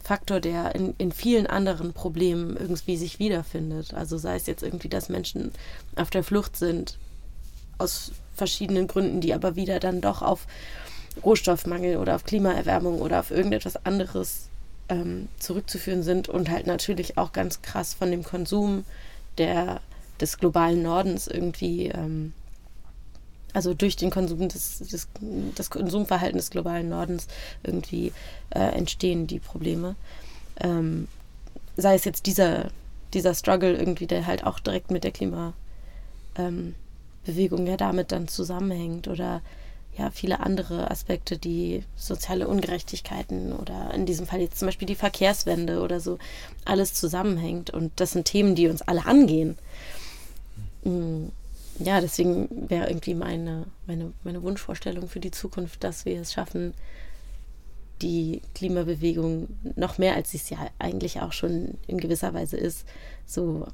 Faktor, 0.04 0.40
der 0.40 0.76
in, 0.76 0.94
in 0.98 1.12
vielen 1.12 1.48
anderen 1.48 1.94
Problemen 1.94 2.56
irgendwie 2.56 2.98
sich 2.98 3.20
wiederfindet. 3.20 3.94
Also 3.94 4.18
sei 4.18 4.36
es 4.36 4.46
jetzt 4.46 4.64
irgendwie, 4.64 4.90
dass 4.90 5.10
Menschen 5.10 5.52
auf 5.96 6.10
der 6.10 6.24
Flucht 6.24 6.56
sind, 6.56 6.98
aus 7.78 8.12
verschiedenen 8.38 8.88
Gründen, 8.88 9.20
die 9.20 9.34
aber 9.34 9.56
wieder 9.56 9.80
dann 9.80 10.00
doch 10.02 10.22
auf 10.22 10.48
Rohstoffmangel 11.24 11.98
oder 11.98 12.16
auf 12.16 12.24
Klimaerwärmung 12.24 13.02
oder 13.02 13.20
auf 13.20 13.32
irgendetwas 13.32 13.86
anderes 13.86 14.50
ähm, 14.90 15.28
zurückzuführen 15.40 16.04
sind 16.04 16.30
und 16.30 16.50
halt 16.50 16.68
natürlich 16.68 17.18
auch 17.18 17.34
ganz 17.34 17.62
krass 17.62 17.94
von 17.94 18.12
dem 18.12 18.24
Konsum 18.24 18.86
der, 19.38 19.82
des 20.22 20.38
globalen 20.38 20.84
Nordens 20.84 21.28
irgendwie, 21.28 21.88
ähm, 21.88 22.34
also 23.54 23.74
durch 23.74 23.96
den 23.96 24.12
Konsum 24.12 24.48
des, 24.48 24.80
des 24.80 25.08
das 25.56 25.70
Konsumverhalten 25.70 26.38
des 26.38 26.52
globalen 26.52 26.90
Nordens 26.90 27.28
irgendwie 27.64 28.14
äh, 28.52 28.60
entstehen 28.60 29.28
die 29.28 29.40
Probleme. 29.40 29.96
Ähm, 30.60 31.08
sei 31.76 31.96
es 31.96 32.06
jetzt 32.06 32.26
dieser, 32.26 32.70
dieser 33.14 33.34
Struggle 33.34 33.76
irgendwie, 33.76 34.08
der 34.08 34.26
halt 34.26 34.46
auch 34.46 34.60
direkt 34.60 34.92
mit 34.92 35.04
der 35.04 35.12
Klimabewegung 35.12 35.54
ähm, 36.38 36.76
ja 37.28 37.78
damit 37.78 38.12
dann 38.12 38.28
zusammenhängt 38.28 39.08
oder 39.08 39.42
ja, 39.98 40.12
viele 40.12 40.40
andere 40.40 40.92
Aspekte, 40.92 41.38
die 41.38 41.84
soziale 41.96 42.48
Ungerechtigkeiten 42.48 43.52
oder 43.52 43.94
in 43.94 44.06
diesem 44.06 44.28
Fall 44.28 44.42
jetzt 44.42 44.60
zum 44.60 44.68
Beispiel 44.68 44.88
die 44.88 44.96
Verkehrswende 44.96 45.82
oder 45.82 46.00
so, 46.00 46.20
alles 46.66 46.94
zusammenhängt. 46.94 47.72
Und 47.72 47.92
das 47.96 48.12
sind 48.12 48.26
Themen, 48.26 48.54
die 48.54 48.68
uns 48.68 48.84
alle 48.84 49.06
angehen. 49.06 49.58
Mm, 50.84 51.28
ja, 51.80 52.00
deswegen 52.00 52.70
wäre 52.70 52.88
irgendwie 52.88 53.16
meine, 53.16 53.66
meine, 53.88 54.14
meine 54.24 54.44
Wunschvorstellung 54.44 55.10
für 55.10 55.20
die 55.20 55.32
Zukunft, 55.32 55.84
dass 55.84 56.06
wir 56.06 56.22
es 56.22 56.34
schaffen, 56.34 56.74
die 58.02 58.42
Klimabewegung 58.54 59.48
noch 59.76 59.98
mehr, 59.98 60.16
als 60.16 60.32
sie 60.32 60.38
es 60.38 60.50
ja 60.52 60.60
eigentlich 60.78 61.22
auch 61.22 61.34
schon 61.34 61.80
in 61.88 61.98
gewisser 61.98 62.36
Weise 62.36 62.58
ist, 62.58 62.86
so 63.26 63.68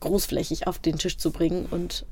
großflächig 0.00 0.66
auf 0.66 0.78
den 0.78 0.98
Tisch 0.98 1.16
zu 1.16 1.30
bringen 1.30 1.66
und 1.70 2.04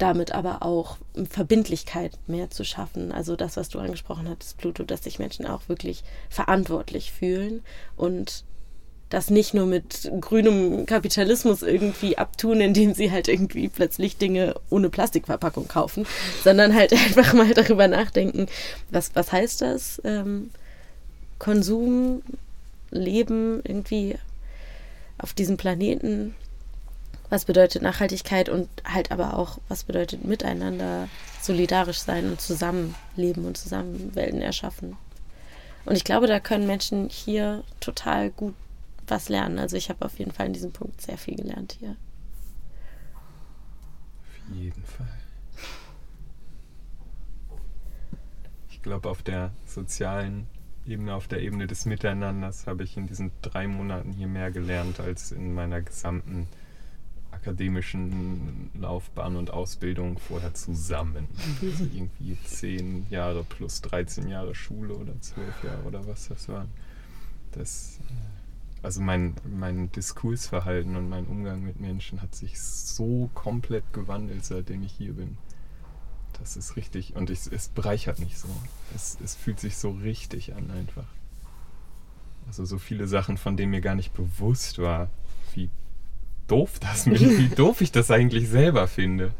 damit 0.00 0.32
aber 0.32 0.62
auch 0.62 0.96
Verbindlichkeit 1.28 2.18
mehr 2.26 2.50
zu 2.50 2.64
schaffen. 2.64 3.12
Also 3.12 3.36
das, 3.36 3.56
was 3.56 3.68
du 3.68 3.78
angesprochen 3.78 4.28
hattest, 4.28 4.56
Pluto, 4.58 4.82
dass 4.82 5.04
sich 5.04 5.18
Menschen 5.18 5.46
auch 5.46 5.68
wirklich 5.68 6.02
verantwortlich 6.28 7.12
fühlen 7.12 7.62
und 7.96 8.44
das 9.10 9.28
nicht 9.28 9.54
nur 9.54 9.66
mit 9.66 10.10
grünem 10.20 10.86
Kapitalismus 10.86 11.62
irgendwie 11.62 12.16
abtun, 12.16 12.60
indem 12.60 12.94
sie 12.94 13.10
halt 13.10 13.26
irgendwie 13.26 13.68
plötzlich 13.68 14.16
Dinge 14.16 14.54
ohne 14.70 14.88
Plastikverpackung 14.88 15.66
kaufen, 15.66 16.06
sondern 16.44 16.74
halt 16.74 16.92
einfach 16.94 17.34
mal 17.34 17.52
darüber 17.52 17.88
nachdenken, 17.88 18.46
was, 18.90 19.10
was 19.14 19.32
heißt 19.32 19.62
das? 19.62 20.00
Ähm, 20.04 20.50
Konsum, 21.38 22.22
Leben 22.90 23.60
irgendwie 23.64 24.16
auf 25.18 25.32
diesem 25.32 25.56
Planeten 25.56 26.34
was 27.30 27.44
bedeutet 27.44 27.80
Nachhaltigkeit 27.80 28.48
und 28.48 28.68
halt 28.84 29.12
aber 29.12 29.38
auch, 29.38 29.58
was 29.68 29.84
bedeutet 29.84 30.24
miteinander 30.24 31.08
solidarisch 31.40 32.00
sein 32.00 32.28
und 32.28 32.40
zusammenleben 32.40 33.46
und 33.46 33.56
zusammen 33.56 34.14
Welten 34.14 34.42
erschaffen. 34.42 34.96
Und 35.86 35.96
ich 35.96 36.04
glaube, 36.04 36.26
da 36.26 36.40
können 36.40 36.66
Menschen 36.66 37.08
hier 37.08 37.64
total 37.80 38.30
gut 38.30 38.54
was 39.06 39.28
lernen. 39.28 39.58
Also 39.58 39.76
ich 39.76 39.88
habe 39.88 40.04
auf 40.04 40.18
jeden 40.18 40.32
Fall 40.32 40.46
in 40.46 40.52
diesem 40.52 40.72
Punkt 40.72 41.00
sehr 41.00 41.16
viel 41.16 41.36
gelernt 41.36 41.76
hier. 41.78 41.96
Auf 44.26 44.56
jeden 44.56 44.84
Fall. 44.84 45.08
Ich 48.70 48.82
glaube, 48.82 49.08
auf 49.08 49.22
der 49.22 49.52
sozialen 49.66 50.46
Ebene, 50.86 51.14
auf 51.14 51.28
der 51.28 51.40
Ebene 51.40 51.66
des 51.66 51.84
Miteinanders 51.84 52.66
habe 52.66 52.82
ich 52.82 52.96
in 52.96 53.06
diesen 53.06 53.30
drei 53.42 53.68
Monaten 53.68 54.12
hier 54.12 54.26
mehr 54.26 54.50
gelernt 54.50 55.00
als 55.00 55.32
in 55.32 55.54
meiner 55.54 55.82
gesamten 55.82 56.48
akademischen 57.40 58.70
Laufbahn 58.78 59.36
und 59.36 59.50
Ausbildung 59.50 60.18
vorher 60.18 60.54
zusammen. 60.54 61.28
Also 61.62 61.84
irgendwie 61.84 62.36
zehn 62.44 63.06
Jahre 63.10 63.44
plus 63.44 63.80
13 63.82 64.28
Jahre 64.28 64.54
Schule 64.54 64.94
oder 64.94 65.18
zwölf 65.20 65.64
Jahre 65.64 65.82
oder 65.84 66.06
was 66.06 66.28
das 66.28 66.48
war. 66.48 66.66
Das, 67.52 67.98
äh, 68.08 68.84
also 68.84 69.00
mein, 69.00 69.34
mein 69.44 69.90
Diskursverhalten 69.92 70.96
und 70.96 71.08
mein 71.08 71.26
Umgang 71.26 71.62
mit 71.62 71.80
Menschen 71.80 72.22
hat 72.22 72.34
sich 72.34 72.60
so 72.60 73.30
komplett 73.34 73.92
gewandelt, 73.92 74.44
seitdem 74.44 74.82
ich 74.82 74.92
hier 74.92 75.14
bin. 75.14 75.38
Das 76.38 76.56
ist 76.56 76.76
richtig 76.76 77.16
und 77.16 77.30
ich, 77.30 77.40
es 77.50 77.68
bereichert 77.68 78.18
mich 78.18 78.38
so. 78.38 78.48
Es, 78.94 79.18
es 79.22 79.34
fühlt 79.34 79.60
sich 79.60 79.76
so 79.76 79.90
richtig 79.90 80.54
an 80.54 80.70
einfach. 80.70 81.06
Also 82.46 82.64
so 82.64 82.78
viele 82.78 83.06
Sachen, 83.06 83.36
von 83.36 83.56
denen 83.56 83.70
mir 83.70 83.80
gar 83.80 83.94
nicht 83.94 84.12
bewusst 84.12 84.78
war, 84.78 85.08
wie 85.54 85.70
doof 86.50 86.78
das 86.80 87.06
wie 87.06 87.48
doof 87.48 87.80
ich 87.80 87.92
das 87.92 88.10
eigentlich 88.10 88.48
selber 88.48 88.88
finde. 88.88 89.32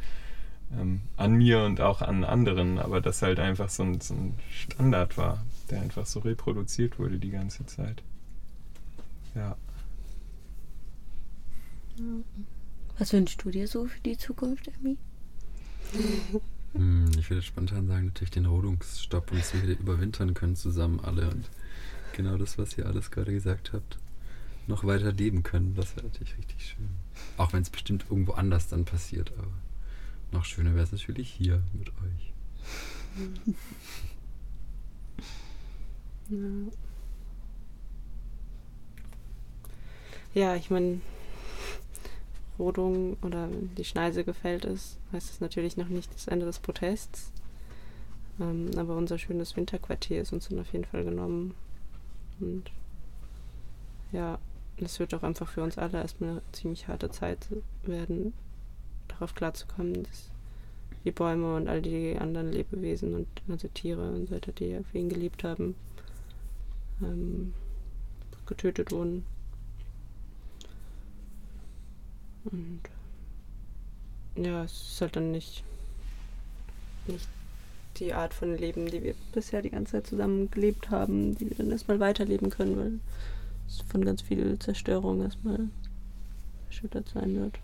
Ähm, 0.79 1.01
an 1.17 1.33
mir 1.33 1.65
und 1.65 1.81
auch 1.81 2.01
an 2.01 2.23
anderen, 2.23 2.79
aber 2.79 3.01
das 3.01 3.23
halt 3.23 3.41
einfach 3.41 3.69
so 3.69 3.83
ein, 3.83 4.01
so 4.01 4.15
ein 4.15 4.39
Standard 4.53 5.19
war, 5.19 5.45
der 5.69 5.81
einfach 5.81 6.07
so 6.07 6.21
reproduziert 6.21 6.99
wurde 7.01 7.19
die 7.19 7.31
ganze 7.31 7.67
Zeit. 7.67 8.03
Ja. 9.35 9.57
Was 12.99 13.13
wünschst 13.13 13.45
du 13.45 13.51
dir 13.51 13.67
so 13.67 13.87
für 13.87 14.01
die 14.01 14.17
Zukunft, 14.17 14.69
Emmy? 14.69 14.97
Hm, 16.75 17.11
ich 17.19 17.29
würde 17.31 17.43
spontan 17.43 17.89
sagen, 17.89 18.07
natürlich 18.07 18.31
den 18.31 18.47
Rodungsstopp 18.47 19.33
und 19.33 19.41
dass 19.41 19.53
wir 19.55 19.77
überwintern 19.77 20.35
können 20.35 20.55
zusammen 20.55 21.01
alle 21.01 21.29
und 21.29 21.51
genau 22.13 22.37
das, 22.37 22.59
was 22.59 22.79
ihr 22.79 22.87
alles 22.87 23.11
gerade 23.11 23.33
gesagt 23.33 23.73
habt 23.73 23.99
noch 24.71 24.85
weiter 24.85 25.13
leben 25.13 25.43
können. 25.43 25.75
Das 25.75 25.97
wäre 25.97 26.07
natürlich 26.07 26.39
richtig 26.39 26.65
schön. 26.65 26.89
Auch 27.37 27.53
wenn 27.53 27.63
es 27.63 27.71
bestimmt 27.71 28.07
irgendwo 28.09 28.33
anders 28.33 28.69
dann 28.69 28.85
passiert, 28.85 29.33
aber 29.37 29.53
noch 30.33 30.45
schöner 30.45 30.75
wäre 30.75 30.85
es 30.85 30.93
natürlich 30.93 31.31
hier 31.31 31.63
mit 31.75 31.89
euch. 31.89 32.33
Ja, 40.33 40.55
ich 40.55 40.71
meine, 40.71 41.01
Rodung 42.57 43.17
oder 43.23 43.49
die 43.77 43.85
Schneise 43.85 44.23
gefällt 44.23 44.65
ist, 44.65 44.97
heißt 45.13 45.29
es 45.29 45.41
natürlich 45.41 45.77
noch 45.77 45.89
nicht 45.89 46.15
das 46.15 46.29
Ende 46.29 46.47
des 46.47 46.61
Protests. 46.61 47.33
Ähm, 48.39 48.71
aber 48.77 48.97
unser 48.97 49.19
schönes 49.19 49.57
Winterquartier 49.57 50.23
ist 50.23 50.33
uns 50.33 50.49
dann 50.49 50.61
auf 50.61 50.73
jeden 50.73 50.85
Fall 50.85 51.05
genommen. 51.05 51.55
Und 52.39 52.71
ja, 54.13 54.39
es 54.83 54.99
wird 54.99 55.15
auch 55.15 55.23
einfach 55.23 55.49
für 55.49 55.63
uns 55.63 55.79
alle 55.79 55.99
erstmal 55.99 56.31
eine 56.31 56.43
ziemlich 56.53 56.89
harte 56.89 57.11
Zeit 57.11 57.49
werden, 57.83 58.33
darauf 59.09 59.35
klarzukommen, 59.35 60.05
dass 60.05 60.31
die 61.05 61.13
Bäume 61.13 61.57
und 61.57 61.69
all 61.69 61.83
die 61.83 62.17
anderen 62.19 62.53
Lebewesen 62.53 63.15
und 63.15 63.29
also 63.49 63.69
Tiere 63.69 64.11
und 64.11 64.29
so 64.29 64.35
weiter, 64.35 64.53
die 64.53 64.77
auf 64.77 64.95
ihn 64.95 65.09
gelebt 65.09 65.45
haben, 65.45 65.75
ähm, 67.03 67.55
getötet 68.47 68.93
wurden. 68.93 69.25
Und 72.45 72.81
ja, 74.37 74.65
es 74.65 74.73
ist 74.73 75.01
halt 75.01 75.17
dann 75.17 75.33
nicht, 75.33 75.65
nicht 77.07 77.29
die 77.97 78.15
Art 78.15 78.33
von 78.33 78.57
Leben, 78.57 78.87
die 78.87 79.03
wir 79.03 79.15
bisher 79.33 79.63
die 79.63 79.71
ganze 79.71 79.93
Zeit 79.93 80.07
zusammen 80.07 80.51
gelebt 80.51 80.91
haben, 80.91 81.37
die 81.37 81.51
wir 81.51 81.57
dann 81.57 81.71
erstmal 81.71 82.01
weiterleben 82.01 82.51
können, 82.51 82.77
weil 82.79 82.93
von 83.89 84.05
ganz 84.05 84.23
viel 84.23 84.59
Zerstörung 84.59 85.23
erstmal 85.23 85.69
erschüttert 86.69 87.09
sein 87.13 87.37
wird. 87.37 87.59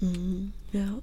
Mhm, 0.00 0.52
ja, 0.72 0.98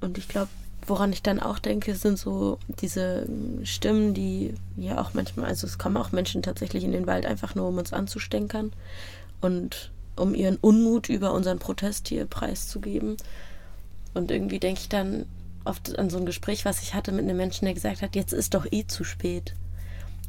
und 0.00 0.18
ich 0.18 0.28
glaube, 0.28 0.50
woran 0.86 1.12
ich 1.12 1.22
dann 1.22 1.40
auch 1.40 1.58
denke, 1.58 1.94
sind 1.94 2.18
so 2.18 2.58
diese 2.80 3.26
Stimmen, 3.62 4.14
die 4.14 4.54
ja 4.76 5.00
auch 5.00 5.14
manchmal, 5.14 5.46
also 5.46 5.66
es 5.66 5.78
kommen 5.78 5.96
auch 5.96 6.12
Menschen 6.12 6.42
tatsächlich 6.42 6.84
in 6.84 6.92
den 6.92 7.06
Wald 7.06 7.26
einfach 7.26 7.54
nur, 7.54 7.68
um 7.68 7.78
uns 7.78 7.92
anzustenkern 7.92 8.72
und 9.40 9.90
um 10.16 10.34
ihren 10.34 10.56
Unmut 10.56 11.08
über 11.08 11.32
unseren 11.32 11.58
Protest 11.58 12.08
hier 12.08 12.26
preiszugeben. 12.26 13.16
Und 14.14 14.30
irgendwie 14.30 14.58
denke 14.58 14.80
ich 14.80 14.88
dann 14.88 15.26
oft 15.64 15.98
an 15.98 16.10
so 16.10 16.18
ein 16.18 16.26
Gespräch, 16.26 16.64
was 16.64 16.82
ich 16.82 16.94
hatte 16.94 17.12
mit 17.12 17.24
einem 17.24 17.36
Menschen, 17.36 17.66
der 17.66 17.74
gesagt 17.74 18.02
hat, 18.02 18.16
jetzt 18.16 18.32
ist 18.32 18.54
doch 18.54 18.66
eh 18.70 18.86
zu 18.86 19.04
spät. 19.04 19.54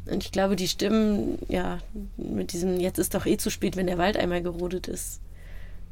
Und 0.06 0.24
ich 0.24 0.32
glaube, 0.32 0.56
die 0.56 0.68
Stimmen, 0.68 1.38
ja, 1.48 1.80
mit 2.18 2.54
diesem, 2.54 2.80
jetzt 2.80 2.98
ist 2.98 3.14
doch 3.14 3.26
eh 3.26 3.38
zu 3.38 3.50
spät, 3.50 3.76
wenn 3.76 3.88
der 3.88 3.98
Wald 3.98 4.18
einmal 4.18 4.42
gerodet 4.42 4.88
ist. 4.88 5.22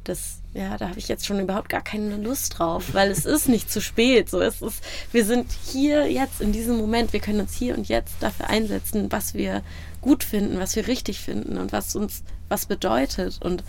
Das, 0.04 0.40
ja, 0.54 0.78
da 0.78 0.88
habe 0.88 0.98
ich 0.98 1.08
jetzt 1.08 1.26
schon 1.26 1.40
überhaupt 1.40 1.68
gar 1.68 1.82
keine 1.82 2.16
Lust 2.16 2.58
drauf, 2.58 2.94
weil 2.94 3.10
es 3.10 3.26
ist 3.26 3.48
nicht 3.48 3.70
zu 3.70 3.80
spät. 3.80 4.30
So, 4.30 4.40
es 4.40 4.62
ist, 4.62 4.82
wir 5.12 5.24
sind 5.24 5.52
hier 5.52 6.10
jetzt 6.10 6.40
in 6.40 6.52
diesem 6.52 6.78
Moment, 6.78 7.12
wir 7.12 7.20
können 7.20 7.40
uns 7.40 7.54
hier 7.54 7.76
und 7.76 7.88
jetzt 7.88 8.14
dafür 8.20 8.48
einsetzen, 8.48 9.12
was 9.12 9.34
wir 9.34 9.62
gut 10.00 10.24
finden, 10.24 10.58
was 10.58 10.74
wir 10.74 10.88
richtig 10.88 11.20
finden 11.20 11.58
und 11.58 11.72
was 11.72 11.94
uns 11.94 12.24
was 12.48 12.66
bedeutet. 12.66 13.40
Und 13.42 13.62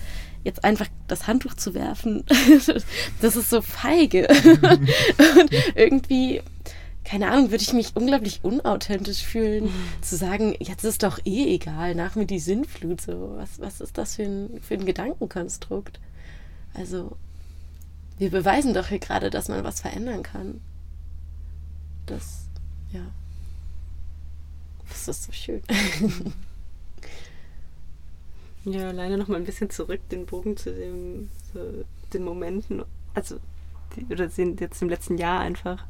jetzt 0.44 0.64
einfach 0.64 0.88
das 1.08 1.28
Handtuch 1.28 1.54
zu 1.54 1.74
werfen, 1.74 2.24
das 3.22 3.36
ist 3.36 3.50
so 3.50 3.62
feige. 3.62 4.28
und 5.40 5.52
irgendwie, 5.76 6.42
keine 7.04 7.32
Ahnung, 7.32 7.52
würde 7.52 7.64
ich 7.64 7.74
mich 7.74 7.96
unglaublich 7.96 8.40
unauthentisch 8.44 9.24
fühlen, 9.24 9.66
mhm. 9.66 10.02
zu 10.02 10.16
sagen, 10.16 10.56
jetzt 10.60 10.84
ist 10.84 11.04
doch 11.04 11.20
eh 11.26 11.56
egal, 11.56 11.96
nach 11.96 12.16
mir 12.16 12.26
die 12.26 12.40
Sinnflut. 12.40 13.02
So, 13.02 13.34
was, 13.38 13.60
was 13.60 13.82
ist 13.82 13.98
das 13.98 14.16
für 14.16 14.24
ein, 14.24 14.62
für 14.62 14.76
ein 14.76 14.86
Gedankenkonstrukt? 14.86 16.00
Also, 16.74 17.18
wir 18.18 18.30
beweisen 18.30 18.74
doch 18.74 18.88
hier 18.88 19.00
gerade, 19.00 19.30
dass 19.30 19.50
man 19.50 19.64
was 19.64 19.82
verändern 19.82 20.24
kann. 20.24 20.62
Das, 22.06 22.46
ja. 22.92 23.02
Das 24.90 25.08
ist 25.08 25.24
so 25.24 25.32
schön. 25.32 25.62
Ja, 28.64 28.90
alleine 28.90 29.18
noch 29.18 29.28
mal 29.28 29.38
ein 29.38 29.46
bisschen 29.46 29.70
zurück, 29.70 30.02
den 30.10 30.26
Bogen 30.26 30.56
zu 30.56 30.72
dem, 30.72 31.30
so, 31.52 31.84
den 32.14 32.24
Momenten, 32.24 32.84
also 33.16 33.38
die, 33.96 34.06
oder 34.14 34.30
sind 34.30 34.62
jetzt 34.62 34.82
im 34.82 34.90
letzten 34.90 35.18
Jahr 35.18 35.40
einfach. 35.40 35.84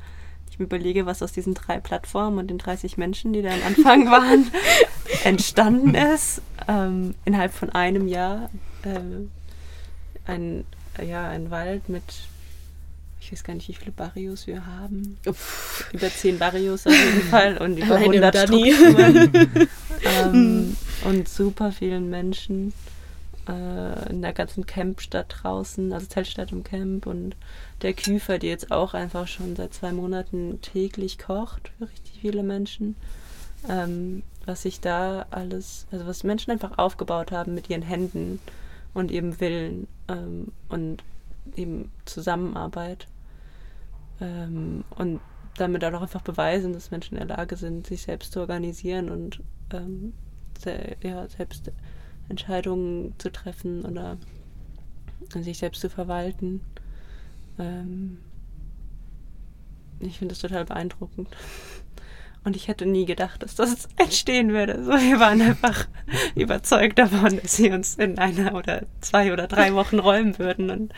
Ich 0.51 0.59
mir 0.59 0.65
überlege, 0.65 1.05
was 1.05 1.23
aus 1.23 1.31
diesen 1.31 1.53
drei 1.53 1.79
Plattformen 1.79 2.37
und 2.37 2.47
den 2.49 2.57
30 2.57 2.97
Menschen, 2.97 3.33
die 3.33 3.41
da 3.41 3.49
am 3.49 3.63
Anfang 3.65 4.11
waren, 4.11 4.51
entstanden 5.23 5.95
ist. 5.95 6.41
Ähm, 6.67 7.15
innerhalb 7.25 7.53
von 7.53 7.69
einem 7.69 8.07
Jahr 8.07 8.49
äh, 8.83 8.99
ein, 10.29 10.65
ja, 11.03 11.29
ein 11.29 11.49
Wald 11.49 11.89
mit 11.89 12.03
ich 13.21 13.31
weiß 13.31 13.43
gar 13.43 13.53
nicht, 13.53 13.69
wie 13.69 13.75
viele 13.75 13.91
Barrios 13.91 14.47
wir 14.47 14.65
haben. 14.65 15.17
Uff. 15.27 15.87
Über 15.93 16.09
zehn 16.09 16.39
Barrios 16.39 16.87
auf 16.87 16.93
jeden 16.93 17.29
Fall 17.29 17.57
und 17.59 17.77
über 17.77 17.95
Alleine 17.95 18.27
100 18.31 18.37
Strukturen. 18.47 19.31
ähm, 20.03 20.77
und 21.05 21.29
super 21.29 21.71
vielen 21.71 22.09
Menschen 22.09 22.73
äh, 23.47 24.09
in 24.09 24.21
der 24.21 24.33
ganzen 24.33 24.65
Campstadt 24.65 25.35
draußen, 25.41 25.91
also 25.93 26.07
Zeltstadt 26.07 26.51
im 26.51 26.63
Camp 26.63 27.05
und 27.05 27.35
der 27.81 27.93
Küfer, 27.93 28.37
die 28.37 28.47
jetzt 28.47 28.71
auch 28.71 28.93
einfach 28.93 29.27
schon 29.27 29.55
seit 29.55 29.73
zwei 29.73 29.91
Monaten 29.91 30.61
täglich 30.61 31.17
kocht 31.17 31.71
für 31.77 31.89
richtig 31.89 32.19
viele 32.21 32.43
Menschen. 32.43 32.95
Ähm, 33.69 34.23
was 34.45 34.63
sich 34.63 34.81
da 34.81 35.27
alles, 35.29 35.85
also 35.91 36.07
was 36.07 36.23
Menschen 36.23 36.51
einfach 36.51 36.77
aufgebaut 36.77 37.31
haben 37.31 37.53
mit 37.53 37.69
ihren 37.69 37.83
Händen 37.83 38.39
und 38.93 39.11
ihrem 39.11 39.39
Willen 39.39 39.87
ähm, 40.07 40.51
und 40.69 41.03
eben 41.55 41.91
Zusammenarbeit. 42.05 43.07
Ähm, 44.19 44.83
und 44.91 45.19
damit 45.57 45.83
auch 45.83 46.01
einfach 46.01 46.21
beweisen, 46.21 46.73
dass 46.73 46.91
Menschen 46.91 47.17
in 47.17 47.27
der 47.27 47.37
Lage 47.37 47.55
sind, 47.55 47.87
sich 47.87 48.03
selbst 48.03 48.33
zu 48.33 48.39
organisieren 48.39 49.09
und 49.09 49.41
ähm, 49.73 50.13
se 50.59 50.95
ja, 51.01 51.27
selbst 51.27 51.71
Entscheidungen 52.31 53.13
zu 53.19 53.31
treffen 53.31 53.85
oder 53.85 54.17
sich 55.29 55.59
selbst 55.59 55.81
zu 55.81 55.89
verwalten. 55.89 56.61
Ähm, 57.59 58.17
ich 59.99 60.17
finde 60.17 60.33
das 60.33 60.41
total 60.41 60.65
beeindruckend. 60.65 61.29
Und 62.43 62.55
ich 62.55 62.67
hätte 62.67 62.87
nie 62.87 63.05
gedacht, 63.05 63.43
dass 63.43 63.53
das 63.55 63.87
entstehen 63.97 64.51
würde. 64.51 64.83
So, 64.83 64.91
wir 64.91 65.19
waren 65.19 65.41
einfach 65.41 65.87
überzeugt 66.35 66.97
davon, 66.97 67.39
dass 67.39 67.55
sie 67.55 67.69
uns 67.69 67.95
in 67.95 68.17
einer 68.17 68.55
oder 68.55 68.83
zwei 68.99 69.31
oder 69.31 69.47
drei 69.47 69.73
Wochen 69.73 69.99
räumen 69.99 70.39
würden. 70.39 70.71
Und 70.71 70.93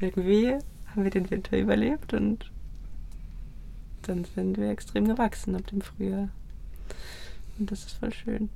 irgendwie 0.00 0.54
haben 0.86 1.04
wir 1.04 1.10
den 1.10 1.30
Winter 1.30 1.58
überlebt 1.58 2.14
und 2.14 2.50
dann 4.02 4.24
sind 4.24 4.56
wir 4.56 4.70
extrem 4.70 5.06
gewachsen 5.06 5.54
ab 5.54 5.66
dem 5.66 5.82
Frühjahr. 5.82 6.30
Und 7.58 7.70
das 7.70 7.80
ist 7.80 7.92
voll 7.92 8.12
schön. 8.12 8.48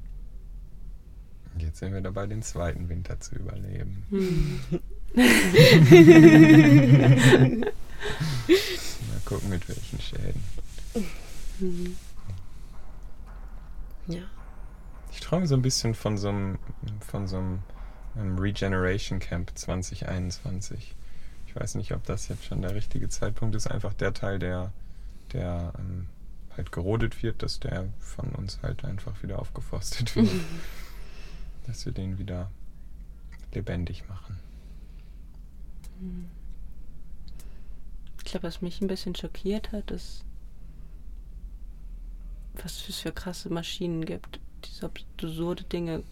Jetzt 1.59 1.79
sind 1.79 1.93
wir 1.93 2.01
dabei, 2.01 2.27
den 2.27 2.43
zweiten 2.43 2.89
Winter 2.89 3.21
zu 3.21 3.37
überleben. 3.37 4.05
Hm. 4.11 4.61
Mal 5.15 5.23
gucken, 9.25 9.51
mit 9.51 9.69
welchen 9.69 10.01
Schäden. 10.01 10.43
Mhm. 11.61 11.97
Ja. 14.09 14.23
Ich 15.13 15.21
träume 15.21 15.47
so 15.47 15.55
ein 15.55 15.63
bisschen 15.63 15.95
von 15.95 16.19
so 16.19 16.29
einem, 16.29 16.59
von 17.01 17.29
so 17.29 17.37
einem 17.37 17.63
um, 18.17 18.39
Regeneration 18.39 19.21
Camp 19.21 19.53
2021. 19.55 20.95
Ich 21.47 21.57
weiß 21.57 21.77
nicht, 21.77 21.93
ob 21.93 22.05
das 22.05 22.29
jetzt 22.29 22.45
schon 22.45 22.63
der 22.63 22.75
richtige 22.75 23.09
Zeitpunkt 23.09 23.55
ist. 23.55 23.69
Einfach 23.69 23.95
der 23.95 24.13
Teil, 24.13 24.39
der, 24.39 24.73
der 25.33 25.73
ähm, 25.79 26.09
halt 26.57 26.73
gerodet 26.73 27.23
wird, 27.23 27.43
dass 27.43 27.61
der 27.61 27.87
von 28.01 28.31
uns 28.31 28.59
halt 28.63 28.85
einfach 28.85 29.23
wieder 29.23 29.39
aufgeforstet 29.39 30.17
wird. 30.17 30.29
dass 31.65 31.85
wir 31.87 31.93
den 31.93 32.19
wieder 32.19 32.51
lebendig 33.53 34.09
machen. 34.09 34.37
Ich 38.19 38.25
glaube, 38.25 38.47
was 38.47 38.62
mich 38.62 38.81
ein 38.81 38.89
bisschen 38.89 39.15
schockiert 39.15 39.73
hat, 39.73 39.91
ist, 39.91 40.25
was 42.62 42.89
es 42.89 42.99
für 42.99 43.12
krasse 43.12 43.51
Maschinen 43.51 44.05
gibt, 44.05 44.41
die 44.65 44.71
so 44.71 44.87
absurde 44.87 45.65
Dinge 45.65 46.03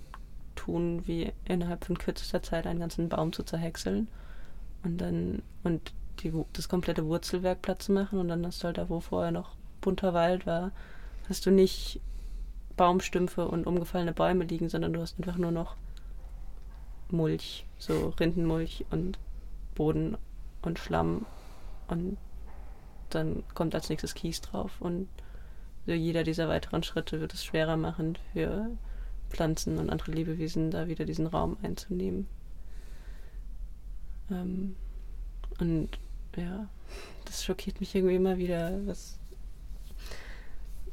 tun, 0.55 1.07
wie 1.07 1.33
innerhalb 1.45 1.85
von 1.85 1.99
kürzester 1.99 2.43
Zeit 2.43 2.67
einen 2.67 2.81
ganzen 2.81 3.09
Baum 3.09 3.33
zu 3.33 3.43
zerhäckseln 3.43 4.09
und 4.83 4.99
dann 4.99 5.43
und 5.63 5.93
die, 6.21 6.33
das 6.53 6.69
komplette 6.69 7.07
Wurzelwerk 7.07 7.63
platt 7.63 7.83
zu 7.83 7.93
machen 7.93 8.19
und 8.19 8.29
dann 8.29 8.47
hast 8.47 8.63
du 8.63 8.67
halt 8.67 8.79
da, 8.79 8.89
wo 8.89 9.01
vorher 9.01 9.33
noch 9.33 9.57
bunter 9.81 10.15
Wald 10.15 10.47
war, 10.47 10.73
hast 11.29 11.47
du 11.47 11.51
nicht 11.51 12.01
Baumstümpfe 12.83 13.47
und 13.47 13.69
umgefallene 13.69 14.13
Bäume 14.13 14.43
liegen, 14.43 14.69
sondern 14.69 14.93
du 14.93 15.01
hast 15.01 15.17
einfach 15.17 15.37
nur 15.37 15.53
noch 15.53 15.77
Mulch, 17.13 17.65
so 17.79 18.09
Rindenmulch 18.19 18.87
und 18.91 19.21
Boden 19.77 20.19
und 20.63 20.81
Schlamm 20.81 21.25
und 21.87 22.17
dann 23.11 23.45
kommt 23.55 23.77
als 23.77 23.89
nächstes 23.89 24.15
Kies 24.15 24.41
drauf 24.41 24.81
und 24.81 25.07
so 25.87 25.93
jeder 25.93 26.25
dieser 26.25 26.49
weiteren 26.49 26.83
Schritte 26.83 27.21
wird 27.21 27.33
es 27.35 27.45
schwerer 27.45 27.77
machen 27.77 28.19
für 28.33 28.69
Pflanzen 29.31 29.79
und 29.79 29.89
andere 29.89 30.11
Lebewesen, 30.11 30.73
da 30.73 30.89
wieder 30.89 31.05
diesen 31.05 31.29
Raum 31.29 31.59
einzunehmen. 31.63 32.27
Ähm, 34.29 34.75
und 35.61 35.89
ja, 36.37 36.69
das 37.27 37.45
schockiert 37.45 37.79
mich 37.79 37.95
irgendwie 37.95 38.17
immer 38.17 38.39
wieder, 38.39 38.85
was 38.87 39.21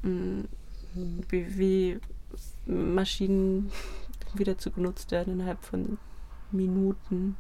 mm, 0.04 0.42
wie, 0.94 1.58
wie 1.58 2.00
Maschinen 2.66 3.72
wieder 4.34 4.58
zu 4.58 4.72
genutzt 4.72 5.12
werden 5.12 5.34
innerhalb 5.34 5.64
von 5.64 5.98
Minuten. 6.52 7.36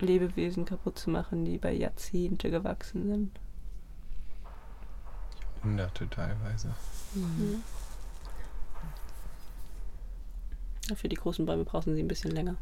Lebewesen 0.00 0.64
kaputt 0.64 0.98
zu 0.98 1.08
machen, 1.10 1.44
die 1.44 1.56
bei 1.56 1.72
Jahrzehnte 1.72 2.50
gewachsen 2.50 3.06
sind. 3.08 3.40
Hunderte 5.62 6.08
teilweise. 6.10 6.74
Mhm. 7.14 7.62
Ja, 10.90 10.96
für 10.96 11.08
die 11.08 11.16
großen 11.16 11.46
Bäume 11.46 11.64
brauchen 11.64 11.94
sie 11.94 12.02
ein 12.02 12.08
bisschen 12.08 12.32
länger. 12.32 12.56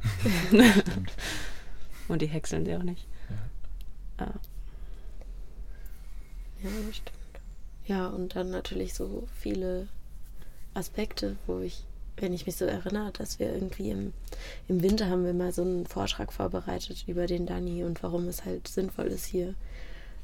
Und 2.08 2.22
die 2.22 2.26
häckseln 2.26 2.64
sie 2.64 2.76
auch 2.76 2.82
nicht. 2.82 3.08
Ja. 4.18 4.26
Ah. 4.26 4.34
Ja, 6.62 6.70
stimmt. 6.92 7.21
Ja, 7.86 8.06
und 8.08 8.36
dann 8.36 8.50
natürlich 8.50 8.94
so 8.94 9.26
viele 9.34 9.88
Aspekte, 10.74 11.36
wo 11.46 11.60
ich, 11.60 11.84
wenn 12.16 12.32
ich 12.32 12.46
mich 12.46 12.56
so 12.56 12.64
erinnere, 12.64 13.12
dass 13.12 13.38
wir 13.38 13.52
irgendwie 13.52 13.90
im, 13.90 14.12
im 14.68 14.82
Winter 14.82 15.08
haben 15.08 15.24
wir 15.24 15.34
mal 15.34 15.52
so 15.52 15.62
einen 15.62 15.86
Vortrag 15.86 16.32
vorbereitet 16.32 17.04
über 17.06 17.26
den 17.26 17.46
Dani 17.46 17.84
und 17.84 18.02
warum 18.02 18.28
es 18.28 18.44
halt 18.44 18.68
sinnvoll 18.68 19.06
ist, 19.06 19.26
hier 19.26 19.54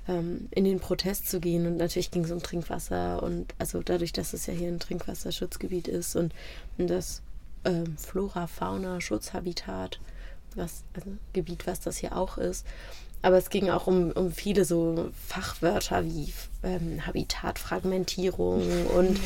ähm, 0.07 0.49
in 0.51 0.65
den 0.65 0.81
Protest 0.81 1.29
zu 1.29 1.41
gehen. 1.41 1.67
Und 1.67 1.77
natürlich 1.77 2.11
ging 2.11 2.25
es 2.25 2.31
um 2.31 2.43
Trinkwasser 2.43 3.23
und 3.23 3.55
also 3.59 3.83
dadurch, 3.83 4.13
dass 4.13 4.33
es 4.33 4.47
ja 4.47 4.55
hier 4.55 4.69
ein 4.69 4.81
Trinkwasserschutzgebiet 4.81 5.89
ist 5.89 6.17
und, 6.17 6.33
und 6.79 6.89
das 6.89 7.23
ähm, 7.65 7.97
Flora, 7.97 8.47
Fauna, 8.47 9.01
Schutzhabitat, 9.01 10.01
was, 10.55 10.85
also 10.95 11.11
Gebiet, 11.33 11.67
was 11.67 11.81
das 11.81 11.99
hier 11.99 12.17
auch 12.17 12.39
ist, 12.39 12.67
aber 13.23 13.37
es 13.37 13.51
ging 13.51 13.69
auch 13.71 13.87
um, 13.87 14.13
um 14.13 14.31
viele 14.31 14.65
so 14.65 15.11
Fachwörter 15.27 16.05
wie 16.05 16.33
ähm, 16.63 17.05
Habitatfragmentierung 17.07 18.87
und 18.87 19.19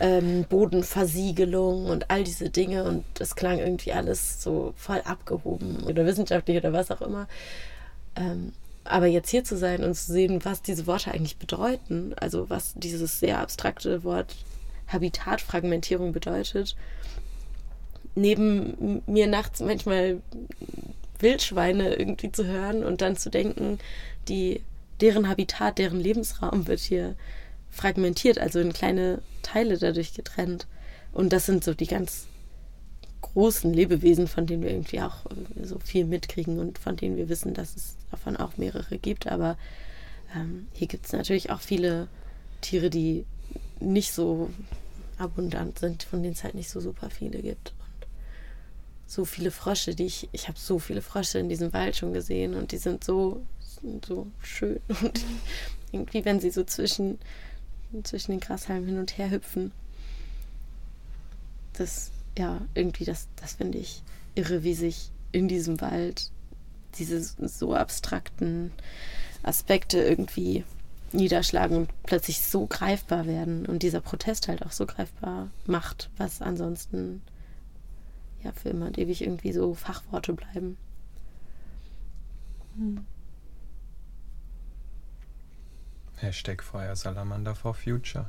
ähm, 0.00 0.44
Bodenversiegelung 0.48 1.86
und 1.86 2.10
all 2.10 2.24
diese 2.24 2.50
Dinge. 2.50 2.84
Und 2.84 3.04
das 3.14 3.36
klang 3.36 3.58
irgendwie 3.58 3.92
alles 3.92 4.42
so 4.42 4.74
voll 4.76 5.00
abgehoben 5.04 5.84
oder 5.84 6.04
wissenschaftlich 6.04 6.58
oder 6.58 6.72
was 6.72 6.90
auch 6.90 7.00
immer. 7.00 7.26
Ähm, 8.16 8.52
aber 8.84 9.06
jetzt 9.06 9.30
hier 9.30 9.44
zu 9.44 9.56
sein 9.56 9.82
und 9.82 9.94
zu 9.94 10.12
sehen, 10.12 10.44
was 10.44 10.62
diese 10.62 10.86
Worte 10.86 11.12
eigentlich 11.12 11.36
bedeuten, 11.36 12.14
also 12.20 12.48
was 12.48 12.72
dieses 12.74 13.20
sehr 13.20 13.38
abstrakte 13.38 14.04
Wort 14.04 14.34
Habitatfragmentierung 14.88 16.12
bedeutet, 16.12 16.74
neben 18.14 19.02
mir 19.06 19.26
nachts 19.26 19.60
manchmal 19.60 20.20
Wildschweine 21.18 21.94
irgendwie 21.94 22.32
zu 22.32 22.46
hören 22.46 22.84
und 22.84 23.00
dann 23.00 23.16
zu 23.16 23.30
denken, 23.30 23.78
die, 24.28 24.62
deren 25.00 25.28
Habitat, 25.28 25.78
deren 25.78 26.00
Lebensraum 26.00 26.66
wird 26.66 26.80
hier 26.80 27.14
fragmentiert, 27.70 28.38
also 28.38 28.60
in 28.60 28.72
kleine 28.72 29.20
Teile 29.42 29.78
dadurch 29.78 30.14
getrennt. 30.14 30.66
Und 31.12 31.32
das 31.32 31.46
sind 31.46 31.64
so 31.64 31.74
die 31.74 31.86
ganz 31.86 32.26
großen 33.20 33.72
Lebewesen, 33.72 34.28
von 34.28 34.46
denen 34.46 34.62
wir 34.62 34.70
irgendwie 34.70 35.00
auch 35.00 35.26
äh, 35.26 35.64
so 35.64 35.78
viel 35.78 36.04
mitkriegen 36.04 36.58
und 36.58 36.78
von 36.78 36.96
denen 36.96 37.16
wir 37.16 37.28
wissen, 37.28 37.54
dass 37.54 37.76
es 37.76 37.96
davon 38.10 38.36
auch 38.36 38.56
mehrere 38.56 38.98
gibt. 38.98 39.26
Aber 39.26 39.56
ähm, 40.34 40.68
hier 40.72 40.86
gibt 40.86 41.06
es 41.06 41.12
natürlich 41.12 41.50
auch 41.50 41.60
viele 41.60 42.08
Tiere, 42.60 42.90
die 42.90 43.24
nicht 43.80 44.12
so 44.12 44.50
abundant 45.18 45.78
sind, 45.78 46.02
von 46.02 46.22
denen 46.22 46.34
es 46.34 46.44
halt 46.44 46.54
nicht 46.54 46.70
so 46.70 46.80
super 46.80 47.10
viele 47.10 47.40
gibt. 47.40 47.74
So 49.08 49.24
viele 49.24 49.50
Frösche, 49.50 49.94
die 49.94 50.04
ich, 50.04 50.28
ich 50.32 50.48
habe 50.48 50.58
so 50.58 50.78
viele 50.78 51.02
Frösche 51.02 51.38
in 51.38 51.48
diesem 51.48 51.72
Wald 51.72 51.96
schon 51.96 52.12
gesehen 52.12 52.54
und 52.54 52.72
die 52.72 52.76
sind 52.76 53.02
so, 53.02 53.42
sind 53.82 54.04
so 54.04 54.26
schön. 54.42 54.80
Und 54.88 55.24
irgendwie, 55.90 56.26
wenn 56.26 56.38
sie 56.38 56.50
so 56.50 56.62
zwischen, 56.64 57.18
zwischen 58.02 58.32
den 58.32 58.40
Grashalmen 58.40 58.86
hin 58.86 58.98
und 58.98 59.16
her 59.16 59.30
hüpfen, 59.30 59.72
das, 61.72 62.10
ja, 62.36 62.60
irgendwie, 62.74 63.06
das, 63.06 63.28
das 63.36 63.54
finde 63.54 63.78
ich 63.78 64.02
irre, 64.34 64.62
wie 64.62 64.74
sich 64.74 65.10
in 65.32 65.48
diesem 65.48 65.80
Wald 65.80 66.30
diese 66.98 67.22
so 67.22 67.74
abstrakten 67.74 68.72
Aspekte 69.42 70.02
irgendwie 70.02 70.64
niederschlagen 71.12 71.76
und 71.78 72.02
plötzlich 72.02 72.42
so 72.42 72.66
greifbar 72.66 73.26
werden 73.26 73.64
und 73.64 73.82
dieser 73.82 74.00
Protest 74.00 74.48
halt 74.48 74.62
auch 74.62 74.72
so 74.72 74.84
greifbar 74.84 75.50
macht, 75.64 76.10
was 76.18 76.42
ansonsten 76.42 77.22
ja 78.42 78.52
für 78.52 78.70
immer 78.70 78.86
und 78.86 78.98
ewig 78.98 79.22
irgendwie 79.22 79.52
so 79.52 79.74
Fachworte 79.74 80.32
bleiben. 80.32 80.76
Hm. 82.76 83.04
Hashtag 86.16 86.62
Feuersalamander 86.62 87.54
for 87.54 87.74
Future. 87.74 88.28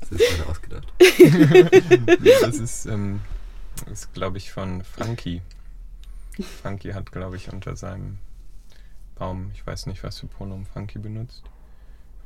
Das 0.00 0.20
ist 0.20 0.36
gerade 0.36 0.48
ausgedacht. 0.48 0.92
das 2.40 2.56
ist, 2.56 2.86
ähm, 2.86 3.20
ist 3.90 4.12
glaube 4.14 4.38
ich, 4.38 4.50
von 4.52 4.82
Funky. 4.82 5.42
Funky 6.62 6.90
hat, 6.92 7.12
glaube 7.12 7.36
ich, 7.36 7.52
unter 7.52 7.76
seinem 7.76 8.18
Baum, 9.16 9.50
ich 9.52 9.66
weiß 9.66 9.86
nicht, 9.86 10.02
was 10.04 10.20
für 10.20 10.26
Pronomen 10.26 10.66
Funky 10.66 10.98
benutzt. 10.98 11.42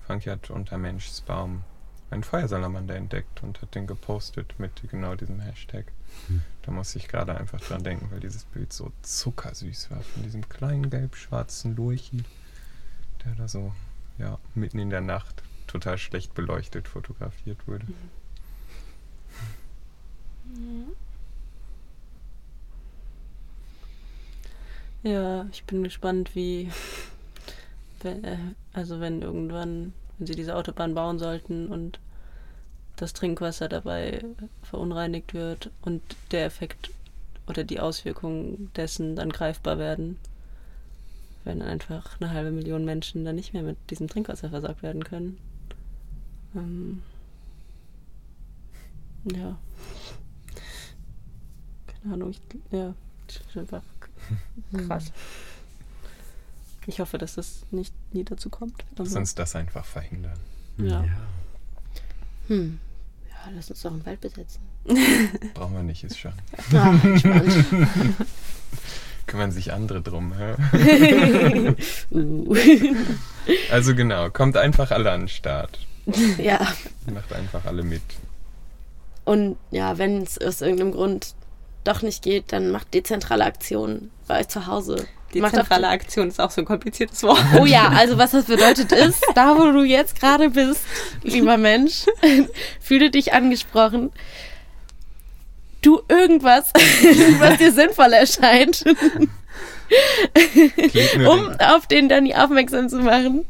Funky 0.07 0.29
hat 0.29 0.51
unter 0.51 0.79
Menschs 0.79 1.23
Baum 1.23 1.65
einen 2.13 2.25
Feuersalamander 2.25 2.95
entdeckt 2.95 3.43
und 3.43 3.61
hat 3.63 3.75
den 3.75 3.87
gepostet 3.87 4.55
mit 4.59 4.83
genau 4.91 5.15
diesem 5.15 5.41
Hashtag. 5.41 5.87
Hm. 6.29 6.43
Da 6.63 6.71
muss 6.71 6.95
ich 6.95 7.09
gerade 7.09 7.37
einfach 7.37 7.61
dran 7.61 7.83
denken, 7.83 8.11
weil 8.11 8.21
dieses 8.21 8.45
Bild 8.45 8.73
so 8.73 8.93
zuckersüß 9.03 9.91
war 9.91 10.03
von 10.03 10.23
diesem 10.23 10.49
kleinen 10.49 10.91
gelb-schwarzen 10.91 11.75
Lurchi, 11.75 12.23
der 13.25 13.35
da 13.35 13.49
so 13.49 13.73
ja, 14.19 14.39
mitten 14.55 14.79
in 14.79 14.91
der 14.91 15.01
Nacht 15.01 15.43
total 15.67 15.99
schlecht 15.99 16.35
beleuchtet 16.35 16.87
fotografiert 16.87 17.67
wurde. 17.67 17.87
Mhm. 20.55 20.93
Ja, 25.03 25.47
ich 25.51 25.65
bin 25.65 25.83
gespannt, 25.83 26.37
wie, 26.37 26.71
also 28.73 29.01
wenn 29.01 29.23
irgendwann, 29.23 29.93
wenn 30.23 30.27
sie 30.29 30.37
diese 30.37 30.55
Autobahn 30.55 30.95
bauen 30.95 31.19
sollten 31.19 31.67
und 31.67 31.99
das 32.95 33.13
Trinkwasser 33.13 33.69
dabei 33.69 34.25
verunreinigt 34.63 35.35
wird 35.35 35.73
und 35.83 36.01
der 36.31 36.45
Effekt 36.45 36.91
oder 37.49 37.65
die 37.65 37.81
Auswirkungen 37.81 38.71
dessen 38.77 39.17
dann 39.17 39.31
greifbar 39.31 39.79
werden, 39.79 40.21
wenn 41.43 41.61
einfach 41.61 42.21
eine 42.21 42.31
halbe 42.31 42.53
Million 42.53 42.85
Menschen 42.85 43.25
dann 43.25 43.35
nicht 43.35 43.53
mehr 43.53 43.65
mit 43.65 43.77
diesem 43.91 44.07
Trinkwasser 44.07 44.51
versorgt 44.51 44.85
werden 44.85 45.03
können. 45.03 45.39
Ähm, 46.55 47.03
ja. 49.25 49.59
Keine 51.89 52.15
Ahnung, 52.15 52.31
ich, 52.31 52.41
ja, 52.71 52.95
einfach 53.57 53.83
krass. 54.87 55.11
Ich 56.87 57.01
hoffe, 57.01 57.19
dass 57.19 57.37
das 57.37 57.63
nicht 57.71 57.95
nie 58.13 58.25
dazu 58.25 58.51
kommt. 58.51 58.85
Lass 58.97 59.15
uns 59.15 59.35
das 59.35 59.55
einfach 59.55 59.85
verhindern. 59.85 60.39
Ja. 60.79 61.05
ja. 61.05 61.17
Hm. 62.49 62.81
Ja, 63.29 63.53
lass 63.55 63.71
uns 63.71 63.83
doch 63.83 63.93
einen 63.93 64.05
Wald 64.05 64.21
besetzen. 64.21 64.61
Brauchen 65.55 65.75
wir 65.75 65.83
nicht, 65.83 66.03
ist 66.05 66.19
schon. 66.19 66.33
Ah, 66.75 66.99
spannend. 67.19 67.57
Kümmern 69.27 69.53
sich 69.53 69.73
andere 69.73 70.03
drum. 70.03 70.33
uh. 72.11 72.57
Also 73.71 73.95
genau, 73.95 74.31
kommt 74.31 74.57
einfach 74.57 74.91
alle 74.91 75.13
an 75.13 75.21
den 75.21 75.29
Start. 75.29 75.79
Ja. 76.39 76.61
Macht 77.13 77.33
einfach 77.33 77.65
alle 77.65 77.85
mit. 77.85 78.03
Und 79.25 79.57
ja, 79.71 79.99
wenn 79.99 80.23
es 80.23 80.39
aus 80.39 80.61
irgendeinem 80.61 80.93
Grund 80.93 81.35
doch 81.85 82.03
nicht 82.03 82.23
geht, 82.23 82.53
dann 82.53 82.71
macht 82.71 82.93
dezentrale 82.95 83.45
Aktionen 83.45 84.11
bei 84.27 84.41
euch 84.41 84.49
zu 84.49 84.67
Hause. 84.67 85.07
Dezentrale 85.35 85.89
Aktion 85.89 86.29
ist 86.29 86.41
auch 86.41 86.51
so 86.51 86.61
ein 86.63 86.65
kompliziertes 86.65 87.23
Wort. 87.23 87.43
Oh 87.61 87.65
ja, 87.65 87.89
also 87.89 88.19
was 88.19 88.33
das 88.33 88.45
bedeutet 88.45 88.93
ist, 88.93 89.25
da 89.35 89.57
wo 89.57 89.73
du 89.73 89.83
jetzt 89.83 90.19
gerade 90.19 90.51
bist, 90.51 90.83
lieber 91.23 91.57
Mensch, 91.57 92.07
fühle 92.81 93.11
dich 93.11 93.33
angesprochen. 93.33 94.11
Tu 95.81 96.01
irgendwas, 96.09 96.71
was 97.39 97.59
dir 97.59 97.73
sinnvoll 97.73 98.13
erscheint. 98.13 98.85
um 101.29 101.51
auf 101.59 101.87
den 101.87 102.09
Danny 102.09 102.35
aufmerksam 102.35 102.89
zu 102.89 102.99
machen. 102.99 103.45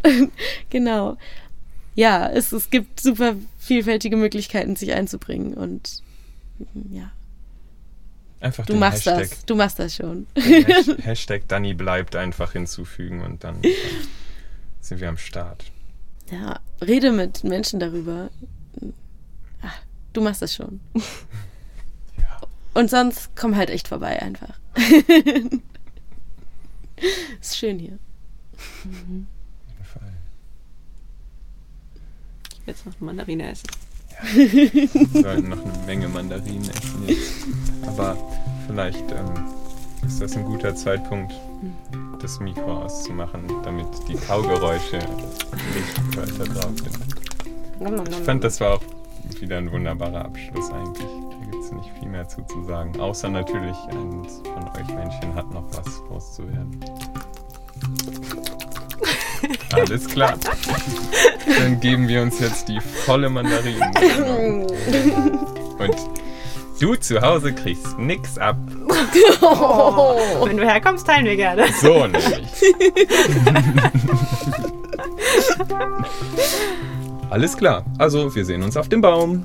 genau. 0.71 1.17
Ja, 1.95 2.29
es, 2.29 2.53
es 2.53 2.71
gibt 2.71 3.01
super 3.01 3.35
vielfältige 3.59 4.17
Möglichkeiten, 4.17 4.77
sich 4.77 4.93
einzubringen 4.93 5.55
und 5.55 6.03
ja. 6.91 7.11
Einfach 8.43 8.67
du 8.67 8.75
machst 8.75 9.07
Hashtag, 9.07 9.31
das. 9.31 9.45
Du 9.45 9.55
machst 9.55 9.79
das 9.79 9.95
schon. 9.95 10.27
Hashtag 10.35 11.47
Danny 11.47 11.75
bleibt 11.75 12.17
einfach 12.17 12.53
hinzufügen 12.53 13.23
und 13.23 13.45
dann, 13.45 13.63
dann 13.63 13.73
sind 14.81 15.01
wir 15.01 15.09
am 15.09 15.17
Start. 15.17 15.71
Ja, 16.29 16.59
rede 16.81 17.13
mit 17.13 17.45
Menschen 17.45 17.79
darüber. 17.79 18.31
Ach, 19.63 19.79
du 20.13 20.23
machst 20.23 20.43
das 20.43 20.53
schon. 20.55 20.81
Ja. 22.19 22.41
Und 22.75 22.91
sonst 22.91 23.31
komm 23.37 23.55
halt 23.55 23.71
echt 23.71 23.87
vorbei 23.87 24.21
einfach. 24.21 24.59
Ist 27.41 27.57
schön 27.57 27.79
hier. 27.79 27.99
Mhm. 28.83 29.29
Auf 29.69 29.71
jeden 29.71 29.85
Fall. 29.85 30.13
Ich 32.51 32.59
will 32.67 32.75
jetzt 32.75 32.87
noch 32.87 32.97
eine 32.97 33.07
Mandarine 33.07 33.53
essen. 33.53 33.69
Wir 34.35 35.23
sollten 35.23 35.49
noch 35.49 35.65
eine 35.65 35.87
Menge 35.87 36.09
Mandarinen 36.09 36.71
essen 36.71 37.03
jetzt. 37.07 37.47
Aber 37.87 38.17
vielleicht 38.67 39.11
ähm, 39.11 39.47
ist 40.07 40.21
das 40.21 40.37
ein 40.37 40.45
guter 40.45 40.75
Zeitpunkt, 40.75 41.35
das 42.21 42.39
Mikro 42.41 42.83
auszumachen, 42.83 43.43
damit 43.65 43.87
die 44.09 44.15
Kaugeräusche 44.15 44.99
nicht 44.99 46.17
weiter 46.17 46.53
drauf 46.53 46.73
sind. 46.77 48.11
Ich 48.11 48.17
fand, 48.25 48.45
das 48.45 48.61
war 48.61 48.75
auch 48.75 48.83
wieder 49.41 49.59
ein 49.59 49.71
wunderbarer 49.73 50.25
Abschluss 50.25 50.71
eigentlich. 50.71 51.09
Da 51.31 51.51
gibt 51.51 51.65
es 51.65 51.73
nicht 51.73 51.91
viel 51.99 52.09
mehr 52.09 52.29
zu, 52.29 52.43
zu 52.43 52.63
sagen. 52.65 52.99
Außer 53.01 53.29
natürlich, 53.29 53.77
eines 53.89 54.41
von 54.45 54.69
euch 54.81 54.95
Menschen 54.95 55.35
hat 55.35 55.53
noch 55.53 55.65
was 55.73 56.01
loszuwerden. 56.09 56.81
Alles 59.73 60.07
klar. 60.07 60.35
Dann 61.59 61.81
geben 61.81 62.07
wir 62.09 62.23
uns 62.23 62.41
jetzt 62.41 62.69
die 62.69 62.81
volle 62.81 63.29
Mandarinen. 63.31 63.83
Und 65.79 65.97
du 66.81 66.95
zu 66.97 67.21
Hause 67.21 67.53
kriegst 67.53 67.99
nix 67.99 68.39
ab. 68.39 68.57
Oh. 69.41 70.17
Wenn 70.45 70.57
du 70.57 70.65
herkommst, 70.65 71.07
teilen 71.07 71.27
wir 71.27 71.37
gerne. 71.37 71.67
So 71.81 72.07
nämlich. 72.07 72.25
Alles 77.31 77.57
klar. 77.57 77.85
Also, 77.99 78.35
wir 78.35 78.45
sehen 78.45 78.63
uns 78.63 78.77
auf 78.77 78.89
dem 78.89 79.01
Baum. 79.01 79.45